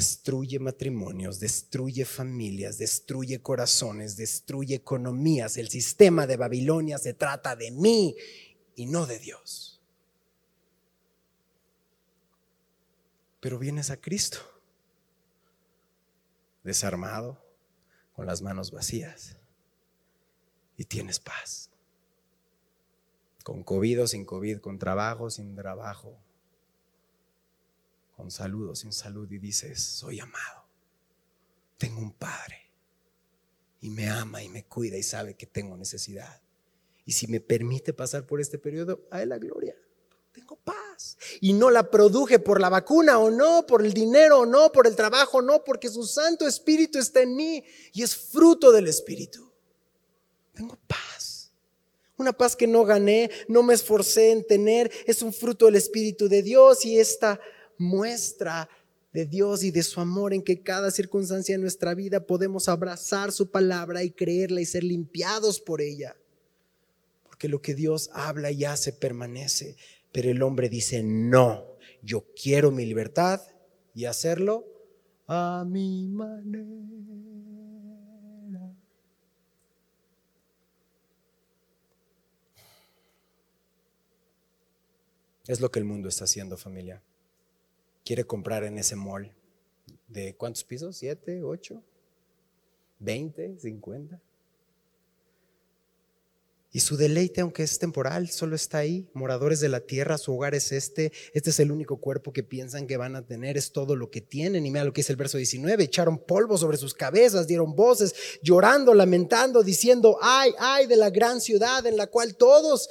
Destruye 0.01 0.59
matrimonios, 0.59 1.41
destruye 1.41 2.07
familias, 2.07 2.79
destruye 2.79 3.43
corazones, 3.43 4.17
destruye 4.17 4.77
economías. 4.77 5.59
El 5.59 5.69
sistema 5.69 6.27
de 6.27 6.39
Babilonia 6.39 6.97
se 6.97 7.13
trata 7.13 7.55
de 7.55 7.71
mí 7.71 8.17
y 8.77 8.87
no 8.87 9.05
de 9.05 9.19
Dios. 9.19 9.79
Pero 13.41 13.59
vienes 13.59 13.91
a 13.91 13.99
Cristo, 13.99 14.39
desarmado, 16.65 17.39
con 18.15 18.25
las 18.25 18.41
manos 18.41 18.71
vacías, 18.71 19.37
y 20.79 20.85
tienes 20.85 21.21
paz. 21.21 21.69
Con 23.45 23.63
COVID 23.65 24.05
o 24.05 24.07
sin 24.07 24.25
COVID, 24.25 24.61
con 24.61 24.79
trabajo, 24.79 25.29
sin 25.29 25.55
trabajo, 25.55 26.19
con 28.21 28.31
salud 28.31 28.75
sin 28.75 28.93
salud 28.93 29.31
y 29.33 29.39
dices, 29.39 29.83
soy 29.83 30.21
amado, 30.21 30.67
tengo 31.79 32.01
un 32.01 32.13
Padre 32.13 32.71
y 33.81 33.89
me 33.89 34.11
ama 34.11 34.43
y 34.43 34.51
me 34.51 34.67
cuida 34.67 34.99
y 34.99 35.03
sabe 35.03 35.35
que 35.35 35.47
tengo 35.47 35.75
necesidad. 35.75 36.43
Y 37.07 37.13
si 37.13 37.27
me 37.29 37.41
permite 37.41 37.95
pasar 37.95 38.27
por 38.27 38.39
este 38.39 38.59
periodo, 38.59 39.09
a 39.11 39.25
la 39.25 39.39
gloria. 39.39 39.75
Tengo 40.33 40.57
paz. 40.57 41.17
Y 41.41 41.55
no 41.55 41.71
la 41.71 41.91
produje 41.91 42.39
por 42.39 42.61
la 42.61 42.69
vacuna 42.69 43.19
o 43.19 43.31
no, 43.31 43.65
por 43.67 43.83
el 43.85 43.95
dinero 43.95 44.41
o 44.41 44.47
no, 44.47 44.71
por 44.71 44.87
el 44.87 44.95
trabajo 44.95 45.39
o 45.39 45.43
no, 45.43 45.65
porque 45.65 45.89
su 45.89 46.05
Santo 46.05 46.47
Espíritu 46.47 46.99
está 46.99 47.23
en 47.23 47.35
mí 47.35 47.65
y 47.95 48.03
es 48.03 48.15
fruto 48.15 48.71
del 48.71 48.87
Espíritu. 48.87 49.51
Tengo 50.53 50.79
paz 50.87 51.51
Una 52.19 52.35
paz 52.35 52.55
que 52.55 52.67
no 52.67 52.85
gané, 52.85 53.31
no 53.49 53.63
me 53.63 53.73
esforcé 53.73 54.31
en 54.31 54.47
tener, 54.47 54.93
es 55.07 55.23
un 55.23 55.33
fruto 55.33 55.65
del 55.65 55.77
Espíritu 55.77 56.29
de 56.29 56.43
Dios 56.43 56.85
y 56.85 57.01
esta 57.01 57.41
muestra 57.81 58.69
de 59.13 59.27
Dios 59.27 59.65
y 59.65 59.71
de 59.71 59.83
su 59.83 60.01
amor 60.01 60.33
en 60.35 60.43
que 60.43 60.63
cada 60.63 60.91
circunstancia 60.91 61.57
de 61.57 61.63
nuestra 61.63 61.95
vida 61.95 62.27
podemos 62.27 62.69
abrazar 62.69 63.33
su 63.33 63.51
palabra 63.51 64.05
y 64.05 64.11
creerla 64.11 64.61
y 64.61 64.67
ser 64.67 64.85
limpiados 64.85 65.61
por 65.61 65.81
ella. 65.81 66.15
Porque 67.25 67.49
lo 67.49 67.61
que 67.61 67.75
Dios 67.75 68.11
habla 68.13 68.51
y 68.51 68.65
hace 68.65 68.93
permanece, 68.93 69.77
pero 70.13 70.31
el 70.31 70.43
hombre 70.43 70.69
dice, 70.69 71.03
no, 71.03 71.65
yo 72.03 72.27
quiero 72.41 72.71
mi 72.71 72.85
libertad 72.85 73.41
y 73.95 74.05
hacerlo 74.05 74.67
a 75.27 75.65
mi 75.67 76.07
manera. 76.07 76.71
Es 85.47 85.61
lo 85.61 85.71
que 85.73 85.81
el 85.81 85.85
mundo 85.85 86.09
está 86.09 86.25
haciendo, 86.25 86.57
familia. 86.57 87.03
Quiere 88.05 88.25
comprar 88.25 88.65
en 88.65 88.79
ese 88.79 88.97
mall. 88.97 89.33
¿De 90.09 90.35
cuántos 90.35 90.65
pisos? 90.65 90.97
¿Siete? 90.97 91.43
¿Ocho? 91.43 91.83
¿Veinte? 92.99 93.57
¿Cincuenta? 93.59 94.21
Y 96.73 96.81
su 96.81 96.97
deleite, 96.97 97.41
aunque 97.41 97.65
es 97.65 97.81
temporal, 97.81 98.31
solo 98.31 98.55
está 98.55 98.79
ahí. 98.79 99.09
Moradores 99.13 99.59
de 99.59 99.69
la 99.69 99.81
tierra, 99.81 100.19
su 100.19 100.33
hogar 100.33 100.55
es 100.55 100.71
este. 100.71 101.11
Este 101.33 101.51
es 101.51 101.59
el 101.59 101.73
único 101.73 101.97
cuerpo 101.97 102.33
que 102.33 102.45
piensan 102.45 102.87
que 102.87 102.97
van 102.97 103.17
a 103.17 103.27
tener, 103.27 103.57
es 103.57 103.73
todo 103.73 103.97
lo 103.97 104.11
que 104.11 104.21
tienen. 104.21 104.65
Y 104.65 104.71
mira 104.71 104.85
lo 104.85 104.93
que 104.93 105.01
dice 105.01 105.13
el 105.13 105.17
verso 105.17 105.37
19. 105.37 105.83
Echaron 105.83 106.19
polvo 106.19 106.57
sobre 106.57 106.77
sus 106.77 106.95
cabezas, 106.95 107.49
dieron 107.49 107.75
voces, 107.75 108.15
llorando, 108.41 108.95
lamentando, 108.95 109.65
diciendo, 109.65 110.17
ay, 110.23 110.53
ay 110.61 110.87
de 110.87 110.97
la 110.97 111.11
gran 111.11 111.41
ciudad 111.41 111.85
en 111.87 111.97
la 111.97 112.07
cual 112.07 112.37
todos 112.37 112.89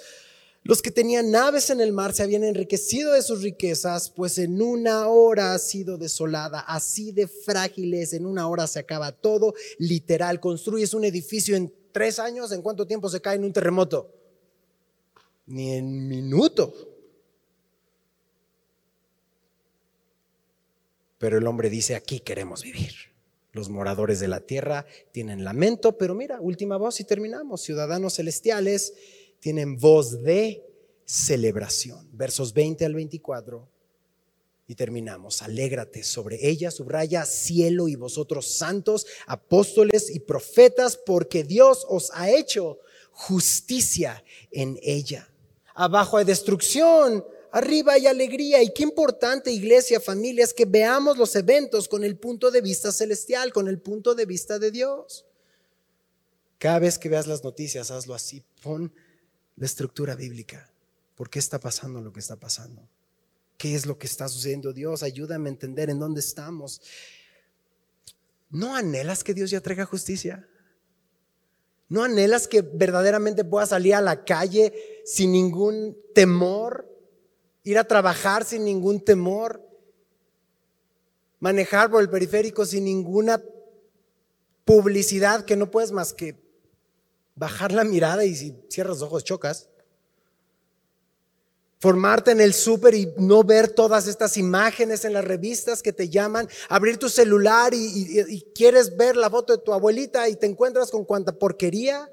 los 0.63 0.81
que 0.81 0.91
tenían 0.91 1.31
naves 1.31 1.69
en 1.69 1.81
el 1.81 1.93
mar 1.93 2.13
se 2.13 2.23
habían 2.23 2.43
enriquecido 2.43 3.13
de 3.13 3.21
sus 3.21 3.41
riquezas, 3.41 4.09
pues 4.09 4.37
en 4.37 4.61
una 4.61 5.07
hora 5.07 5.53
ha 5.53 5.59
sido 5.59 5.97
desolada, 5.97 6.59
así 6.59 7.11
de 7.11 7.27
frágiles, 7.27 8.13
en 8.13 8.25
una 8.25 8.47
hora 8.47 8.67
se 8.67 8.79
acaba 8.79 9.11
todo, 9.11 9.53
literal, 9.77 10.39
construyes 10.39 10.93
un 10.93 11.05
edificio 11.05 11.55
en 11.55 11.73
tres 11.91 12.19
años, 12.19 12.51
¿en 12.51 12.61
cuánto 12.61 12.85
tiempo 12.85 13.09
se 13.09 13.21
cae 13.21 13.37
en 13.37 13.45
un 13.45 13.53
terremoto? 13.53 14.13
Ni 15.47 15.73
en 15.73 16.07
minuto. 16.07 16.73
Pero 21.17 21.37
el 21.37 21.47
hombre 21.47 21.69
dice, 21.69 21.95
aquí 21.95 22.19
queremos 22.19 22.63
vivir. 22.63 22.93
Los 23.51 23.69
moradores 23.69 24.19
de 24.19 24.27
la 24.27 24.41
tierra 24.41 24.85
tienen 25.11 25.43
lamento, 25.43 25.97
pero 25.97 26.13
mira, 26.13 26.39
última 26.39 26.77
voz 26.77 26.99
y 26.99 27.03
terminamos. 27.03 27.61
Ciudadanos 27.61 28.15
celestiales 28.15 28.93
tienen 29.39 29.77
voz 29.77 30.21
de 30.21 30.63
celebración. 31.05 32.07
Versos 32.13 32.53
20 32.53 32.85
al 32.85 32.93
24. 32.93 33.67
Y 34.67 34.75
terminamos. 34.75 35.41
Alégrate 35.41 36.03
sobre 36.03 36.47
ella, 36.47 36.69
subraya 36.69 37.25
cielo 37.25 37.87
y 37.87 37.95
vosotros 37.95 38.47
santos, 38.47 39.07
apóstoles 39.25 40.13
y 40.13 40.19
profetas, 40.19 40.95
porque 40.95 41.43
Dios 41.43 41.85
os 41.89 42.11
ha 42.13 42.29
hecho 42.29 42.79
justicia 43.11 44.23
en 44.51 44.79
ella. 44.83 45.27
Abajo 45.73 46.17
hay 46.17 46.25
destrucción, 46.25 47.25
arriba 47.51 47.93
hay 47.93 48.05
alegría. 48.05 48.61
Y 48.61 48.71
qué 48.71 48.83
importante, 48.83 49.51
iglesia, 49.51 49.99
familia, 49.99 50.43
es 50.43 50.53
que 50.53 50.65
veamos 50.65 51.17
los 51.17 51.35
eventos 51.35 51.87
con 51.87 52.03
el 52.03 52.17
punto 52.17 52.51
de 52.51 52.61
vista 52.61 52.91
celestial, 52.91 53.51
con 53.51 53.67
el 53.67 53.79
punto 53.79 54.13
de 54.13 54.25
vista 54.25 54.59
de 54.59 54.69
Dios. 54.69 55.25
Cada 56.59 56.77
vez 56.77 56.99
que 56.99 57.09
veas 57.09 57.25
las 57.25 57.43
noticias, 57.43 57.89
hazlo 57.89 58.13
así. 58.13 58.43
Pon 58.61 58.93
la 59.59 59.65
estructura 59.65 60.15
bíblica. 60.15 60.71
¿Por 61.15 61.29
qué 61.29 61.37
está 61.37 61.59
pasando 61.59 62.01
lo 62.01 62.13
que 62.13 62.21
está 62.21 62.37
pasando? 62.37 62.87
¿Qué 63.57 63.75
es 63.75 63.85
lo 63.85 63.97
que 63.97 64.07
está 64.07 64.29
sucediendo? 64.29 64.71
Dios, 64.71 65.03
ayúdame 65.03 65.49
a 65.49 65.51
entender 65.51 65.89
en 65.89 65.99
dónde 65.99 66.21
estamos. 66.21 66.81
¿No 68.49 68.73
anhelas 68.75 69.23
que 69.23 69.33
Dios 69.33 69.51
ya 69.51 69.59
traiga 69.59 69.85
justicia? 69.85 70.47
¿No 71.89 72.03
anhelas 72.03 72.47
que 72.47 72.61
verdaderamente 72.61 73.43
pueda 73.43 73.65
salir 73.65 73.95
a 73.95 74.01
la 74.01 74.23
calle 74.23 74.73
sin 75.03 75.33
ningún 75.33 75.97
temor? 76.15 76.87
Ir 77.63 77.77
a 77.77 77.83
trabajar 77.83 78.45
sin 78.45 78.63
ningún 78.63 79.03
temor? 79.03 79.61
Manejar 81.41 81.91
por 81.91 82.01
el 82.01 82.09
periférico 82.09 82.65
sin 82.65 82.85
ninguna 82.85 83.43
publicidad 84.63 85.43
que 85.43 85.57
no 85.57 85.69
puedes 85.69 85.91
más 85.91 86.13
que 86.13 86.48
bajar 87.39 87.71
la 87.71 87.85
mirada 87.85 88.25
y 88.25 88.35
si 88.35 88.55
cierras 88.69 88.99
los 88.99 89.01
ojos 89.03 89.23
chocas 89.23 89.69
formarte 91.79 92.31
en 92.31 92.41
el 92.41 92.53
súper 92.53 92.93
y 92.93 93.13
no 93.17 93.41
ver 93.43 93.69
todas 93.69 94.05
estas 94.07 94.35
imágenes 94.35 95.05
en 95.05 95.13
las 95.13 95.23
revistas 95.23 95.81
que 95.81 95.93
te 95.93 96.09
llaman, 96.09 96.49
abrir 96.67 96.97
tu 96.97 97.07
celular 97.07 97.73
y, 97.73 98.45
quieres 98.53 98.95
ver 98.97 99.15
la 99.15 99.29
foto 99.29 99.55
de 99.55 99.63
tu 99.63 99.73
abuelita 99.73 100.27
y 100.27 100.35
te 100.35 100.45
encuentras 100.45 100.91
con 100.91 101.05
cuanta 101.05 101.31
porquería. 101.31 102.11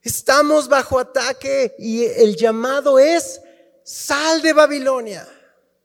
Estamos 0.00 0.68
bajo 0.68 1.00
ataque 1.00 1.74
y 1.76 2.04
el 2.04 2.36
llamado 2.36 3.00
es, 3.00 3.40
sal 3.82 4.40
de 4.40 4.52
Babilonia, 4.52 5.26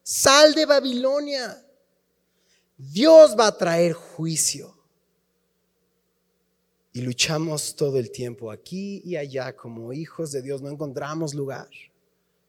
sal 0.03 0.53
de 0.53 0.67
Babilonia. 0.67 1.65
Dios 2.77 3.35
va 3.37 3.47
a 3.47 3.57
traer 3.57 3.93
juicio. 3.93 4.74
Y 6.95 7.01
luchamos 7.01 7.75
todo 7.75 7.99
el 7.99 8.09
tiempo 8.09 8.49
aquí 8.49 9.01
y 9.03 9.17
allá 9.17 9.53
como 9.53 9.91
hijos 9.91 10.31
de 10.31 10.41
Dios, 10.41 10.61
no 10.61 10.69
encontramos 10.69 11.33
lugar 11.33 11.67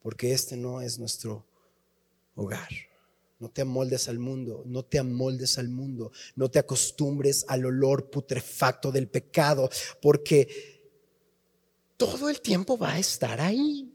porque 0.06 0.32
este 0.32 0.56
no 0.56 0.80
es 0.80 1.00
nuestro 1.00 1.44
hogar. 2.36 2.68
No 3.40 3.50
te 3.50 3.62
amoldes 3.62 4.08
al 4.08 4.20
mundo, 4.20 4.62
no 4.64 4.84
te 4.84 5.00
amoldes 5.00 5.58
al 5.58 5.68
mundo, 5.68 6.12
no 6.36 6.48
te 6.48 6.60
acostumbres 6.60 7.44
al 7.48 7.66
olor 7.66 8.08
putrefacto 8.08 8.92
del 8.92 9.08
pecado, 9.08 9.68
porque 10.00 10.46
todo 11.96 12.28
el 12.28 12.40
tiempo 12.40 12.78
va 12.78 12.92
a 12.92 12.98
estar 13.00 13.40
ahí. 13.40 13.92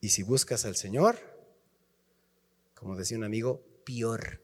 Y 0.00 0.08
si 0.08 0.22
buscas 0.22 0.64
al 0.64 0.76
Señor, 0.76 1.18
como 2.74 2.96
decía 2.96 3.18
un 3.18 3.24
amigo, 3.24 3.62
peor, 3.84 4.42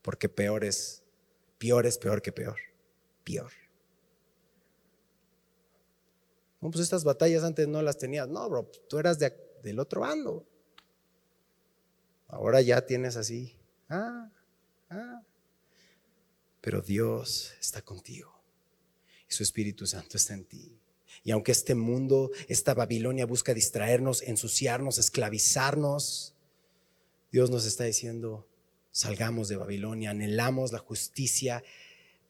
porque 0.00 0.30
peor 0.30 0.64
es, 0.64 1.03
peor 1.58 1.86
es 1.86 1.98
peor 1.98 2.22
que 2.22 2.32
peor, 2.32 2.56
peor 3.24 3.50
pues 6.70 6.82
estas 6.82 7.04
batallas 7.04 7.44
antes 7.44 7.68
no 7.68 7.82
las 7.82 7.98
tenías. 7.98 8.28
No, 8.28 8.48
bro, 8.48 8.70
tú 8.88 8.98
eras 8.98 9.18
del 9.18 9.78
otro 9.78 10.02
bando. 10.02 10.46
Ahora 12.28 12.60
ya 12.60 12.84
tienes 12.86 13.16
así. 13.16 13.56
Ah, 13.88 14.30
ah. 14.90 15.22
Pero 16.60 16.80
Dios 16.80 17.52
está 17.60 17.82
contigo. 17.82 18.32
Y 19.28 19.32
su 19.32 19.42
Espíritu 19.42 19.86
Santo 19.86 20.16
está 20.16 20.34
en 20.34 20.44
ti. 20.44 20.78
Y 21.22 21.30
aunque 21.30 21.52
este 21.52 21.74
mundo, 21.74 22.30
esta 22.48 22.74
Babilonia 22.74 23.26
busca 23.26 23.54
distraernos, 23.54 24.22
ensuciarnos, 24.22 24.98
esclavizarnos, 24.98 26.34
Dios 27.30 27.50
nos 27.50 27.66
está 27.66 27.84
diciendo, 27.84 28.46
salgamos 28.94 29.48
de 29.48 29.56
Babilonia, 29.56 30.10
anhelamos 30.10 30.70
la 30.70 30.78
justicia 30.78 31.64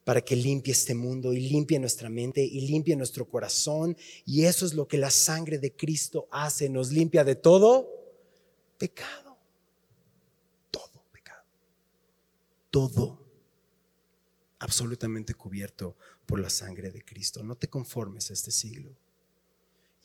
para 0.03 0.23
que 0.23 0.35
limpie 0.35 0.73
este 0.73 0.95
mundo 0.95 1.35
y 1.35 1.41
limpie 1.41 1.79
nuestra 1.79 2.09
mente 2.09 2.43
y 2.43 2.63
limpie 2.63 2.97
nuestro 2.97 3.29
corazón. 3.29 3.97
Y 4.25 4.45
eso 4.45 4.65
es 4.65 4.73
lo 4.73 4.89
que 4.89 4.97
la 4.97 5.11
sangre 5.11 5.59
de 5.59 5.77
Cristo 5.77 6.27
hace, 6.31 6.71
nos 6.71 6.91
limpia 6.91 7.23
de 7.23 7.37
todo 7.37 7.87
pecado. 8.79 9.37
Todo 10.71 11.05
pecado. 11.13 11.45
Todo 12.71 13.21
absolutamente 14.59 15.35
cubierto 15.35 15.97
por 16.25 16.41
la 16.41 16.49
sangre 16.49 16.91
de 16.91 17.05
Cristo. 17.05 17.43
No 17.43 17.57
te 17.57 17.69
conformes 17.69 18.31
a 18.31 18.33
este 18.33 18.51
siglo. 18.51 18.97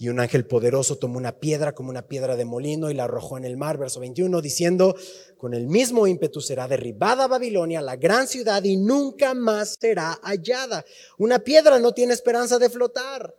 Y 0.01 0.07
un 0.07 0.21
ángel 0.21 0.45
poderoso 0.45 0.97
tomó 0.97 1.17
una 1.17 1.33
piedra 1.39 1.75
como 1.75 1.89
una 1.89 2.07
piedra 2.07 2.37
de 2.37 2.45
molino 2.45 2.89
y 2.89 2.93
la 2.93 3.03
arrojó 3.03 3.37
en 3.37 3.43
el 3.43 3.57
mar, 3.57 3.77
verso 3.77 3.99
21, 3.99 4.39
diciendo, 4.39 4.95
con 5.37 5.53
el 5.53 5.67
mismo 5.67 6.07
ímpetu 6.07 6.39
será 6.39 6.69
derribada 6.69 7.27
Babilonia, 7.27 7.81
la 7.81 7.97
gran 7.97 8.25
ciudad, 8.25 8.63
y 8.63 8.77
nunca 8.77 9.33
más 9.33 9.75
será 9.77 10.17
hallada. 10.23 10.85
Una 11.17 11.39
piedra 11.39 11.79
no 11.79 11.91
tiene 11.91 12.13
esperanza 12.13 12.57
de 12.57 12.69
flotar. 12.69 13.35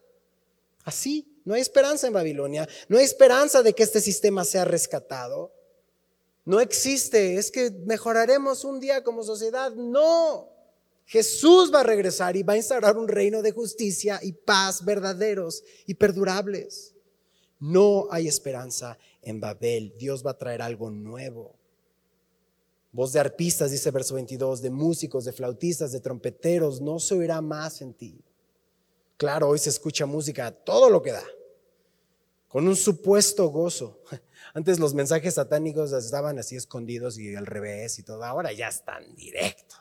Así, 0.85 1.27
no 1.47 1.55
hay 1.55 1.63
esperanza 1.63 2.09
en 2.09 2.13
Babilonia, 2.13 2.69
no 2.89 2.99
hay 2.99 3.05
esperanza 3.05 3.63
de 3.63 3.73
que 3.73 3.83
este 3.83 4.03
sistema 4.03 4.45
sea 4.45 4.67
rescatado. 4.67 5.55
No 6.45 6.61
existe, 6.61 7.37
es 7.37 7.51
que 7.51 7.71
mejoraremos 7.87 8.65
un 8.65 8.81
día 8.81 9.03
como 9.03 9.25
sociedad. 9.25 9.73
No. 9.73 10.51
Jesús 11.11 11.75
va 11.75 11.81
a 11.81 11.83
regresar 11.83 12.37
y 12.37 12.45
va 12.45 12.53
a 12.53 12.57
instaurar 12.57 12.97
un 12.97 13.09
reino 13.09 13.43
de 13.43 13.51
justicia 13.51 14.21
y 14.23 14.31
paz 14.31 14.85
verdaderos 14.85 15.65
y 15.85 15.95
perdurables. 15.95 16.95
No 17.59 18.07
hay 18.13 18.29
esperanza 18.29 18.97
en 19.21 19.41
Babel. 19.41 19.93
Dios 19.99 20.25
va 20.25 20.31
a 20.31 20.39
traer 20.39 20.63
algo 20.63 20.89
nuevo. 20.89 21.57
Voz 22.93 23.13
de 23.13 23.19
arpistas, 23.19 23.73
dice 23.73 23.91
verso 23.91 24.15
22, 24.15 24.63
de 24.63 24.71
músicos, 24.71 25.25
de 25.25 25.33
flautistas, 25.33 25.91
de 25.91 25.99
trompeteros, 25.99 26.81
no 26.81 27.01
se 27.01 27.17
oirá 27.17 27.41
más 27.41 27.83
en 27.83 27.93
ti. 27.93 28.25
Claro, 29.17 29.49
hoy 29.49 29.59
se 29.59 29.71
escucha 29.71 30.07
música 30.07 30.53
todo 30.53 30.89
lo 30.89 31.03
que 31.03 31.11
da, 31.11 31.27
con 32.47 32.69
un 32.69 32.77
supuesto 32.77 33.49
gozo. 33.49 34.01
Antes 34.55 34.79
los 34.79 34.95
mensajes 34.95 35.35
satánicos 35.35 35.91
estaban 35.91 36.39
así 36.39 36.55
escondidos 36.55 37.19
y 37.19 37.35
al 37.35 37.47
revés 37.47 37.99
y 37.99 38.05
todo. 38.05 38.23
Ahora 38.25 38.53
ya 38.53 38.69
están 38.69 39.13
directos. 39.17 39.80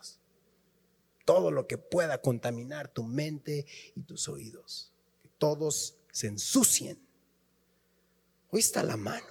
Todo 1.30 1.52
lo 1.52 1.68
que 1.68 1.78
pueda 1.78 2.20
contaminar 2.24 2.92
tu 2.92 3.04
mente 3.04 3.68
y 3.96 4.02
tus 4.02 4.28
oídos. 4.28 4.92
Que 5.22 5.30
todos 5.38 5.96
se 6.12 6.26
ensucien. 6.26 6.98
Hoy 8.50 8.62
está 8.62 8.82
la 8.82 8.98
mano. 8.98 9.28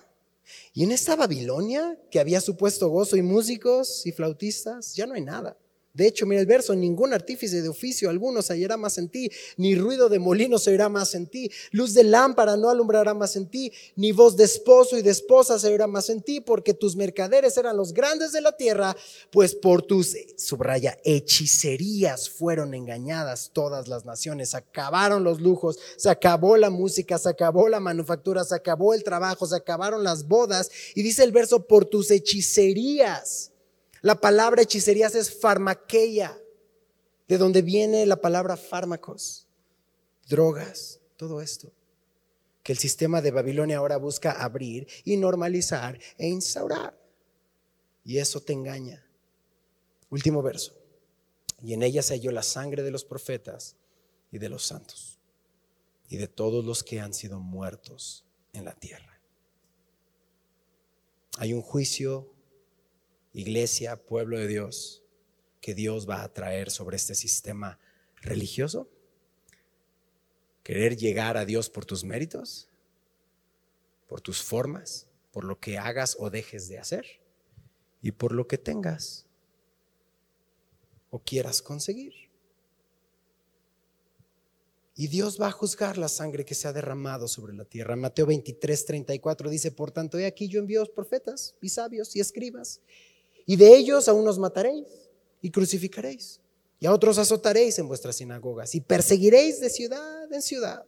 Y 0.72 0.84
en 0.84 0.92
esta 0.92 1.16
Babilonia, 1.16 2.01
que 2.09 2.20
había 2.20 2.40
supuesto 2.40 2.88
gozo 2.88 3.16
y 3.16 3.22
músicos 3.22 4.07
y 4.07 4.12
flautistas, 4.12 4.94
ya 4.94 5.09
no 5.09 5.14
hay 5.14 5.22
nada. 5.22 5.59
De 5.95 6.07
hecho, 6.07 6.26
mira 6.26 6.41
el 6.41 6.47
verso, 6.47 6.74
ningún 6.76 7.12
artífice 7.12 7.61
de 7.61 7.68
oficio 7.68 8.11
alguno 8.11 8.43
se 8.43 8.53
hallará 8.53 8.76
más 8.76 8.99
en 8.99 9.09
ti, 9.09 9.30
ni 9.57 9.74
ruido 9.74 10.09
de 10.09 10.18
molino 10.18 10.59
se 10.59 10.70
oirá 10.70 10.89
más 10.89 11.14
en 11.14 11.26
ti, 11.26 11.51
luz 11.72 11.95
de 11.95 12.05
lámpara 12.05 12.57
no 12.57 12.70
alumbrará 12.70 13.14
más 13.14 13.34
en 13.36 13.49
ti, 13.49 13.72
ni 13.97 14.12
voz 14.12 14.36
de 14.36 14.45
esposo 14.45 14.97
y 14.99 15.03
de 15.03 15.11
esposa 15.11 15.59
se 15.59 15.66
oirá 15.68 15.86
más 15.86 16.09
en 16.11 16.22
ti, 16.22 16.41
porque 16.41 16.74
tus 16.74 16.95
mercaderes 16.95 17.57
eran 17.57 17.76
los 17.76 17.93
grandes 17.93 18.32
de 18.32 18.43
la 18.43 18.53
tierra, 18.53 18.97
pues 19.30 19.55
por 19.55 19.82
tus, 19.82 20.14
subraya, 20.36 20.99
hechicerías 21.05 22.28
fueron 22.28 22.74
engañadas 22.74 23.51
todas 23.53 23.89
las 23.89 24.05
naciones, 24.05 24.55
acabaron 24.55 25.24
los 25.24 25.41
lujos, 25.41 25.78
se 25.97 26.11
acabó 26.11 26.57
la 26.57 26.70
música, 26.70 27.18
se 27.18 27.30
acabó 27.30 27.68
la 27.68 27.80
manufactura, 27.80 28.45
se 28.45 28.55
acabó 28.55 28.95
el 28.95 29.03
trabajo, 29.03 29.47
se 29.47 29.57
acabaron 29.57 30.05
las 30.05 30.28
bodas, 30.28 30.70
y 30.95 31.03
dice 31.03 31.24
el 31.24 31.32
verso, 31.32 31.66
por 31.66 31.86
tus 31.86 32.11
hechicerías 32.11 33.53
la 34.01 34.20
palabra 34.20 34.62
hechicerías 34.62 35.14
es 35.14 35.40
farmaqueia, 35.40 36.38
de 37.26 37.38
donde 37.38 37.62
viene 37.62 38.07
la 38.07 38.20
palabra 38.20 38.57
fármacos, 38.57 39.46
drogas, 40.28 41.01
todo 41.16 41.40
esto. 41.40 41.72
Que 42.62 42.72
el 42.72 42.78
sistema 42.78 43.22
de 43.22 43.30
Babilonia 43.30 43.78
ahora 43.78 43.96
busca 43.96 44.32
abrir 44.32 44.86
y 45.05 45.16
normalizar 45.16 45.99
e 46.16 46.28
instaurar. 46.28 46.99
Y 48.05 48.18
eso 48.18 48.40
te 48.40 48.53
engaña. 48.53 49.07
Último 50.11 50.42
verso. 50.42 50.74
Y 51.62 51.74
en 51.74 51.82
ella 51.82 52.03
se 52.03 52.14
halló 52.14 52.30
la 52.30 52.42
sangre 52.42 52.82
de 52.82 52.90
los 52.90 53.05
profetas 53.05 53.76
y 54.30 54.38
de 54.38 54.49
los 54.49 54.64
santos 54.64 55.18
y 56.09 56.16
de 56.16 56.28
todos 56.28 56.64
los 56.64 56.82
que 56.82 57.01
han 57.01 57.12
sido 57.12 57.38
muertos 57.40 58.24
en 58.53 58.64
la 58.64 58.74
tierra. 58.74 59.20
Hay 61.38 61.53
un 61.53 61.62
juicio 61.62 62.32
iglesia, 63.41 63.97
pueblo 63.97 64.39
de 64.39 64.49
Dios, 64.49 65.03
que 65.61 65.74
Dios 65.74 66.09
va 66.09 66.22
a 66.22 66.32
traer 66.32 66.70
sobre 66.70 66.97
este 66.97 67.14
sistema 67.14 67.78
religioso? 68.16 68.89
¿Querer 70.62 70.97
llegar 70.97 71.36
a 71.36 71.45
Dios 71.45 71.70
por 71.70 71.84
tus 71.84 72.05
méritos? 72.05 72.68
¿Por 74.09 74.20
tus 74.20 74.43
formas? 74.43 75.07
¿Por 75.32 75.45
lo 75.45 75.59
que 75.61 75.78
hagas 75.78 76.16
o 76.18 76.30
dejes 76.30 76.68
de 76.68 76.78
hacer? 76.78 77.07
¿Y 78.03 78.12
por 78.12 78.32
lo 78.32 78.47
que 78.47 78.59
tengas 78.59 79.26
o 81.11 81.20
quieras 81.20 81.62
conseguir? 81.62 82.14
Y 84.97 85.07
Dios 85.07 85.41
va 85.41 85.47
a 85.47 85.53
juzgar 85.53 85.97
la 85.97 86.09
sangre 86.09 86.45
que 86.45 86.57
se 86.57 86.66
ha 86.66 86.72
derramado 86.72 87.28
sobre 87.28 87.55
la 87.55 87.64
tierra. 87.64 87.95
Mateo 87.95 88.26
23, 88.26 88.84
34 88.84 89.49
dice, 89.49 89.70
por 89.70 89.93
tanto, 89.93 90.18
he 90.18 90.26
aquí 90.26 90.49
yo 90.49 90.59
envío 90.59 90.84
profetas 90.93 91.55
y 91.62 91.68
sabios 91.68 92.16
y 92.16 92.20
escribas 92.20 92.80
y 93.49 93.57
de 93.57 93.74
ellos 93.74 94.09
a 94.09 94.12
unos 94.12 94.38
mataréis 94.38 94.86
y 95.40 95.51
crucificaréis. 95.51 96.38
Y 96.80 96.86
a 96.86 96.92
otros 96.92 97.16
azotaréis 97.16 97.78
en 97.78 97.88
vuestras 97.88 98.16
sinagogas 98.16 98.74
y 98.74 98.82
perseguiréis 98.82 99.59
de 99.59 99.70
ciudad 99.70 100.30
en 100.30 100.42
ciudad 100.42 100.84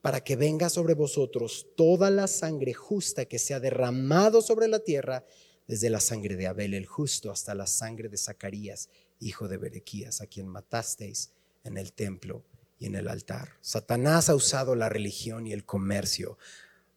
para 0.00 0.24
que 0.24 0.34
venga 0.34 0.68
sobre 0.68 0.94
vosotros 0.94 1.68
toda 1.76 2.10
la 2.10 2.26
sangre 2.26 2.74
justa 2.74 3.26
que 3.26 3.38
se 3.38 3.54
ha 3.54 3.60
derramado 3.60 4.42
sobre 4.42 4.66
la 4.66 4.80
tierra, 4.80 5.24
desde 5.68 5.88
la 5.88 6.00
sangre 6.00 6.34
de 6.34 6.48
Abel 6.48 6.74
el 6.74 6.86
justo 6.86 7.30
hasta 7.30 7.54
la 7.54 7.68
sangre 7.68 8.08
de 8.08 8.16
Zacarías, 8.16 8.88
hijo 9.20 9.46
de 9.46 9.56
Berequías, 9.56 10.20
a 10.20 10.26
quien 10.26 10.48
matasteis 10.48 11.30
en 11.62 11.78
el 11.78 11.92
templo 11.92 12.42
y 12.80 12.86
en 12.86 12.96
el 12.96 13.06
altar. 13.06 13.50
Satanás 13.60 14.28
ha 14.28 14.34
usado 14.34 14.74
la 14.74 14.88
religión 14.88 15.46
y 15.46 15.52
el 15.52 15.64
comercio 15.64 16.38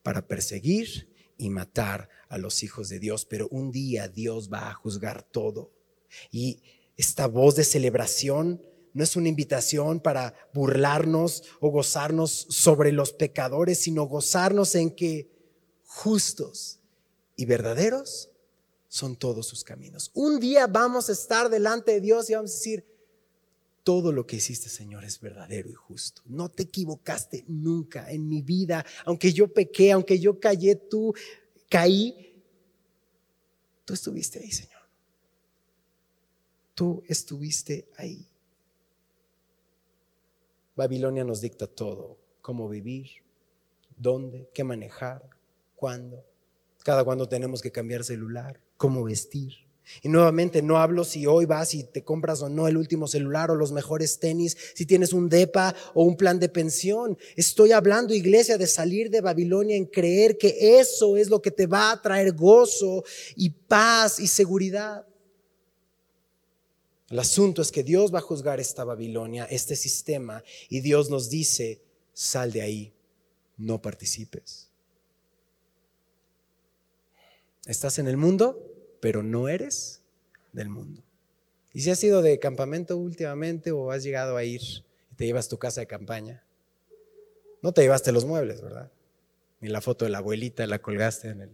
para 0.02 0.28
perseguir 0.28 1.15
y 1.38 1.50
matar 1.50 2.10
a 2.30 2.38
los 2.38 2.64
hijos 2.64 2.90
de 2.90 3.00
Dios, 3.00 3.26
pero 3.26 3.48
un 3.50 3.72
día 3.72 4.08
Dios 4.08 4.52
va 4.52 4.70
a 4.70 4.74
juzgar 4.74 5.24
todo. 5.24 5.72
Y 6.32 6.62
esta 6.98 7.28
voz 7.28 7.56
de 7.56 7.64
celebración 7.64 8.62
no 8.94 9.04
es 9.04 9.16
una 9.18 9.28
invitación 9.28 10.00
para 10.00 10.34
burlarnos 10.54 11.44
o 11.60 11.70
gozarnos 11.70 12.48
sobre 12.50 12.94
los 12.94 13.12
pecadores, 13.12 13.80
sino 13.80 14.06
gozarnos 14.06 14.74
en 14.76 14.92
que 14.92 15.30
justos 15.86 16.80
y 17.36 17.46
verdaderos 17.46 18.30
son 18.88 19.18
todos 19.18 19.48
sus 19.48 19.66
caminos. 19.66 20.12
Un 20.14 20.40
día 20.40 20.68
vamos 20.68 21.10
a 21.10 21.12
estar 21.12 21.50
delante 21.50 21.92
de 21.92 22.02
Dios 22.02 22.30
y 22.30 22.36
vamos 22.36 22.52
a 22.52 22.54
decir, 22.54 22.86
todo 23.86 24.12
lo 24.12 24.26
que 24.26 24.38
hiciste, 24.38 24.68
Señor, 24.68 25.06
es 25.06 25.22
verdadero 25.22 25.70
y 25.70 25.74
justo. 25.74 26.24
No 26.26 26.50
te 26.50 26.64
equivocaste 26.64 27.46
nunca 27.48 28.12
en 28.12 28.28
mi 28.28 28.42
vida. 28.42 28.84
Aunque 29.06 29.32
yo 29.32 29.48
pequé, 29.48 29.92
aunque 29.92 30.20
yo 30.20 30.40
callé, 30.40 30.76
tú 30.76 31.14
caí. 31.70 32.34
Tú 33.86 33.94
estuviste 33.94 34.40
ahí, 34.40 34.52
Señor. 34.52 34.82
Tú 36.74 37.04
estuviste 37.08 37.88
ahí. 37.96 38.28
Babilonia 40.76 41.24
nos 41.24 41.40
dicta 41.40 41.68
todo, 41.68 42.18
cómo 42.42 42.68
vivir, 42.68 43.12
dónde, 43.96 44.50
qué 44.52 44.64
manejar, 44.64 45.30
cuándo, 45.76 46.26
cada 46.84 47.04
cuándo 47.04 47.30
tenemos 47.30 47.62
que 47.62 47.72
cambiar 47.72 48.04
celular, 48.04 48.60
cómo 48.78 49.04
vestir. 49.04 49.65
Y 50.02 50.10
nuevamente 50.10 50.62
no 50.62 50.78
hablo 50.78 51.04
si 51.04 51.26
hoy 51.26 51.46
vas 51.46 51.74
y 51.74 51.84
te 51.84 52.04
compras 52.04 52.42
o 52.42 52.50
no 52.50 52.68
el 52.68 52.78
último 52.78 53.08
celular 53.08 53.52
o 53.52 53.56
los 53.56 53.72
mejores 53.72 54.20
tenis, 54.20 54.58
si 54.74 54.86
tienes 54.86 55.14
un 55.14 55.30
DEPA 55.30 55.76
o 55.94 56.04
un 56.04 56.18
plan 56.18 56.40
de 56.40 56.50
pensión. 56.50 57.18
Estoy 57.36 57.72
hablando, 57.72 58.14
iglesia, 58.14 58.58
de 58.58 58.68
salir 58.68 59.10
de 59.10 59.22
Babilonia 59.22 59.76
en 59.76 59.86
creer 59.86 60.38
que 60.38 60.80
eso 60.80 61.18
es 61.18 61.30
lo 61.30 61.42
que 61.42 61.52
te 61.52 61.68
va 61.68 61.92
a 61.92 62.02
traer 62.02 62.34
gozo 62.34 63.04
y 63.36 63.50
paz 63.50 64.20
y 64.20 64.28
seguridad. 64.28 65.06
El 67.10 67.20
asunto 67.20 67.62
es 67.62 67.72
que 67.72 67.84
Dios 67.84 68.14
va 68.14 68.20
a 68.20 68.24
juzgar 68.24 68.60
esta 68.60 68.84
Babilonia, 68.84 69.46
este 69.46 69.76
sistema, 69.76 70.44
y 70.70 70.82
Dios 70.82 71.10
nos 71.10 71.30
dice, 71.30 71.82
sal 72.14 72.52
de 72.52 72.62
ahí, 72.62 72.94
no 73.58 73.82
participes. 73.82 74.70
¿Estás 77.66 78.00
en 78.00 78.08
el 78.08 78.18
mundo? 78.18 78.75
Pero 79.00 79.24
no 79.24 79.48
eres 79.48 80.02
del 80.54 80.70
mundo. 80.70 81.04
Y 81.74 81.82
si 81.82 81.92
has 81.92 82.04
ido 82.04 82.22
de 82.22 82.40
campamento 82.40 82.98
últimamente 82.98 83.72
o 83.72 83.92
has 83.92 84.04
llegado 84.04 84.38
a 84.38 84.44
ir 84.44 84.62
y 85.12 85.16
te 85.16 85.26
llevas 85.26 85.50
tu 85.50 85.58
casa 85.58 85.82
de 85.82 85.88
campaña, 85.88 86.44
no 87.62 87.74
te 87.74 87.82
llevaste 87.82 88.12
los 88.12 88.26
muebles, 88.26 88.62
¿verdad? 88.62 88.92
Ni 89.60 89.70
la 89.70 89.82
foto 89.82 90.06
de 90.06 90.12
la 90.12 90.20
abuelita 90.20 90.66
la 90.68 90.80
colgaste 90.80 91.30
en 91.30 91.42
el... 91.42 91.50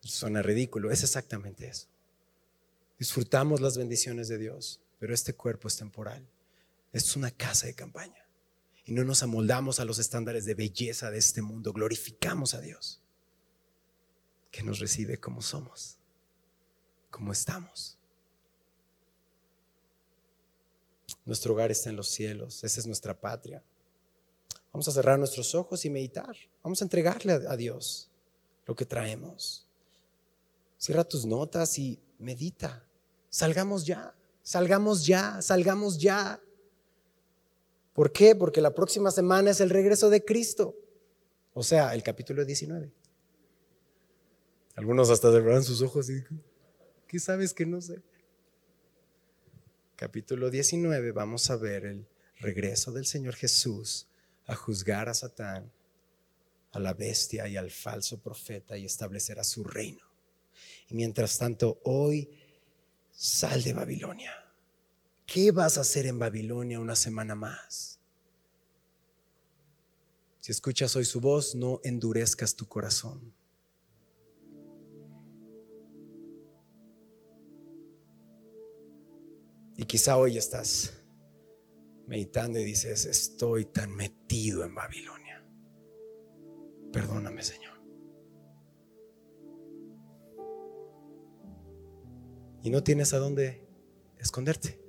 Suena 0.00 0.42
ridículo, 0.42 0.90
es 0.90 1.02
exactamente 1.02 1.66
eso. 1.66 1.86
Disfrutamos 2.98 3.60
las 3.60 3.78
bendiciones 3.78 4.28
de 4.28 4.38
Dios, 4.38 4.80
pero 4.98 5.14
este 5.14 5.34
cuerpo 5.34 5.68
es 5.68 5.76
temporal. 5.76 6.26
Es 6.92 7.16
una 7.16 7.30
casa 7.30 7.66
de 7.66 7.74
campaña. 7.74 8.26
Y 8.84 8.92
no 8.92 9.04
nos 9.04 9.22
amoldamos 9.22 9.80
a 9.80 9.86
los 9.86 9.98
estándares 9.98 10.44
de 10.44 10.54
belleza 10.54 11.10
de 11.10 11.18
este 11.18 11.40
mundo, 11.40 11.72
glorificamos 11.72 12.52
a 12.52 12.60
Dios 12.60 13.00
que 14.54 14.62
nos 14.62 14.78
recibe 14.78 15.18
como 15.18 15.42
somos, 15.42 15.96
como 17.10 17.32
estamos. 17.32 17.98
Nuestro 21.24 21.54
hogar 21.54 21.72
está 21.72 21.90
en 21.90 21.96
los 21.96 22.08
cielos, 22.08 22.62
esa 22.62 22.78
es 22.78 22.86
nuestra 22.86 23.18
patria. 23.20 23.64
Vamos 24.72 24.86
a 24.86 24.92
cerrar 24.92 25.18
nuestros 25.18 25.56
ojos 25.56 25.84
y 25.84 25.90
meditar. 25.90 26.36
Vamos 26.62 26.80
a 26.80 26.84
entregarle 26.84 27.32
a 27.32 27.56
Dios 27.56 28.08
lo 28.64 28.76
que 28.76 28.86
traemos. 28.86 29.66
Cierra 30.78 31.02
tus 31.02 31.26
notas 31.26 31.76
y 31.76 32.00
medita. 32.20 32.86
Salgamos 33.30 33.84
ya, 33.84 34.14
salgamos 34.44 35.04
ya, 35.04 35.42
salgamos 35.42 35.98
ya. 35.98 36.40
¿Por 37.92 38.12
qué? 38.12 38.36
Porque 38.36 38.60
la 38.60 38.72
próxima 38.72 39.10
semana 39.10 39.50
es 39.50 39.60
el 39.60 39.70
regreso 39.70 40.10
de 40.10 40.24
Cristo. 40.24 40.76
O 41.54 41.64
sea, 41.64 41.92
el 41.92 42.04
capítulo 42.04 42.44
19. 42.44 42.92
Algunos 44.74 45.10
hasta 45.10 45.30
cerraron 45.30 45.62
sus 45.62 45.82
ojos 45.82 46.10
y 46.10 46.24
¿qué 47.06 47.18
sabes 47.18 47.54
que 47.54 47.66
no 47.66 47.80
sé? 47.80 48.02
Capítulo 49.96 50.50
19 50.50 51.12
vamos 51.12 51.50
a 51.50 51.56
ver 51.56 51.86
el 51.86 52.06
regreso 52.40 52.92
del 52.92 53.06
Señor 53.06 53.34
Jesús 53.34 54.08
a 54.46 54.54
juzgar 54.54 55.08
a 55.08 55.14
Satán, 55.14 55.72
a 56.72 56.78
la 56.78 56.92
bestia 56.92 57.46
y 57.48 57.56
al 57.56 57.70
falso 57.70 58.18
profeta 58.18 58.76
y 58.76 58.84
establecerá 58.84 59.44
su 59.44 59.64
reino. 59.64 60.04
Y 60.88 60.94
mientras 60.94 61.38
tanto, 61.38 61.80
hoy 61.84 62.28
sal 63.12 63.62
de 63.62 63.72
Babilonia, 63.72 64.44
¿Qué 65.26 65.52
vas 65.52 65.78
a 65.78 65.80
hacer 65.80 66.06
en 66.06 66.18
Babilonia 66.18 66.80
una 66.80 66.96
semana 66.96 67.34
más? 67.34 67.98
Si 70.40 70.52
escuchas 70.52 70.94
hoy 70.96 71.06
su 71.06 71.20
voz, 71.20 71.54
no 71.54 71.80
endurezcas 71.82 72.54
tu 72.54 72.68
corazón. 72.68 73.32
Y 79.76 79.84
quizá 79.86 80.16
hoy 80.16 80.38
estás 80.38 81.04
meditando 82.06 82.58
y 82.58 82.64
dices, 82.64 83.06
estoy 83.06 83.64
tan 83.64 83.94
metido 83.94 84.64
en 84.64 84.74
Babilonia. 84.74 85.44
Perdóname, 86.92 87.42
Señor. 87.42 87.74
Y 92.62 92.70
no 92.70 92.82
tienes 92.82 93.12
a 93.12 93.18
dónde 93.18 93.66
esconderte. 94.18 94.80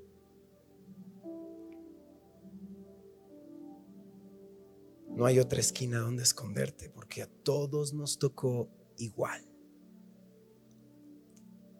No 5.09 5.25
hay 5.25 5.39
otra 5.39 5.59
esquina 5.59 5.99
donde 5.99 6.23
esconderte 6.23 6.89
porque 6.89 7.23
a 7.23 7.27
todos 7.27 7.93
nos 7.93 8.19
tocó 8.19 8.69
igual. 8.97 9.41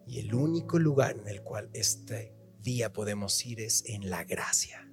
Y 0.06 0.20
el 0.20 0.34
único 0.34 0.78
lugar 0.78 1.18
en 1.18 1.28
el 1.28 1.42
cual 1.42 1.70
este 1.72 2.35
día 2.66 2.92
podemos 2.92 3.46
ir 3.46 3.60
es 3.60 3.84
en 3.86 4.10
la 4.10 4.24
gracia. 4.24 4.92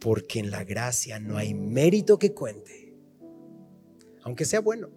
Porque 0.00 0.40
en 0.40 0.50
la 0.50 0.64
gracia 0.64 1.20
no 1.20 1.36
hay 1.36 1.54
mérito 1.54 2.18
que 2.18 2.34
cuente, 2.34 2.96
aunque 4.22 4.44
sea 4.44 4.60
bueno. 4.60 4.90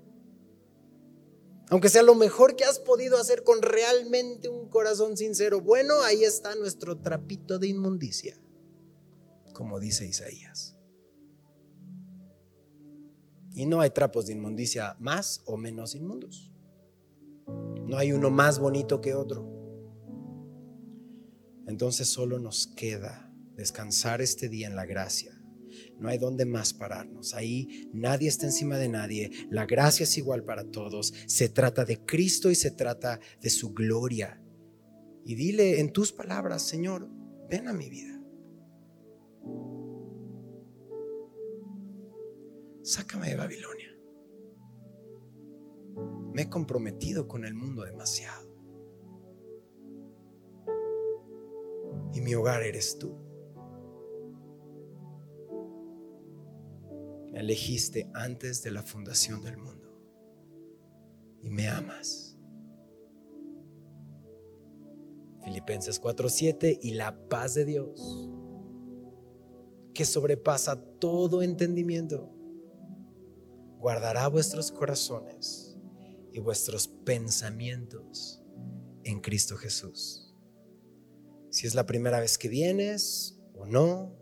Aunque 1.70 1.90
sea 1.90 2.02
lo 2.02 2.16
mejor 2.16 2.56
que 2.56 2.64
has 2.64 2.80
podido 2.80 3.18
hacer 3.20 3.44
con 3.44 3.62
realmente 3.62 4.50
un 4.50 4.70
corazón 4.70 5.18
sincero. 5.18 5.62
Bueno, 5.62 6.02
ahí 6.02 6.24
está 6.24 6.56
nuestro 6.56 6.98
trapito 6.98 7.60
de 7.60 7.68
inmundicia, 7.68 8.36
como 9.54 9.80
dice 9.80 10.08
Isaías. 10.08 10.76
Y 13.54 13.66
no 13.66 13.82
hay 13.82 13.92
trapos 13.92 14.26
de 14.26 14.34
inmundicia 14.34 14.96
más 15.00 15.42
o 15.46 15.58
menos 15.58 15.94
inmundos. 15.94 16.52
No 17.86 17.98
hay 17.98 18.14
uno 18.14 18.30
más 18.30 18.58
bonito 18.58 19.02
que 19.02 19.14
otro. 19.14 19.59
Entonces 21.70 22.10
solo 22.10 22.40
nos 22.40 22.68
queda 22.68 23.32
descansar 23.56 24.22
este 24.22 24.50
día 24.50 24.68
en 24.68 24.76
la 24.76 24.86
gracia. 24.86 25.42
No 25.98 26.10
hay 26.10 26.18
donde 26.18 26.46
más 26.46 26.74
pararnos. 26.74 27.34
Ahí 27.34 27.90
nadie 27.94 28.28
está 28.28 28.46
encima 28.46 28.78
de 28.78 28.90
nadie. 28.90 29.32
La 29.50 29.66
gracia 29.66 30.04
es 30.04 30.18
igual 30.18 30.44
para 30.44 30.66
todos. 30.66 31.14
Se 31.28 31.48
trata 31.48 31.86
de 31.86 32.04
Cristo 32.04 32.52
y 32.52 32.56
se 32.56 32.72
trata 32.72 33.22
de 33.42 33.50
su 33.50 33.74
gloria. 33.74 34.42
Y 35.26 35.36
dile 35.36 35.80
en 35.80 35.94
tus 35.94 36.12
palabras, 36.12 36.64
Señor, 36.64 37.10
ven 37.50 37.68
a 37.68 37.74
mi 37.74 37.90
vida. 37.90 38.20
sácame 42.90 43.30
de 43.30 43.36
Babilonia. 43.36 43.96
Me 46.34 46.44
he 46.44 46.50
comprometido 46.50 47.28
con 47.28 47.46
el 47.46 47.54
mundo 47.54 47.84
demasiado. 47.84 48.49
Y 52.14 52.22
mi 52.22 52.34
hogar 52.36 52.64
eres 52.64 52.98
tú. 52.98 53.16
Me 57.32 57.40
elegiste 57.40 58.10
antes 58.14 58.64
de 58.64 58.72
la 58.72 58.82
fundación 58.82 59.42
del 59.44 59.58
mundo. 59.58 59.88
Y 61.42 61.50
me 61.50 61.68
amas. 61.68 62.38
Filipenses 65.44 66.00
4:7 66.02 66.80
y 66.82 66.92
la 66.92 67.28
paz 67.30 67.54
de 67.54 67.66
Dios, 67.66 68.30
que 69.94 70.06
sobrepasa 70.06 70.82
todo 71.00 71.42
entendimiento 71.42 72.36
guardará 73.80 74.28
vuestros 74.28 74.72
corazones 74.72 75.78
y 76.34 76.40
vuestros 76.40 76.88
pensamientos 76.88 78.44
en 79.04 79.22
Cristo 79.22 79.56
Jesús. 79.56 80.29
Si 81.50 81.66
es 81.66 81.76
la 81.76 81.86
primera 81.86 82.20
vez 82.20 82.38
que 82.38 82.48
vienes 82.48 83.40
o 83.58 83.66
no, 83.66 84.16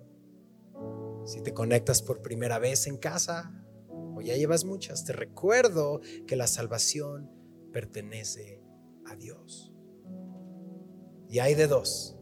si 1.26 1.42
te 1.42 1.54
conectas 1.54 2.02
por 2.02 2.22
primera 2.22 2.58
vez 2.58 2.88
en 2.88 2.98
casa 2.98 3.52
o 4.16 4.22
ya 4.22 4.36
llevas 4.36 4.64
muchas, 4.64 5.04
te 5.04 5.14
recuerdo 5.14 6.00
que 6.26 6.38
la 6.38 6.48
salvación 6.48 7.30
pertenece 7.74 8.62
a 9.06 9.16
Dios. 9.16 9.74
Y 11.30 11.40
hay 11.40 11.54
de 11.56 11.68
dos. 11.68 12.16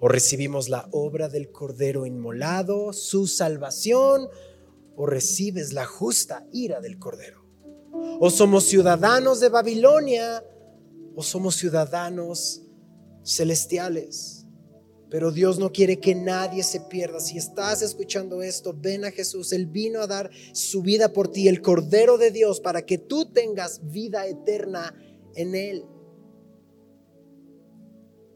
O 0.00 0.08
recibimos 0.08 0.68
la 0.68 0.86
obra 0.92 1.30
del 1.30 1.50
Cordero 1.50 2.04
inmolado, 2.04 2.92
su 2.92 3.26
salvación, 3.26 4.28
o 4.94 5.06
recibes 5.06 5.72
la 5.72 5.86
justa 5.86 6.46
ira 6.52 6.80
del 6.80 6.98
Cordero. 6.98 7.46
O 8.20 8.28
somos 8.28 8.64
ciudadanos 8.64 9.40
de 9.40 9.48
Babilonia 9.48 10.44
o 11.14 11.22
somos 11.22 11.56
ciudadanos 11.56 12.65
celestiales. 13.26 14.46
Pero 15.08 15.30
Dios 15.30 15.58
no 15.58 15.70
quiere 15.70 16.00
que 16.00 16.14
nadie 16.14 16.62
se 16.62 16.80
pierda. 16.80 17.20
Si 17.20 17.38
estás 17.38 17.80
escuchando 17.82 18.42
esto, 18.42 18.74
ven 18.76 19.04
a 19.04 19.10
Jesús. 19.10 19.52
Él 19.52 19.66
vino 19.66 20.00
a 20.00 20.06
dar 20.06 20.30
su 20.52 20.82
vida 20.82 21.12
por 21.12 21.28
ti, 21.28 21.48
el 21.48 21.62
Cordero 21.62 22.18
de 22.18 22.30
Dios, 22.30 22.60
para 22.60 22.84
que 22.84 22.98
tú 22.98 23.30
tengas 23.32 23.88
vida 23.90 24.26
eterna 24.26 24.94
en 25.34 25.54
Él. 25.54 25.84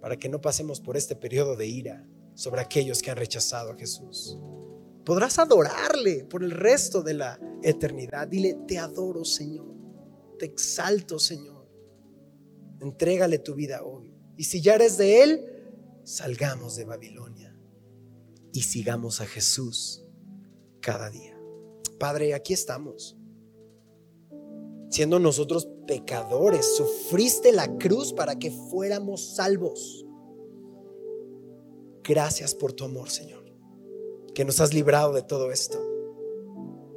Para 0.01 0.17
que 0.17 0.29
no 0.29 0.41
pasemos 0.41 0.81
por 0.81 0.97
este 0.97 1.17
periodo 1.17 1.57
de 1.57 1.67
ira 1.67 2.07
sobre 2.35 2.61
aquellos 2.61 3.03
que 3.03 3.11
han 3.11 3.17
rechazado 3.17 3.73
a 3.73 3.77
Jesús. 3.77 4.39
Podrás 5.05 5.39
adorarle 5.39 6.25
por 6.25 6.45
el 6.45 6.53
resto 6.53 7.03
de 7.03 7.15
la 7.15 7.41
eternidad. 7.63 8.29
Dile, 8.29 8.57
te 8.67 8.79
adoro 8.79 9.25
Señor, 9.25 9.75
te 10.39 10.47
exalto 10.47 11.19
Señor. 11.19 11.67
Entrégale 12.81 13.41
tu 13.41 13.55
vida 13.55 13.83
hoy. 13.83 14.10
Y 14.41 14.45
si 14.45 14.63
ya 14.63 14.77
eres 14.77 14.97
de 14.97 15.23
Él, 15.23 15.45
salgamos 16.03 16.75
de 16.75 16.87
Babilonia 16.87 17.55
y 18.55 18.63
sigamos 18.63 19.21
a 19.21 19.27
Jesús 19.27 20.03
cada 20.81 21.11
día. 21.11 21.39
Padre, 21.99 22.33
aquí 22.33 22.55
estamos. 22.55 23.19
Siendo 24.89 25.19
nosotros 25.19 25.69
pecadores, 25.87 26.75
sufriste 26.75 27.53
la 27.53 27.77
cruz 27.77 28.15
para 28.15 28.39
que 28.39 28.51
fuéramos 28.51 29.35
salvos. 29.35 30.07
Gracias 32.03 32.55
por 32.55 32.73
tu 32.73 32.85
amor, 32.85 33.11
Señor 33.11 33.41
que 34.35 34.45
nos 34.47 34.61
has 34.61 34.73
librado 34.73 35.13
de 35.13 35.23
todo 35.23 35.53
esto. 35.53 35.79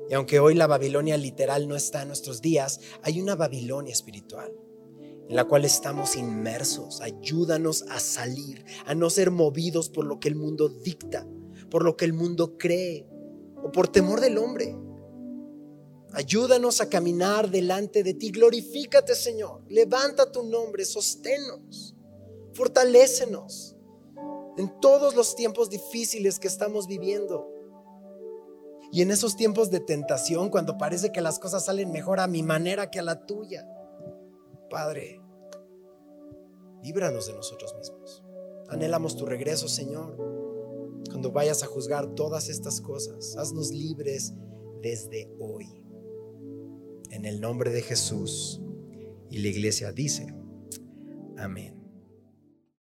Y 0.09 0.13
aunque 0.13 0.39
hoy 0.39 0.53
la 0.53 0.67
Babilonia 0.67 1.17
literal 1.17 1.67
no 1.67 1.75
está 1.75 2.03
en 2.03 2.07
nuestros 2.07 2.41
días, 2.41 2.79
hay 3.01 3.19
una 3.19 3.35
Babilonia 3.35 3.91
espiritual 3.91 4.53
en 5.29 5.35
la 5.35 5.45
cual 5.45 5.65
estamos 5.65 6.15
inmersos. 6.15 7.01
Ayúdanos 7.01 7.83
a 7.89 7.99
salir, 7.99 8.65
a 8.85 8.95
no 8.95 9.09
ser 9.09 9.31
movidos 9.31 9.89
por 9.89 10.05
lo 10.05 10.19
que 10.19 10.27
el 10.27 10.35
mundo 10.35 10.69
dicta, 10.69 11.27
por 11.69 11.83
lo 11.83 11.95
que 11.95 12.05
el 12.05 12.13
mundo 12.13 12.57
cree 12.57 13.07
o 13.63 13.71
por 13.71 13.87
temor 13.87 14.21
del 14.21 14.37
hombre. 14.37 14.75
Ayúdanos 16.13 16.79
a 16.79 16.89
caminar 16.89 17.49
delante 17.49 18.03
de 18.03 18.13
ti. 18.13 18.29
Glorifícate, 18.29 19.15
Señor. 19.15 19.63
Levanta 19.67 20.31
tu 20.31 20.43
nombre, 20.43 20.85
sosténnos, 20.85 21.95
fortalécenos 22.53 23.75
en 24.57 24.79
todos 24.79 25.15
los 25.15 25.35
tiempos 25.35 25.71
difíciles 25.71 26.39
que 26.39 26.47
estamos 26.47 26.85
viviendo. 26.85 27.49
Y 28.91 29.01
en 29.01 29.09
esos 29.09 29.35
tiempos 29.35 29.71
de 29.71 29.79
tentación, 29.79 30.49
cuando 30.49 30.77
parece 30.77 31.11
que 31.11 31.21
las 31.21 31.39
cosas 31.39 31.65
salen 31.65 31.91
mejor 31.91 32.19
a 32.19 32.27
mi 32.27 32.43
manera 32.43 32.91
que 32.91 32.99
a 32.99 33.03
la 33.03 33.25
tuya. 33.25 33.67
Padre, 34.69 35.21
líbranos 36.83 37.27
de 37.27 37.33
nosotros 37.33 37.75
mismos. 37.77 38.23
Anhelamos 38.69 39.15
tu 39.15 39.25
regreso, 39.25 39.67
Señor. 39.67 40.15
Cuando 41.09 41.31
vayas 41.31 41.63
a 41.63 41.67
juzgar 41.67 42.15
todas 42.15 42.49
estas 42.49 42.81
cosas, 42.81 43.35
haznos 43.37 43.71
libres 43.71 44.33
desde 44.81 45.31
hoy. 45.39 45.67
En 47.11 47.25
el 47.25 47.39
nombre 47.39 47.71
de 47.71 47.81
Jesús. 47.81 48.61
Y 49.29 49.39
la 49.39 49.47
iglesia 49.47 49.91
dice, 49.91 50.33
amén. 51.37 51.82